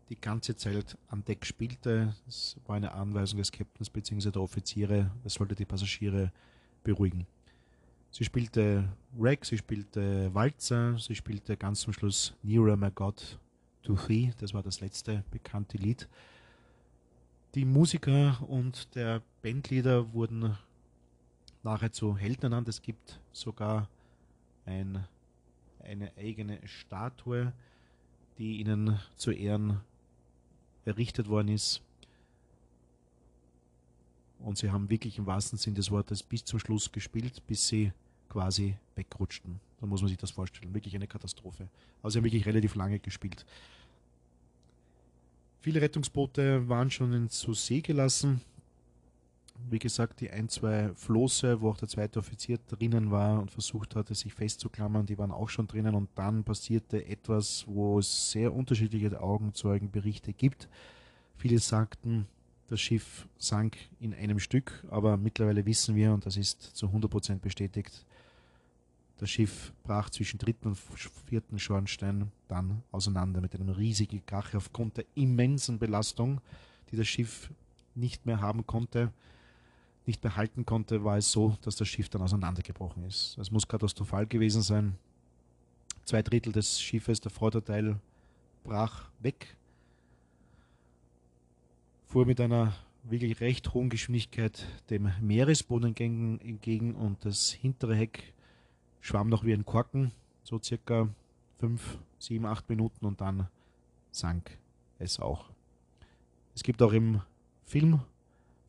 die 0.10 0.20
ganze 0.20 0.56
Zeit 0.56 0.98
an 1.08 1.24
Deck 1.26 1.46
spielte. 1.46 2.16
Es 2.28 2.58
war 2.66 2.76
eine 2.76 2.94
Anweisung 2.94 3.40
des 3.40 3.52
Captains 3.52 3.90
bzw. 3.90 4.32
der 4.32 4.42
Offiziere, 4.42 5.12
es 5.24 5.34
sollte 5.34 5.56
die 5.56 5.66
Passagiere 5.66 6.32
beruhigen. 6.84 7.26
Sie 8.14 8.24
spielte 8.24 8.88
Rag, 9.18 9.44
sie 9.44 9.58
spielte 9.58 10.32
Walzer, 10.36 11.00
sie 11.00 11.16
spielte 11.16 11.58
ganz 11.58 11.80
zum 11.80 11.94
Schluss 11.94 12.36
Nearer 12.44 12.78
My 12.78 12.92
God 12.92 13.40
to 13.82 13.96
Thee, 13.96 14.32
das 14.40 14.54
war 14.54 14.62
das 14.62 14.82
letzte 14.82 15.24
bekannte 15.32 15.80
Lied. 15.80 16.08
Die 17.56 17.66
Musiker 17.66 18.38
und 18.48 18.94
der 18.94 19.24
Bandleader 19.42 20.14
wurden 20.14 20.56
nachher 21.64 21.92
zu 21.92 22.16
Helden 22.16 22.44
ernannt. 22.44 22.68
Es 22.68 22.84
gibt 22.84 23.20
sogar 23.32 23.90
ein, 24.68 25.08
eine 25.80 26.12
eigene 26.16 26.60
Statue, 26.68 27.52
die 28.38 28.60
ihnen 28.60 29.00
zu 29.16 29.32
Ehren 29.32 29.82
errichtet 30.86 31.30
worden 31.30 31.48
ist. 31.48 31.82
Und 34.38 34.60
sie 34.60 34.70
haben 34.70 34.92
wirklich 34.92 35.18
im 35.18 35.26
wahrsten 35.26 35.58
Sinn 35.58 35.74
des 35.74 35.90
Wortes 35.90 36.22
bis 36.22 36.46
zum 36.46 36.60
Schluss 36.60 36.92
gespielt, 36.92 37.42
bis 37.48 37.68
sie 37.68 37.92
quasi 38.34 38.76
wegrutschten. 38.96 39.60
Da 39.80 39.86
muss 39.86 40.02
man 40.02 40.10
sich 40.10 40.18
das 40.18 40.32
vorstellen. 40.32 40.74
Wirklich 40.74 40.96
eine 40.96 41.08
Katastrophe. 41.08 41.68
Also 42.02 42.14
sie 42.14 42.20
haben 42.20 42.26
wirklich 42.26 42.46
relativ 42.46 42.74
lange 42.76 43.00
gespielt. 43.00 43.46
Viele 45.60 45.82
Rettungsboote 45.82 46.68
waren 46.68 46.90
schon 46.90 47.14
in 47.14 47.30
zur 47.30 47.56
See 47.56 47.82
gelassen. 47.82 48.42
Wie 49.70 49.80
gesagt, 49.80 50.20
die 50.20 50.32
ein, 50.32 50.50
zwei 50.50 50.90
Flosse, 50.96 51.62
wo 51.62 51.70
auch 51.70 51.78
der 51.78 51.88
zweite 51.88 52.20
Offizier 52.20 52.58
drinnen 52.68 53.12
war 53.12 53.40
und 53.40 53.52
versucht 53.52 53.96
hatte, 53.96 54.16
sich 54.16 54.34
festzuklammern, 54.34 55.06
die 55.06 55.18
waren 55.18 55.32
auch 55.32 55.50
schon 55.50 55.68
drinnen. 55.68 55.94
Und 55.94 56.10
dann 56.16 56.44
passierte 56.44 57.06
etwas, 57.06 57.66
wo 57.68 58.00
es 58.00 58.32
sehr 58.32 58.54
unterschiedliche 58.54 59.22
Augenzeugenberichte 59.22 60.34
gibt. 60.34 60.68
Viele 61.38 61.60
sagten, 61.60 62.28
das 62.68 62.82
Schiff 62.82 63.28
sank 63.38 63.78
in 64.00 64.14
einem 64.14 64.40
Stück, 64.40 64.84
aber 64.90 65.18
mittlerweile 65.18 65.66
wissen 65.66 65.96
wir, 65.96 66.14
und 66.14 66.26
das 66.26 66.36
ist 66.36 66.62
zu 66.62 66.88
100% 66.88 67.40
bestätigt, 67.40 68.06
das 69.24 69.30
Schiff 69.30 69.72
brach 69.84 70.10
zwischen 70.10 70.38
dritten 70.38 70.68
und 70.68 70.78
vierten 71.28 71.58
Schornstein 71.58 72.30
dann 72.50 72.84
auseinander 72.92 73.40
mit 73.40 73.56
einem 73.56 73.70
riesigen 73.70 74.26
Krach 74.26 74.54
aufgrund 74.54 74.98
der 74.98 75.06
immensen 75.16 75.80
Belastung, 75.80 76.42
die 76.92 76.98
das 76.98 77.08
Schiff 77.08 77.50
nicht 77.96 78.26
mehr 78.26 78.42
haben 78.42 78.68
konnte, 78.68 79.14
nicht 80.06 80.22
mehr 80.26 80.36
halten 80.36 80.66
konnte, 80.66 81.06
war 81.06 81.18
es 81.18 81.32
so, 81.32 81.56
dass 81.62 81.78
das 81.78 81.88
Schiff 81.88 82.10
dann 82.10 82.22
auseinandergebrochen 82.22 83.06
ist. 83.06 83.38
Es 83.38 83.50
muss 83.50 83.66
katastrophal 83.66 84.28
gewesen 84.28 84.62
sein. 84.62 84.98
Zwei 86.04 86.22
Drittel 86.22 86.52
des 86.52 86.82
Schiffes, 86.82 87.22
der 87.22 87.32
Vorderteil, 87.32 87.96
brach 88.66 89.10
weg, 89.20 89.56
fuhr 92.08 92.26
mit 92.26 92.42
einer 92.42 92.76
wirklich 93.04 93.40
recht 93.40 93.74
hohen 93.74 93.90
Geschwindigkeit 93.90 94.66
dem 94.90 95.14
Meeresboden 95.22 95.96
entgegen 95.96 96.96
und 96.96 97.24
das 97.24 97.52
hintere 97.52 97.96
Heck 97.96 98.33
schwamm 99.04 99.28
noch 99.28 99.44
wie 99.44 99.54
ein 99.54 99.66
Korken, 99.66 100.12
so 100.44 100.60
circa 100.60 101.10
fünf, 101.58 102.00
sieben, 102.18 102.46
acht 102.46 102.68
Minuten 102.70 103.06
und 103.06 103.20
dann 103.20 103.48
sank 104.12 104.58
es 104.98 105.20
auch. 105.20 105.50
Es 106.56 106.64
gibt 106.64 106.82
auch 106.82 106.94
im 106.94 107.22
Film 107.64 108.00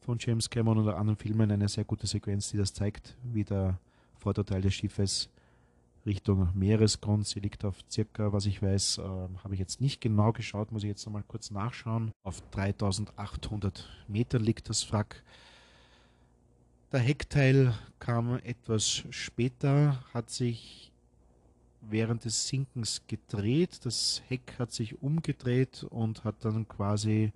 von 0.00 0.18
James 0.18 0.50
Cameron 0.50 0.78
oder 0.78 0.96
anderen 0.96 1.16
Filmen 1.16 1.50
eine 1.50 1.68
sehr 1.68 1.84
gute 1.84 2.06
Sequenz, 2.06 2.50
die 2.50 2.56
das 2.56 2.74
zeigt, 2.74 3.16
wie 3.22 3.44
der 3.44 3.78
Vorderteil 4.16 4.60
des 4.60 4.74
Schiffes 4.74 5.30
Richtung 6.04 6.48
Meeresgrund. 6.54 7.26
Sie 7.26 7.40
liegt 7.40 7.64
auf 7.64 7.76
circa, 7.88 8.32
was 8.32 8.46
ich 8.46 8.60
weiß, 8.60 8.98
äh, 8.98 9.02
habe 9.02 9.54
ich 9.54 9.60
jetzt 9.60 9.80
nicht 9.80 10.00
genau 10.00 10.32
geschaut, 10.32 10.72
muss 10.72 10.82
ich 10.82 10.88
jetzt 10.88 11.06
nochmal 11.06 11.24
kurz 11.26 11.52
nachschauen. 11.52 12.10
Auf 12.24 12.40
3800 12.50 13.88
Meter 14.08 14.40
liegt 14.40 14.68
das 14.68 14.92
Wrack. 14.92 15.22
Der 16.94 17.02
Heckteil 17.02 17.74
kam 17.98 18.38
etwas 18.44 19.02
später, 19.10 20.04
hat 20.14 20.30
sich 20.30 20.92
während 21.80 22.24
des 22.24 22.46
Sinkens 22.46 23.02
gedreht. 23.08 23.84
Das 23.84 24.22
Heck 24.28 24.54
hat 24.60 24.70
sich 24.70 25.02
umgedreht 25.02 25.84
und 25.90 26.22
hat 26.22 26.36
dann 26.44 26.68
quasi, 26.68 27.32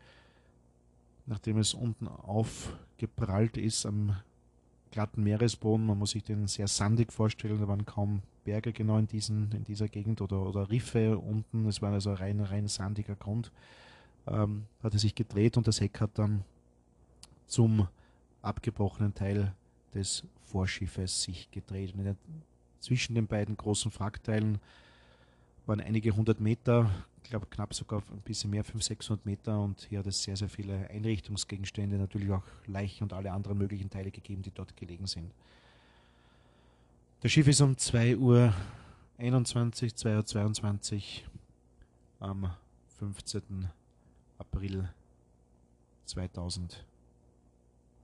nachdem 1.26 1.58
es 1.58 1.74
unten 1.74 2.06
aufgeprallt 2.06 3.56
ist 3.56 3.84
am 3.84 4.14
glatten 4.92 5.24
Meeresboden, 5.24 5.86
man 5.86 5.98
muss 5.98 6.12
sich 6.12 6.22
den 6.22 6.46
sehr 6.46 6.68
sandig 6.68 7.12
vorstellen, 7.12 7.58
da 7.58 7.66
waren 7.66 7.84
kaum 7.84 8.22
Berge 8.44 8.72
genau 8.72 8.96
in, 8.96 9.08
diesen, 9.08 9.50
in 9.50 9.64
dieser 9.64 9.88
Gegend 9.88 10.20
oder, 10.20 10.40
oder 10.40 10.70
Riffe 10.70 11.18
unten, 11.18 11.66
es 11.66 11.82
war 11.82 11.92
also 11.92 12.12
rein, 12.12 12.38
rein 12.38 12.68
sandiger 12.68 13.16
Grund, 13.16 13.50
ähm, 14.28 14.66
hat 14.84 14.92
er 14.92 15.00
sich 15.00 15.16
gedreht 15.16 15.56
und 15.56 15.66
das 15.66 15.80
Heck 15.80 16.00
hat 16.00 16.16
dann 16.16 16.44
zum 17.48 17.88
abgebrochenen 18.42 19.14
Teil 19.14 19.54
des 19.94 20.24
Vorschiffes 20.44 21.22
sich 21.22 21.50
gedreht. 21.50 21.94
Und 21.94 22.16
zwischen 22.80 23.14
den 23.14 23.26
beiden 23.26 23.56
großen 23.56 23.92
Wrackteilen 23.94 24.60
waren 25.66 25.80
einige 25.80 26.12
hundert 26.12 26.40
Meter, 26.40 26.90
ich 27.22 27.30
glaube 27.30 27.46
knapp 27.50 27.74
sogar 27.74 28.02
ein 28.10 28.20
bisschen 28.22 28.50
mehr, 28.50 28.64
500, 28.64 28.84
600 28.84 29.26
Meter 29.26 29.60
und 29.60 29.86
hier 29.90 29.98
hat 29.98 30.06
es 30.06 30.22
sehr, 30.22 30.36
sehr 30.36 30.48
viele 30.48 30.88
Einrichtungsgegenstände, 30.88 31.96
natürlich 31.96 32.30
auch 32.30 32.42
Leichen 32.66 33.04
und 33.04 33.12
alle 33.12 33.32
anderen 33.32 33.58
möglichen 33.58 33.90
Teile 33.90 34.10
gegeben, 34.10 34.42
die 34.42 34.50
dort 34.50 34.76
gelegen 34.76 35.06
sind. 35.06 35.30
Das 37.20 37.32
Schiff 37.32 37.48
ist 37.48 37.60
um 37.60 37.76
2 37.76 38.16
Uhr 38.16 38.54
21, 39.18 39.94
2 39.94 40.16
Uhr 40.16 40.24
22 40.24 41.26
am 42.20 42.50
15. 42.98 43.68
April 44.38 44.88
2000 46.06 46.84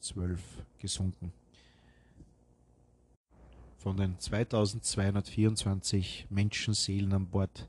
12 0.05 0.41
gesunken. 0.79 1.33
Von 3.79 3.97
den 3.97 4.19
2224 4.19 6.27
Menschenseelen 6.31 7.13
an 7.15 7.27
Bord 7.27 7.69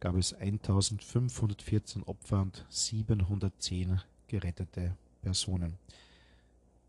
gab 0.00 0.16
es 0.16 0.34
1514 0.34 2.02
Opfer 2.02 2.42
und 2.42 2.66
710 2.68 4.00
gerettete 4.26 4.96
Personen. 5.22 5.78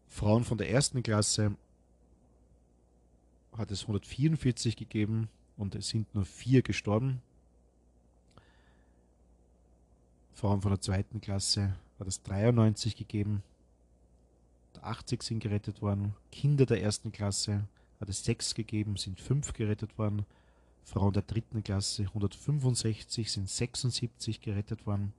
Frauen 0.07 0.43
von 0.43 0.57
der 0.57 0.69
ersten 0.69 1.03
Klasse 1.03 1.55
hat 3.57 3.71
es 3.71 3.83
144 3.83 4.75
gegeben 4.75 5.29
und 5.57 5.75
es 5.75 5.89
sind 5.89 6.13
nur 6.15 6.25
vier 6.25 6.63
gestorben. 6.63 7.21
Frauen 10.33 10.61
von 10.61 10.71
der 10.71 10.81
zweiten 10.81 11.21
Klasse 11.21 11.75
hat 11.99 12.07
es 12.07 12.23
93 12.23 12.95
gegeben 12.95 13.43
80 14.83 15.23
sind 15.23 15.39
gerettet 15.39 15.81
worden. 15.81 16.15
Kinder 16.31 16.65
der 16.65 16.81
ersten 16.81 17.11
Klasse 17.11 17.67
hat 17.99 18.09
es 18.09 18.23
sechs 18.23 18.55
gegeben, 18.55 18.97
sind 18.97 19.19
fünf 19.19 19.53
gerettet 19.53 19.97
worden. 19.97 20.25
Frauen 20.83 21.13
der 21.13 21.21
dritten 21.21 21.63
Klasse 21.63 22.03
165 22.03 23.31
sind 23.31 23.49
76 23.49 24.41
gerettet 24.41 24.85
worden. 24.85 25.13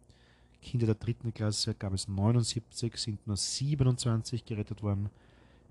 Kinder 0.61 0.87
der 0.87 0.95
dritten 0.95 1.35
Klasse 1.35 1.75
gab 1.75 1.93
es 1.93 2.09
79, 2.09 2.97
sind 2.97 3.27
nur 3.27 3.37
27 3.37 4.45
gerettet 4.45 4.83
worden. 4.83 5.11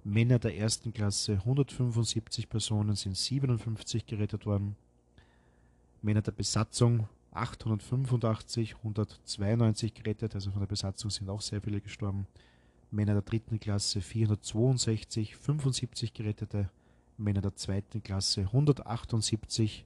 Männer 0.03 0.39
der 0.39 0.57
ersten 0.57 0.93
Klasse 0.93 1.33
175 1.33 2.49
Personen 2.49 2.95
sind 2.95 3.15
57 3.15 4.05
gerettet 4.05 4.45
worden. 4.45 4.75
Männer 6.01 6.21
der 6.21 6.31
Besatzung 6.31 7.07
885, 7.31 8.75
192 8.77 9.93
gerettet, 9.93 10.35
also 10.35 10.51
von 10.51 10.59
der 10.59 10.67
Besatzung 10.67 11.09
sind 11.09 11.29
auch 11.29 11.41
sehr 11.41 11.61
viele 11.61 11.79
gestorben. 11.79 12.27
Männer 12.91 13.13
der 13.13 13.21
dritten 13.21 13.59
Klasse 13.59 14.01
462, 14.01 15.35
75 15.37 16.13
Gerettete, 16.13 16.69
Männer 17.17 17.41
der 17.41 17.55
zweiten 17.55 18.03
Klasse 18.03 18.41
178, 18.41 19.85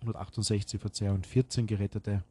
168 0.00 0.80
Verzeihung, 0.80 1.22
14 1.22 1.66
Gerettete. 1.66 2.22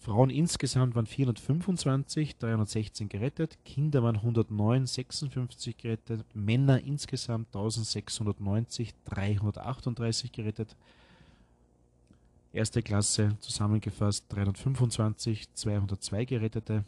Frauen 0.00 0.28
insgesamt 0.28 0.94
waren 0.94 1.06
425, 1.06 2.36
316 2.36 3.08
gerettet, 3.08 3.56
Kinder 3.64 4.02
waren 4.02 4.16
109, 4.16 4.86
56 4.86 5.78
gerettet, 5.78 6.26
Männer 6.34 6.82
insgesamt 6.82 7.46
1690, 7.46 8.92
338 9.06 10.30
gerettet. 10.30 10.76
Erste 12.52 12.82
Klasse 12.82 13.34
zusammengefasst 13.40 14.26
325, 14.28 15.54
202 15.54 16.24
Gerettete, 16.26 16.84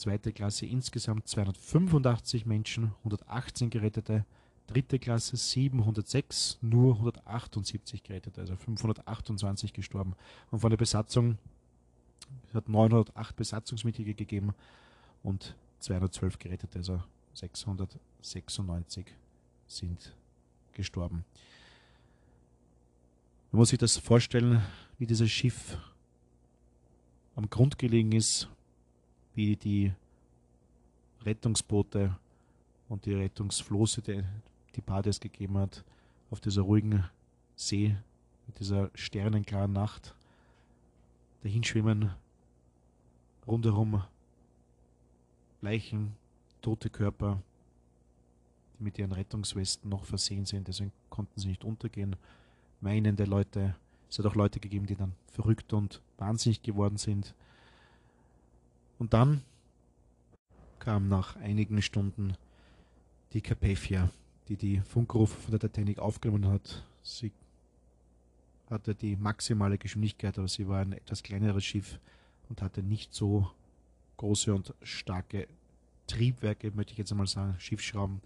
Zweite 0.00 0.32
Klasse 0.32 0.64
insgesamt 0.64 1.28
285 1.28 2.46
Menschen, 2.46 2.94
118 3.00 3.68
Gerettete. 3.68 4.24
Dritte 4.66 4.98
Klasse 4.98 5.36
706, 5.36 6.56
nur 6.62 6.94
178 6.94 8.02
Gerettete, 8.02 8.40
also 8.40 8.56
528 8.56 9.74
gestorben. 9.74 10.14
Und 10.50 10.60
von 10.60 10.70
der 10.70 10.78
Besatzung 10.78 11.36
es 12.48 12.54
hat 12.54 12.66
908 12.70 13.36
Besatzungsmitglieder 13.36 14.14
gegeben 14.14 14.54
und 15.22 15.54
212 15.80 16.38
Gerettete, 16.38 16.78
also 16.78 17.02
696 17.34 19.04
sind 19.66 20.16
gestorben. 20.72 21.26
Man 23.52 23.58
muss 23.58 23.68
sich 23.68 23.78
das 23.78 23.98
vorstellen, 23.98 24.62
wie 24.96 25.06
dieses 25.06 25.30
Schiff 25.30 25.76
am 27.34 27.50
Grund 27.50 27.78
gelegen 27.78 28.12
ist, 28.12 28.48
wie 29.34 29.56
die 29.56 29.92
Rettungsboote 31.24 32.16
und 32.88 33.06
die 33.06 33.14
Rettungsflosse, 33.14 34.02
die, 34.02 34.22
die 34.74 34.80
Bades 34.80 35.20
gegeben 35.20 35.58
hat, 35.58 35.84
auf 36.30 36.40
dieser 36.40 36.62
ruhigen 36.62 37.04
See 37.56 37.96
mit 38.46 38.58
dieser 38.58 38.90
sternenklaren 38.94 39.72
Nacht 39.72 40.14
dahinschwimmen, 41.42 42.10
rundherum 43.46 44.02
Leichen, 45.62 46.14
tote 46.62 46.90
Körper, 46.90 47.42
die 48.78 48.84
mit 48.84 48.98
ihren 48.98 49.12
Rettungswesten 49.12 49.90
noch 49.90 50.04
versehen 50.04 50.46
sind, 50.46 50.68
deswegen 50.68 50.92
konnten 51.10 51.38
sie 51.38 51.48
nicht 51.48 51.64
untergehen. 51.64 52.16
Weinende 52.80 53.24
Leute, 53.24 53.74
es 54.08 54.18
hat 54.18 54.26
auch 54.26 54.34
Leute 54.34 54.58
gegeben, 54.58 54.86
die 54.86 54.96
dann 54.96 55.12
verrückt 55.32 55.72
und 55.72 56.00
wahnsinnig 56.18 56.62
geworden 56.62 56.96
sind. 56.96 57.34
Und 59.00 59.14
dann 59.14 59.42
kam 60.78 61.08
nach 61.08 61.34
einigen 61.36 61.80
Stunden 61.80 62.34
die 63.32 63.40
Carpathia, 63.40 64.10
die 64.48 64.56
die 64.56 64.80
Funkrufe 64.80 65.40
von 65.40 65.52
der 65.52 65.60
Titanic 65.60 65.98
aufgenommen 65.98 66.46
hat. 66.46 66.84
Sie 67.02 67.32
hatte 68.68 68.94
die 68.94 69.16
maximale 69.16 69.78
Geschwindigkeit, 69.78 70.38
aber 70.38 70.48
sie 70.48 70.68
war 70.68 70.80
ein 70.80 70.92
etwas 70.92 71.22
kleineres 71.22 71.64
Schiff 71.64 71.98
und 72.50 72.60
hatte 72.60 72.82
nicht 72.82 73.14
so 73.14 73.50
große 74.18 74.54
und 74.54 74.74
starke 74.82 75.48
Triebwerke, 76.06 76.70
möchte 76.72 76.92
ich 76.92 76.98
jetzt 76.98 77.10
einmal 77.10 77.26
sagen, 77.26 77.58
Schiffsschrauben 77.58 78.20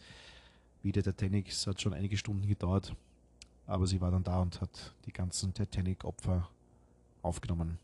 wie 0.83 0.91
der 0.91 1.05
Titanic. 1.05 1.51
Es 1.51 1.69
hat 1.69 1.81
schon 1.81 1.95
einige 1.95 2.17
Stunden 2.17 2.49
gedauert, 2.49 2.97
aber 3.69 3.87
sie 3.87 4.01
war 4.01 4.11
dann 4.11 4.25
da 4.25 4.43
und 4.43 4.61
hat 4.61 4.93
die 5.07 5.13
ganzen 5.13 5.55
Titanic-Opfer 5.55 6.49
aufgenommen. 7.23 7.79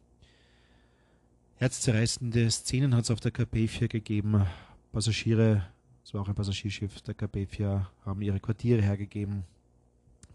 Herzzerreißende 1.61 2.51
Szenen 2.51 2.95
hat 2.95 3.05
es 3.05 3.11
auf 3.11 3.21
der 3.21 3.33
Carpathia 3.33 3.87
gegeben. 3.87 4.47
Passagiere, 4.93 5.63
es 6.03 6.15
war 6.15 6.23
auch 6.23 6.29
ein 6.29 6.35
Passagierschiff 6.35 7.03
der 7.03 7.13
Carpathia, 7.13 7.91
haben 8.07 8.23
ihre 8.23 8.41
Quartiere 8.41 8.81
hergegeben. 8.81 9.45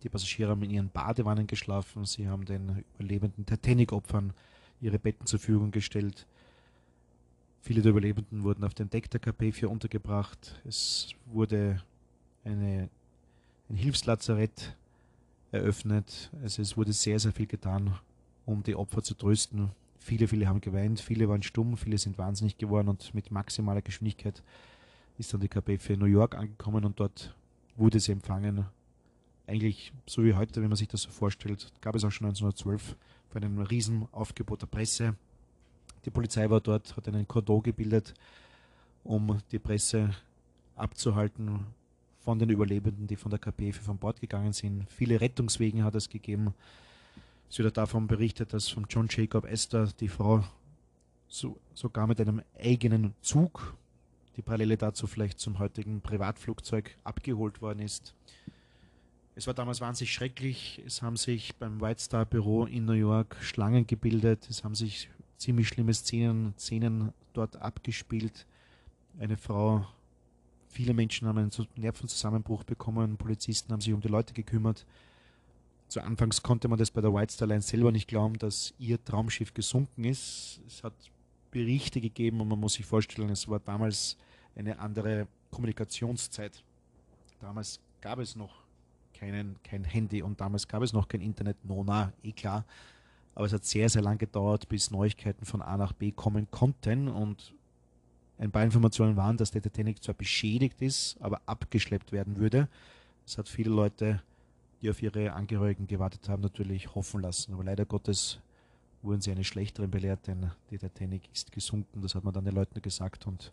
Die 0.03 0.09
Passagiere 0.09 0.51
haben 0.51 0.61
in 0.61 0.69
ihren 0.69 0.89
Badewannen 0.89 1.47
geschlafen. 1.47 2.05
Sie 2.05 2.27
haben 2.27 2.45
den 2.45 2.85
überlebenden 2.93 3.43
Titanic-Opfern 3.43 4.33
ihre 4.81 4.99
Betten 4.99 5.25
zur 5.25 5.39
Verfügung 5.39 5.71
gestellt. 5.71 6.27
Viele 7.63 7.81
der 7.81 7.89
Überlebenden 7.89 8.43
wurden 8.43 8.63
auf 8.63 8.75
dem 8.75 8.91
Deck 8.91 9.09
der 9.09 9.19
KP4 9.19 9.65
untergebracht. 9.65 10.61
Es 10.63 11.09
wurde 11.25 11.81
eine, 12.43 12.87
ein 13.67 13.77
Hilfslazarett 13.77 14.75
eröffnet. 15.51 16.29
Also 16.43 16.61
es 16.61 16.77
wurde 16.77 16.93
sehr, 16.93 17.17
sehr 17.19 17.31
viel 17.31 17.47
getan, 17.47 17.97
um 18.45 18.61
die 18.61 18.75
Opfer 18.75 19.01
zu 19.01 19.15
trösten. 19.15 19.71
Viele, 20.05 20.27
viele 20.27 20.47
haben 20.47 20.61
geweint, 20.61 20.99
viele 20.99 21.27
waren 21.27 21.41
stumm, 21.41 21.77
viele 21.77 21.97
sind 21.97 22.17
wahnsinnig 22.17 22.57
geworden 22.57 22.89
und 22.89 23.13
mit 23.15 23.31
maximaler 23.31 23.81
Geschwindigkeit 23.81 24.43
ist 25.17 25.33
dann 25.33 25.41
die 25.41 25.49
KP4 25.49 25.93
in 25.93 25.99
New 25.99 26.05
York 26.05 26.35
angekommen 26.35 26.85
und 26.85 26.99
dort 26.99 27.35
wurde 27.75 27.99
sie 27.99 28.11
empfangen 28.11 28.65
eigentlich 29.47 29.93
so 30.05 30.23
wie 30.23 30.33
heute, 30.33 30.61
wenn 30.61 30.69
man 30.69 30.77
sich 30.77 30.87
das 30.87 31.03
so 31.03 31.09
vorstellt, 31.09 31.71
gab 31.81 31.95
es 31.95 32.03
auch 32.03 32.11
schon 32.11 32.27
1912 32.27 32.95
bei 33.33 33.37
einem 33.37 33.59
Riesenaufgebot 33.59 34.61
der 34.61 34.67
Presse. 34.67 35.15
Die 36.05 36.09
Polizei 36.09 36.49
war 36.49 36.61
dort, 36.61 36.95
hat 36.95 37.07
einen 37.07 37.27
Cordon 37.27 37.63
gebildet, 37.63 38.13
um 39.03 39.39
die 39.51 39.59
Presse 39.59 40.11
abzuhalten 40.75 41.65
von 42.19 42.39
den 42.39 42.49
Überlebenden, 42.49 43.07
die 43.07 43.15
von 43.15 43.29
der 43.29 43.39
KPF 43.39 43.81
von 43.81 43.97
Bord 43.97 44.19
gegangen 44.19 44.53
sind. 44.53 44.89
Viele 44.89 45.21
Rettungswegen 45.21 45.83
hat 45.83 45.95
es 45.95 46.09
gegeben. 46.09 46.53
Es 47.49 47.59
wird 47.59 47.77
davon 47.77 48.07
berichtet, 48.07 48.53
dass 48.53 48.69
von 48.69 48.85
John 48.89 49.07
Jacob 49.09 49.45
Esther 49.45 49.87
die 49.99 50.07
Frau 50.07 50.43
so, 51.27 51.57
sogar 51.73 52.07
mit 52.07 52.19
einem 52.19 52.41
eigenen 52.59 53.13
Zug, 53.21 53.75
die 54.35 54.41
Parallele 54.41 54.77
dazu 54.77 55.07
vielleicht 55.07 55.39
zum 55.39 55.59
heutigen 55.59 56.01
Privatflugzeug, 56.01 56.97
abgeholt 57.03 57.61
worden 57.61 57.79
ist. 57.79 58.13
Es 59.35 59.47
war 59.47 59.53
damals 59.53 59.81
wahnsinnig 59.81 60.13
schrecklich. 60.13 60.81
Es 60.85 61.01
haben 61.01 61.17
sich 61.17 61.55
beim 61.57 61.81
White 61.81 62.01
Star 62.01 62.25
Büro 62.25 62.65
in 62.65 62.85
New 62.85 62.93
York 62.93 63.35
Schlangen 63.41 63.85
gebildet. 63.85 64.47
Es 64.49 64.63
haben 64.63 64.75
sich 64.75 65.09
ziemlich 65.37 65.67
schlimme 65.67 65.93
Szenen, 65.93 66.53
Szenen 66.57 67.11
dort 67.33 67.57
abgespielt. 67.57 68.45
Eine 69.19 69.35
Frau, 69.35 69.85
viele 70.69 70.93
Menschen 70.93 71.27
haben 71.27 71.37
einen 71.37 71.51
Nervenzusammenbruch 71.75 72.63
bekommen. 72.63 73.17
Polizisten 73.17 73.73
haben 73.73 73.81
sich 73.81 73.93
um 73.93 73.99
die 73.99 74.07
Leute 74.07 74.33
gekümmert. 74.33 74.85
Zu 75.95 76.03
Anfangs 76.03 76.43
konnte 76.43 76.67
man 76.67 76.77
das 76.77 76.91
bei 76.91 76.99
der 76.99 77.13
White 77.13 77.31
Star 77.31 77.47
Line 77.47 77.61
selber 77.61 77.89
nicht 77.89 78.09
glauben, 78.09 78.37
dass 78.37 78.73
ihr 78.77 79.01
Traumschiff 79.01 79.53
gesunken 79.53 80.03
ist. 80.03 80.59
Es 80.67 80.83
hat 80.83 80.91
Berichte 81.51 82.01
gegeben 82.01 82.41
und 82.41 82.49
man 82.49 82.59
muss 82.59 82.73
sich 82.73 82.85
vorstellen, 82.85 83.29
es 83.29 83.47
war 83.47 83.61
damals 83.61 84.17
eine 84.57 84.77
andere 84.77 85.25
Kommunikationszeit. 85.51 86.61
Damals 87.39 87.79
gab 88.01 88.19
es 88.19 88.35
noch 88.35 88.63
keinen, 89.13 89.55
kein 89.63 89.85
Handy 89.85 90.21
und 90.21 90.41
damals 90.41 90.67
gab 90.67 90.83
es 90.83 90.91
noch 90.91 91.07
kein 91.07 91.21
Internet, 91.21 91.63
Nona, 91.63 92.11
eh 92.23 92.33
klar. 92.33 92.65
Aber 93.33 93.45
es 93.45 93.53
hat 93.53 93.63
sehr, 93.63 93.87
sehr 93.87 94.01
lang 94.01 94.17
gedauert, 94.17 94.67
bis 94.67 94.91
Neuigkeiten 94.91 95.45
von 95.45 95.61
A 95.61 95.77
nach 95.77 95.93
B 95.93 96.11
kommen 96.11 96.51
konnten 96.51 97.07
und 97.07 97.53
ein 98.37 98.51
paar 98.51 98.65
Informationen 98.65 99.15
waren, 99.15 99.37
dass 99.37 99.51
der 99.51 99.61
Titanic 99.61 100.03
zwar 100.03 100.15
beschädigt 100.15 100.81
ist, 100.81 101.15
aber 101.21 101.39
abgeschleppt 101.45 102.11
werden 102.11 102.35
würde. 102.35 102.67
Das 103.25 103.37
hat 103.37 103.47
viele 103.47 103.69
Leute, 103.69 104.21
die 104.81 104.89
auf 104.89 105.01
ihre 105.01 105.33
Angehörigen 105.33 105.87
gewartet 105.87 106.29
haben, 106.29 106.41
natürlich 106.41 106.93
hoffen 106.95 107.21
lassen. 107.21 107.53
Aber 107.53 107.63
leider 107.63 107.85
Gottes 107.85 108.39
wurden 109.01 109.21
sie 109.21 109.31
eine 109.31 109.43
schlechteren 109.43 109.91
belehrt, 109.91 110.27
denn 110.27 110.51
die 110.69 110.77
Titanic 110.77 111.23
ist 111.33 111.51
gesunken. 111.51 112.01
Das 112.01 112.15
hat 112.15 112.23
man 112.23 112.33
dann 112.33 112.45
den 112.45 112.55
Leuten 112.55 112.81
gesagt 112.81 113.27
und 113.27 113.51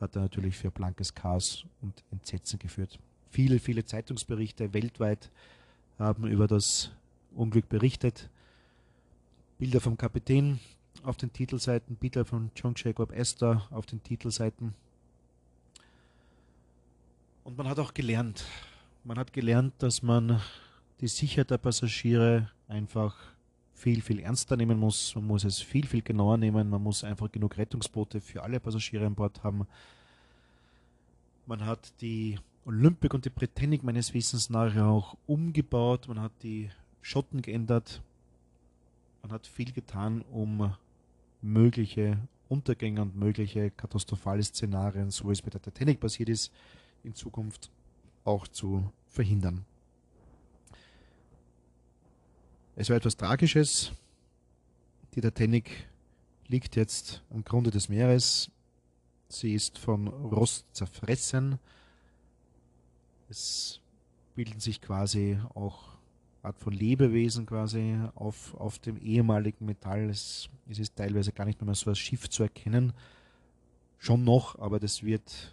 hat 0.00 0.14
dann 0.14 0.22
natürlich 0.22 0.56
für 0.56 0.70
blankes 0.70 1.14
Chaos 1.14 1.64
und 1.80 2.04
Entsetzen 2.10 2.58
geführt. 2.58 2.98
Viele, 3.30 3.58
viele 3.58 3.84
Zeitungsberichte 3.84 4.72
weltweit 4.74 5.30
haben 5.98 6.26
über 6.26 6.46
das 6.46 6.90
Unglück 7.34 7.68
berichtet. 7.68 8.28
Bilder 9.58 9.80
vom 9.80 9.96
Kapitän 9.96 10.60
auf 11.02 11.16
den 11.16 11.32
Titelseiten, 11.32 11.96
Bilder 11.96 12.24
von 12.24 12.50
John 12.54 12.74
Jacob 12.76 13.12
Astor 13.12 13.66
auf 13.70 13.86
den 13.86 14.02
Titelseiten. 14.02 14.74
Und 17.44 17.56
man 17.58 17.68
hat 17.68 17.78
auch 17.78 17.94
gelernt. 17.94 18.44
Man 19.06 19.18
hat 19.18 19.34
gelernt, 19.34 19.74
dass 19.78 20.02
man 20.02 20.40
die 21.02 21.08
Sicherheit 21.08 21.50
der 21.50 21.58
Passagiere 21.58 22.50
einfach 22.68 23.14
viel, 23.74 24.00
viel 24.00 24.20
ernster 24.20 24.56
nehmen 24.56 24.78
muss. 24.78 25.14
Man 25.14 25.26
muss 25.26 25.44
es 25.44 25.60
viel, 25.60 25.86
viel 25.86 26.00
genauer 26.00 26.38
nehmen. 26.38 26.70
Man 26.70 26.82
muss 26.82 27.04
einfach 27.04 27.30
genug 27.30 27.58
Rettungsboote 27.58 28.22
für 28.22 28.42
alle 28.42 28.60
Passagiere 28.60 29.04
an 29.04 29.14
Bord 29.14 29.44
haben. 29.44 29.66
Man 31.44 31.66
hat 31.66 31.92
die 32.00 32.38
Olympic 32.64 33.14
und 33.14 33.26
die 33.26 33.30
Britannic 33.30 33.82
meines 33.82 34.14
Wissens 34.14 34.48
nachher 34.48 34.86
auch 34.86 35.18
umgebaut. 35.26 36.08
Man 36.08 36.22
hat 36.22 36.32
die 36.42 36.70
Schotten 37.02 37.42
geändert. 37.42 38.00
Man 39.20 39.32
hat 39.32 39.46
viel 39.46 39.72
getan, 39.72 40.22
um 40.32 40.74
mögliche 41.42 42.16
Untergänge 42.48 43.02
und 43.02 43.16
mögliche 43.16 43.70
katastrophale 43.70 44.42
Szenarien, 44.42 45.10
so 45.10 45.28
wie 45.28 45.32
es 45.32 45.42
bei 45.42 45.50
der 45.50 45.60
Titanic 45.60 46.00
passiert 46.00 46.30
ist, 46.30 46.50
in 47.02 47.14
Zukunft 47.14 47.70
auch 48.24 48.48
zu 48.48 48.90
verhindern. 49.08 49.64
Es 52.76 52.90
war 52.90 52.96
etwas 52.96 53.16
Tragisches. 53.16 53.92
Die 55.14 55.20
Titanic 55.20 55.70
liegt 56.48 56.74
jetzt 56.76 57.22
am 57.30 57.44
Grunde 57.44 57.70
des 57.70 57.88
Meeres. 57.88 58.50
Sie 59.28 59.54
ist 59.54 59.78
von 59.78 60.08
Rost 60.08 60.66
zerfressen. 60.72 61.58
Es 63.28 63.80
bilden 64.34 64.60
sich 64.60 64.80
quasi 64.80 65.38
auch 65.54 65.94
Art 66.42 66.58
von 66.58 66.72
Lebewesen 66.72 67.46
quasi 67.46 67.96
auf, 68.14 68.54
auf 68.54 68.78
dem 68.78 68.98
ehemaligen 68.98 69.64
Metall. 69.64 70.10
Es, 70.10 70.50
es 70.68 70.78
ist 70.78 70.96
teilweise 70.96 71.32
gar 71.32 71.46
nicht 71.46 71.62
mehr 71.62 71.74
so 71.74 71.90
als 71.90 71.98
Schiff 71.98 72.28
zu 72.28 72.42
erkennen. 72.42 72.92
Schon 73.98 74.24
noch, 74.24 74.58
aber 74.58 74.78
das 74.78 75.02
wird 75.02 75.52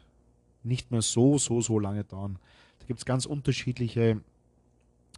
nicht 0.63 0.91
mehr 0.91 1.01
so, 1.01 1.37
so, 1.37 1.61
so 1.61 1.79
lange 1.79 2.03
dauern. 2.03 2.39
Gibt 2.91 2.99
es 2.99 3.05
ganz 3.05 3.25
unterschiedliche 3.25 4.19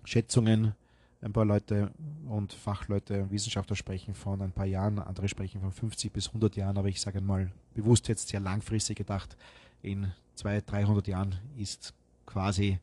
Schätzungen. 0.03 0.75
Ein 1.23 1.33
paar 1.33 1.43
Leute 1.43 1.89
und 2.29 2.53
Fachleute, 2.53 3.31
Wissenschaftler 3.31 3.75
sprechen 3.75 4.13
von 4.13 4.43
ein 4.43 4.51
paar 4.51 4.67
Jahren, 4.67 4.99
andere 4.99 5.27
sprechen 5.27 5.59
von 5.59 5.71
50 5.71 6.13
bis 6.13 6.27
100 6.27 6.55
Jahren, 6.55 6.77
aber 6.77 6.87
ich 6.89 7.01
sage 7.01 7.17
einmal 7.17 7.51
bewusst 7.73 8.09
jetzt 8.09 8.27
sehr 8.27 8.41
langfristig 8.41 8.99
gedacht, 8.99 9.35
in 9.81 10.11
200, 10.35 10.71
300 10.71 11.07
Jahren 11.07 11.39
ist 11.57 11.95
quasi 12.27 12.77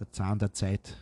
der 0.00 0.10
Zahn 0.10 0.40
der 0.40 0.52
Zeit 0.52 0.96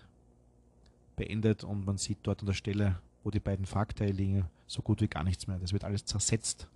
beendet 1.16 1.64
und 1.64 1.86
man 1.86 1.96
sieht 1.96 2.18
dort 2.24 2.40
an 2.40 2.46
der 2.48 2.52
Stelle, 2.52 3.00
wo 3.24 3.30
die 3.30 3.40
beiden 3.40 3.66
Wrackteile 3.72 4.12
liegen, 4.12 4.44
so 4.66 4.82
gut 4.82 5.00
wie 5.00 5.08
gar 5.08 5.24
nichts 5.24 5.46
mehr. 5.46 5.58
Das 5.58 5.72
wird 5.72 5.84
alles 5.84 6.04
zersetzt 6.04 6.68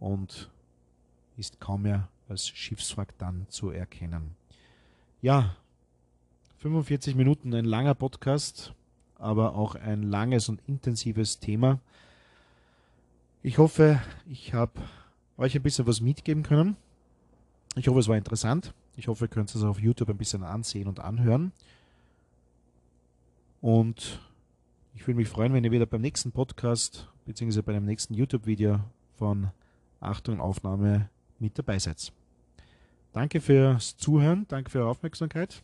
und 0.00 0.50
ist 1.36 1.60
kaum 1.60 1.82
mehr 1.82 2.08
als 2.30 2.48
Schiffswrack 2.48 3.18
dann 3.18 3.44
zu 3.50 3.68
erkennen. 3.68 4.34
Ja, 5.20 5.56
45 6.64 7.14
Minuten, 7.14 7.52
ein 7.52 7.66
langer 7.66 7.94
Podcast, 7.94 8.72
aber 9.18 9.54
auch 9.54 9.74
ein 9.74 10.02
langes 10.02 10.48
und 10.48 10.62
intensives 10.66 11.38
Thema. 11.38 11.78
Ich 13.42 13.58
hoffe, 13.58 14.00
ich 14.26 14.54
habe 14.54 14.72
euch 15.36 15.54
ein 15.54 15.62
bisschen 15.62 15.86
was 15.86 16.00
mitgeben 16.00 16.42
können. 16.42 16.78
Ich 17.76 17.86
hoffe, 17.86 18.00
es 18.00 18.08
war 18.08 18.16
interessant. 18.16 18.72
Ich 18.96 19.08
hoffe, 19.08 19.26
ihr 19.26 19.28
könnt 19.28 19.54
es 19.54 19.62
auf 19.62 19.78
YouTube 19.78 20.08
ein 20.08 20.16
bisschen 20.16 20.42
ansehen 20.42 20.88
und 20.88 21.00
anhören. 21.00 21.52
Und 23.60 24.18
ich 24.94 25.06
würde 25.06 25.18
mich 25.18 25.28
freuen, 25.28 25.52
wenn 25.52 25.64
ihr 25.64 25.70
wieder 25.70 25.84
beim 25.84 26.00
nächsten 26.00 26.32
Podcast 26.32 27.10
bzw. 27.26 27.60
bei 27.60 27.74
dem 27.74 27.84
nächsten 27.84 28.14
YouTube-Video 28.14 28.80
von 29.18 29.50
Achtung 30.00 30.40
Aufnahme 30.40 31.10
mit 31.38 31.58
dabei 31.58 31.78
seid. 31.78 32.10
Danke 33.12 33.42
fürs 33.42 33.98
Zuhören, 33.98 34.46
danke 34.48 34.70
für 34.70 34.78
eure 34.78 34.88
Aufmerksamkeit. 34.88 35.62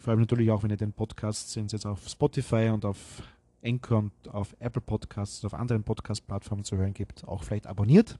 Freue 0.00 0.16
mich 0.16 0.22
natürlich 0.22 0.50
auch, 0.50 0.62
wenn 0.62 0.70
ihr 0.70 0.78
den 0.78 0.94
Podcast 0.94 1.50
sind 1.50 1.72
jetzt 1.72 1.84
auf 1.84 2.08
Spotify 2.08 2.70
und 2.72 2.86
auf 2.86 3.22
Anchor 3.62 3.98
und 3.98 4.28
auf 4.28 4.56
Apple 4.58 4.80
Podcasts 4.80 5.44
auf 5.44 5.52
anderen 5.52 5.82
Podcast-Plattformen 5.82 6.64
zu 6.64 6.78
hören 6.78 6.94
gibt, 6.94 7.28
auch 7.28 7.42
vielleicht 7.42 7.66
abonniert. 7.66 8.18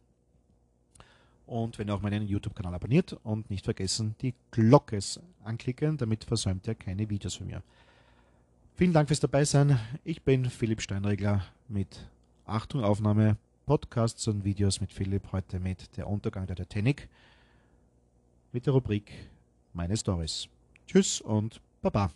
Und 1.47 1.79
wenn 1.79 1.89
ihr 1.89 1.95
auch 1.95 2.03
meinen 2.03 2.29
YouTube-Kanal 2.29 2.75
abonniert 2.75 3.15
und 3.23 3.49
nicht 3.49 3.65
vergessen, 3.65 4.15
die 4.21 4.35
Glocke 4.51 4.99
anklicken, 5.43 5.97
damit 5.97 6.25
versäumt 6.25 6.67
ihr 6.67 6.75
keine 6.75 7.09
Videos 7.09 7.37
von 7.37 7.47
mir. 7.47 7.63
Vielen 8.75 8.93
Dank 8.93 9.09
fürs 9.09 9.21
Dabeisein. 9.21 9.81
Ich 10.05 10.21
bin 10.21 10.51
Philipp 10.51 10.83
Steinregler 10.83 11.47
mit 11.67 12.11
Achtung 12.45 12.85
Aufnahme, 12.85 13.39
Podcasts 13.65 14.29
und 14.29 14.45
Videos 14.45 14.83
mit 14.83 14.93
Philipp, 14.93 15.33
heute 15.33 15.59
mit 15.59 15.97
der 15.97 16.09
Untergang 16.09 16.47
der 16.47 16.57
Titanic, 16.57 17.09
mit 18.53 18.67
der 18.67 18.75
Rubrik 18.75 19.11
Meine 19.73 19.97
Stories. 19.97 20.47
Tschüss 20.87 21.23
und 21.23 21.63
Pa, 21.83 21.91
pa. 21.91 22.11